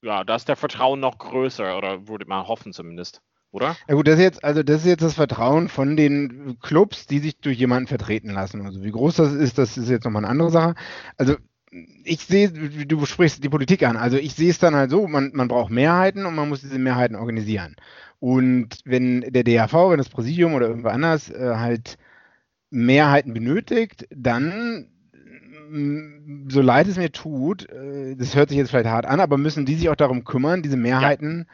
ja, 0.01 0.23
da 0.23 0.35
ist 0.35 0.47
der 0.47 0.55
Vertrauen 0.55 1.01
noch 1.01 1.17
größer 1.17 1.77
oder 1.77 2.07
würde 2.07 2.25
man 2.25 2.47
hoffen 2.47 2.71
zumindest. 2.71 3.21
Oder? 3.51 3.75
Ja 3.89 3.95
gut, 3.95 4.07
das 4.07 4.15
ist 4.15 4.21
jetzt, 4.21 4.43
also 4.43 4.63
das 4.63 4.81
ist 4.81 4.87
jetzt 4.87 5.03
das 5.03 5.15
Vertrauen 5.15 5.67
von 5.67 5.97
den 5.97 6.57
Clubs, 6.61 7.05
die 7.05 7.19
sich 7.19 7.37
durch 7.39 7.57
jemanden 7.57 7.87
vertreten 7.87 8.31
lassen. 8.31 8.65
Also 8.65 8.81
wie 8.81 8.91
groß 8.91 9.17
das 9.17 9.33
ist, 9.33 9.57
das 9.57 9.77
ist 9.77 9.89
jetzt 9.89 10.05
nochmal 10.05 10.23
eine 10.23 10.31
andere 10.31 10.51
Sache. 10.51 10.75
Also 11.17 11.35
ich 12.05 12.21
sehe, 12.25 12.49
du 12.49 13.05
sprichst 13.05 13.43
die 13.43 13.49
Politik 13.49 13.83
an, 13.83 13.97
also 13.97 14.15
ich 14.15 14.35
sehe 14.35 14.49
es 14.49 14.59
dann 14.59 14.75
halt 14.75 14.89
so, 14.89 15.05
man, 15.07 15.31
man 15.33 15.49
braucht 15.49 15.69
Mehrheiten 15.69 16.25
und 16.25 16.35
man 16.35 16.47
muss 16.47 16.61
diese 16.61 16.79
Mehrheiten 16.79 17.15
organisieren. 17.15 17.75
Und 18.19 18.79
wenn 18.85 19.21
der 19.21 19.43
DAV, 19.43 19.91
wenn 19.91 19.97
das 19.97 20.09
Präsidium 20.09 20.53
oder 20.53 20.67
irgendwo 20.67 20.87
anders 20.87 21.29
äh, 21.29 21.55
halt 21.55 21.97
Mehrheiten 22.69 23.33
benötigt, 23.33 24.07
dann, 24.09 24.89
mm, 25.69 26.49
so 26.49 26.61
leid 26.61 26.87
es 26.87 26.97
mir 26.97 27.11
tut, 27.11 27.69
äh, 27.69 28.15
das 28.15 28.35
hört 28.35 28.49
sich 28.49 28.57
jetzt 28.57 28.69
vielleicht 28.69 28.89
hart 28.89 29.05
an, 29.05 29.19
aber 29.19 29.37
müssen 29.37 29.65
die 29.65 29.75
sich 29.75 29.89
auch 29.89 29.95
darum 29.95 30.23
kümmern, 30.23 30.63
diese 30.63 30.77
Mehrheiten 30.77 31.47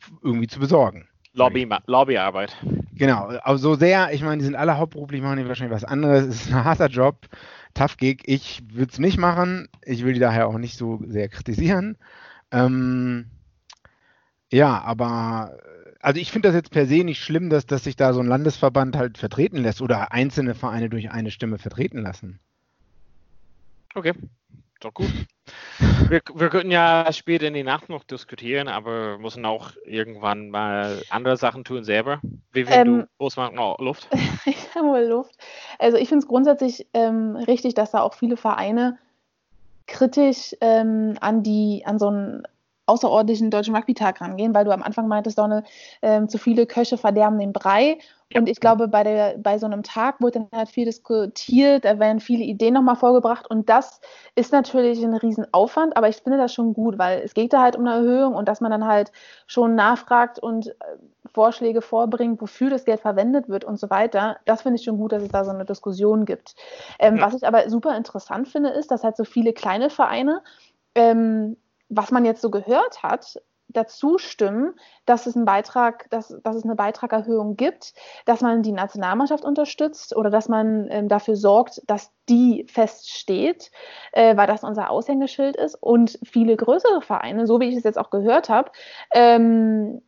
ja. 0.00 0.18
irgendwie 0.22 0.48
zu 0.48 0.60
besorgen. 0.60 1.08
Lobby, 1.32 1.68
Lobbyarbeit. 1.86 2.56
Genau, 2.94 3.30
aber 3.42 3.58
so 3.58 3.74
sehr, 3.74 4.12
ich 4.12 4.22
meine, 4.22 4.38
die 4.38 4.44
sind 4.44 4.56
alle 4.56 4.76
hauptberuflich, 4.76 5.22
machen 5.22 5.38
die 5.38 5.46
wahrscheinlich 5.46 5.74
was 5.74 5.84
anderes. 5.84 6.26
Es 6.26 6.46
ist 6.46 6.52
ein 6.52 6.64
harter 6.64 6.88
Job, 6.88 7.26
tough 7.74 7.96
Gig. 7.96 8.22
Ich 8.24 8.62
würde 8.72 8.90
es 8.90 8.98
nicht 8.98 9.18
machen. 9.18 9.68
Ich 9.82 10.04
will 10.04 10.14
die 10.14 10.20
daher 10.20 10.48
auch 10.48 10.58
nicht 10.58 10.76
so 10.76 11.00
sehr 11.06 11.28
kritisieren. 11.28 11.96
Ähm, 12.50 13.26
ja, 14.50 14.80
aber 14.80 15.58
also 16.00 16.20
ich 16.20 16.30
finde 16.30 16.48
das 16.48 16.56
jetzt 16.56 16.70
per 16.70 16.86
se 16.86 17.04
nicht 17.04 17.22
schlimm, 17.22 17.50
dass, 17.50 17.66
dass 17.66 17.84
sich 17.84 17.96
da 17.96 18.12
so 18.12 18.20
ein 18.20 18.26
Landesverband 18.26 18.96
halt 18.96 19.18
vertreten 19.18 19.58
lässt 19.58 19.82
oder 19.82 20.12
einzelne 20.12 20.54
Vereine 20.54 20.88
durch 20.88 21.10
eine 21.10 21.30
Stimme 21.30 21.58
vertreten 21.58 21.98
lassen. 21.98 22.38
Okay, 23.94 24.14
doch 24.80 24.94
gut. 24.94 25.10
Wir, 26.08 26.20
wir 26.34 26.48
könnten 26.50 26.70
ja 26.70 27.12
später 27.12 27.48
in 27.48 27.54
die 27.54 27.64
Nacht 27.64 27.88
noch 27.88 28.04
diskutieren, 28.04 28.68
aber 28.68 29.12
wir 29.12 29.18
müssen 29.18 29.44
auch 29.44 29.72
irgendwann 29.84 30.50
mal 30.50 31.02
andere 31.10 31.36
Sachen 31.36 31.64
tun 31.64 31.82
selber. 31.82 32.20
Wie 32.52 32.64
viel 32.64 32.74
ähm, 32.74 32.98
du 33.00 33.08
groß 33.18 33.38
oh, 33.38 33.76
Luft? 33.80 34.08
ich 34.46 34.74
habe 34.74 34.88
wohl 34.88 35.00
Luft. 35.00 35.34
Also 35.78 35.96
ich 35.96 36.08
finde 36.08 36.22
es 36.22 36.28
grundsätzlich 36.28 36.86
ähm, 36.94 37.34
richtig, 37.34 37.74
dass 37.74 37.90
da 37.90 38.00
auch 38.00 38.14
viele 38.14 38.36
Vereine 38.36 38.98
kritisch 39.86 40.54
ähm, 40.60 41.16
an 41.20 41.42
die 41.42 41.82
an 41.84 41.98
so 41.98 42.10
ein 42.10 42.42
außerordentlichen 42.88 43.50
deutschen 43.50 43.74
Rugby-Tag 43.76 44.20
rangehen, 44.20 44.54
weil 44.54 44.64
du 44.64 44.70
am 44.72 44.82
Anfang 44.82 45.08
meintest, 45.08 45.38
Donne, 45.38 45.64
ähm, 46.02 46.28
zu 46.28 46.38
viele 46.38 46.66
Köche 46.66 46.96
verderben 46.98 47.38
den 47.38 47.52
Brei. 47.52 47.98
Ja. 48.32 48.40
Und 48.40 48.48
ich 48.48 48.60
glaube, 48.60 48.88
bei, 48.88 49.04
der, 49.04 49.38
bei 49.38 49.58
so 49.58 49.66
einem 49.66 49.82
Tag 49.82 50.20
wurde 50.20 50.40
dann 50.40 50.48
halt 50.52 50.68
viel 50.68 50.84
diskutiert, 50.84 51.84
da 51.84 51.98
werden 51.98 52.20
viele 52.20 52.44
Ideen 52.44 52.74
nochmal 52.74 52.96
vorgebracht 52.96 53.48
und 53.48 53.70
das 53.70 54.00
ist 54.34 54.52
natürlich 54.52 55.02
ein 55.02 55.14
Riesenaufwand, 55.14 55.96
aber 55.96 56.10
ich 56.10 56.16
finde 56.16 56.36
das 56.36 56.52
schon 56.52 56.74
gut, 56.74 56.98
weil 56.98 57.22
es 57.24 57.32
geht 57.32 57.54
da 57.54 57.62
halt 57.62 57.76
um 57.76 57.86
eine 57.86 57.96
Erhöhung 57.96 58.34
und 58.34 58.46
dass 58.46 58.60
man 58.60 58.70
dann 58.70 58.86
halt 58.86 59.12
schon 59.46 59.74
nachfragt 59.74 60.38
und 60.38 60.68
äh, 60.68 60.74
Vorschläge 61.32 61.80
vorbringt, 61.82 62.40
wofür 62.40 62.70
das 62.70 62.84
Geld 62.84 63.00
verwendet 63.00 63.48
wird 63.48 63.64
und 63.64 63.78
so 63.78 63.90
weiter. 63.90 64.38
Das 64.44 64.62
finde 64.62 64.76
ich 64.78 64.84
schon 64.84 64.98
gut, 64.98 65.12
dass 65.12 65.22
es 65.22 65.30
da 65.30 65.44
so 65.44 65.50
eine 65.50 65.64
Diskussion 65.64 66.24
gibt. 66.24 66.54
Ähm, 66.98 67.16
ja. 67.16 67.22
Was 67.22 67.34
ich 67.34 67.46
aber 67.46 67.68
super 67.70 67.96
interessant 67.96 68.48
finde, 68.48 68.70
ist, 68.70 68.90
dass 68.90 69.04
halt 69.04 69.16
so 69.16 69.24
viele 69.24 69.52
kleine 69.52 69.90
Vereine 69.90 70.42
ähm, 70.94 71.56
was 71.88 72.10
man 72.10 72.24
jetzt 72.24 72.42
so 72.42 72.50
gehört 72.50 73.02
hat, 73.02 73.40
dazu 73.68 74.18
stimmen, 74.18 74.74
dass 75.04 75.26
es 75.26 75.36
einen 75.36 75.44
Beitrag, 75.44 76.08
dass, 76.10 76.34
dass 76.42 76.56
es 76.56 76.64
eine 76.64 76.74
Beitragerhöhung 76.74 77.56
gibt, 77.56 77.92
dass 78.24 78.40
man 78.40 78.62
die 78.62 78.72
Nationalmannschaft 78.72 79.44
unterstützt 79.44 80.16
oder 80.16 80.30
dass 80.30 80.48
man 80.48 80.88
ähm, 80.90 81.08
dafür 81.08 81.36
sorgt, 81.36 81.82
dass 81.86 82.10
die 82.28 82.66
feststeht, 82.68 83.70
äh, 84.12 84.36
weil 84.36 84.46
das 84.46 84.64
unser 84.64 84.90
Aushängeschild 84.90 85.56
ist. 85.56 85.74
Und 85.74 86.18
viele 86.24 86.56
größere 86.56 87.02
Vereine, 87.02 87.46
so 87.46 87.60
wie 87.60 87.68
ich 87.68 87.76
es 87.76 87.84
jetzt 87.84 87.98
auch 87.98 88.10
gehört 88.10 88.48
habe, 88.48 88.70
ähm, 89.12 90.00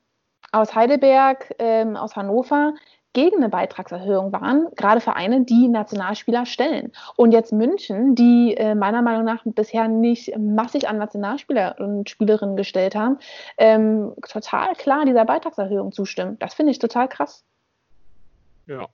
aus 0.53 0.75
Heidelberg, 0.75 1.55
ähm, 1.59 1.97
aus 1.97 2.17
Hannover, 2.17 2.75
gegen 3.13 3.37
eine 3.37 3.49
Beitragserhöhung 3.49 4.33
waren, 4.33 4.69
gerade 4.77 5.01
Vereine, 5.01 5.45
die 5.45 5.69
Nationalspieler 5.69 6.47
stellen. 6.47 6.93
Und 7.17 7.33
jetzt 7.33 7.53
München, 7.53 8.15
die 8.15 8.55
äh, 8.57 8.75
meiner 8.75 9.03
Meinung 9.03 9.25
nach 9.25 9.43
bisher 9.45 9.89
nicht 9.89 10.37
massig 10.39 10.89
an 10.89 10.99
Nationalspieler 10.99 11.77
und 11.79 12.09
Spielerinnen 12.09 12.57
gestellt 12.57 12.95
haben, 12.95 13.19
ähm, 13.59 14.15
total 14.29 14.75
klar 14.75 15.05
dieser 15.05 15.25
Beitragserhöhung 15.25 15.93
zustimmen. 15.93 16.39
Das 16.39 16.55
finde 16.55 16.73
ich 16.73 16.79
total 16.79 17.09
krass. 17.09 17.45
Ja. 18.67 18.87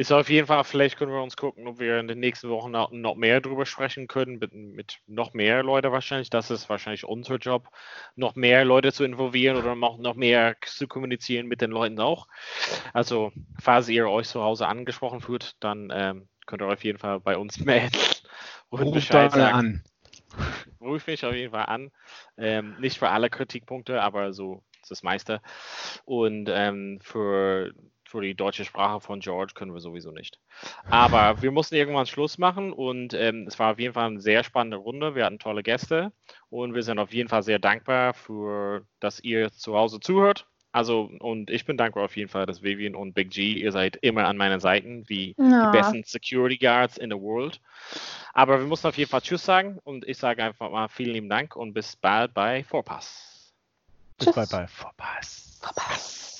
Ist 0.00 0.12
auf 0.12 0.30
jeden 0.30 0.46
Fall, 0.46 0.64
vielleicht 0.64 0.96
können 0.96 1.12
wir 1.12 1.22
uns 1.22 1.36
gucken, 1.36 1.66
ob 1.66 1.78
wir 1.78 2.00
in 2.00 2.08
den 2.08 2.20
nächsten 2.20 2.48
Wochen 2.48 2.70
noch, 2.70 3.16
mehr 3.16 3.42
drüber 3.42 3.66
sprechen 3.66 4.08
können, 4.08 4.38
mit, 4.38 4.54
mit, 4.54 4.98
noch 5.06 5.34
mehr 5.34 5.62
Leute 5.62 5.92
wahrscheinlich. 5.92 6.30
Das 6.30 6.50
ist 6.50 6.70
wahrscheinlich 6.70 7.04
unser 7.04 7.36
Job, 7.36 7.68
noch 8.16 8.34
mehr 8.34 8.64
Leute 8.64 8.94
zu 8.94 9.04
involvieren 9.04 9.58
oder 9.58 9.74
noch, 9.74 9.98
noch 9.98 10.14
mehr 10.14 10.56
zu 10.64 10.88
kommunizieren 10.88 11.48
mit 11.48 11.60
den 11.60 11.70
Leuten 11.70 12.00
auch. 12.00 12.28
Also, 12.94 13.30
falls 13.60 13.90
ihr 13.90 14.08
euch 14.08 14.26
zu 14.26 14.42
Hause 14.42 14.68
angesprochen 14.68 15.20
fühlt, 15.20 15.62
dann 15.62 15.90
ähm, 15.92 16.28
könnt 16.46 16.62
ihr 16.62 16.68
auf 16.68 16.82
jeden 16.82 16.98
Fall 16.98 17.20
bei 17.20 17.36
uns 17.36 17.60
melden 17.66 17.98
und 18.70 18.84
Ruf 18.84 18.94
Bescheid 18.94 19.32
sagen. 19.32 19.52
an. 19.52 19.84
Ruf 20.80 21.06
mich 21.06 21.26
auf 21.26 21.34
jeden 21.34 21.52
Fall 21.52 21.66
an. 21.66 21.90
Ähm, 22.38 22.74
nicht 22.80 22.98
für 22.98 23.10
alle 23.10 23.28
Kritikpunkte, 23.28 24.00
aber 24.00 24.32
so 24.32 24.62
das 24.88 25.02
meiste. 25.02 25.42
Und 26.06 26.48
ähm, 26.50 27.00
für 27.02 27.74
für 28.10 28.20
die 28.20 28.34
deutsche 28.34 28.64
Sprache 28.64 29.00
von 29.00 29.20
George 29.20 29.52
können 29.54 29.72
wir 29.72 29.80
sowieso 29.80 30.10
nicht. 30.10 30.40
Aber 30.90 31.40
wir 31.42 31.50
mussten 31.50 31.76
irgendwann 31.76 32.06
Schluss 32.06 32.38
machen 32.38 32.72
und 32.72 33.14
ähm, 33.14 33.46
es 33.46 33.58
war 33.58 33.72
auf 33.72 33.78
jeden 33.78 33.94
Fall 33.94 34.06
eine 34.06 34.20
sehr 34.20 34.42
spannende 34.42 34.78
Runde. 34.78 35.14
Wir 35.14 35.24
hatten 35.24 35.38
tolle 35.38 35.62
Gäste 35.62 36.12
und 36.48 36.74
wir 36.74 36.82
sind 36.82 36.98
auf 36.98 37.12
jeden 37.12 37.28
Fall 37.28 37.42
sehr 37.42 37.58
dankbar 37.58 38.14
für, 38.14 38.84
dass 38.98 39.20
ihr 39.20 39.52
zu 39.52 39.76
Hause 39.76 40.00
zuhört. 40.00 40.46
Also, 40.72 41.10
und 41.18 41.50
ich 41.50 41.64
bin 41.64 41.76
dankbar 41.76 42.04
auf 42.04 42.16
jeden 42.16 42.28
Fall, 42.28 42.46
dass 42.46 42.62
Vivian 42.62 42.94
und 42.94 43.12
Big 43.12 43.30
G, 43.30 43.54
ihr 43.54 43.72
seid 43.72 43.96
immer 43.96 44.26
an 44.26 44.36
meinen 44.36 44.60
Seiten, 44.60 45.08
wie 45.08 45.34
ja. 45.36 45.70
die 45.70 45.76
besten 45.76 46.04
Security 46.04 46.58
Guards 46.58 46.96
in 46.96 47.10
the 47.10 47.16
world. 47.16 47.60
Aber 48.34 48.60
wir 48.60 48.66
mussten 48.66 48.86
auf 48.86 48.96
jeden 48.96 49.10
Fall 49.10 49.20
Tschüss 49.20 49.44
sagen 49.44 49.78
und 49.82 50.06
ich 50.06 50.18
sage 50.18 50.44
einfach 50.44 50.70
mal 50.70 50.88
vielen 50.88 51.14
lieben 51.14 51.28
Dank 51.28 51.56
und 51.56 51.74
bis 51.74 51.96
bald 51.96 52.34
bei 52.34 52.62
Vorpass. 52.62 53.52
Bis 54.18 54.32
bald 54.32 54.50
bei 54.50 54.66
Vorpass. 54.68 55.58
Vorpass. 55.60 56.39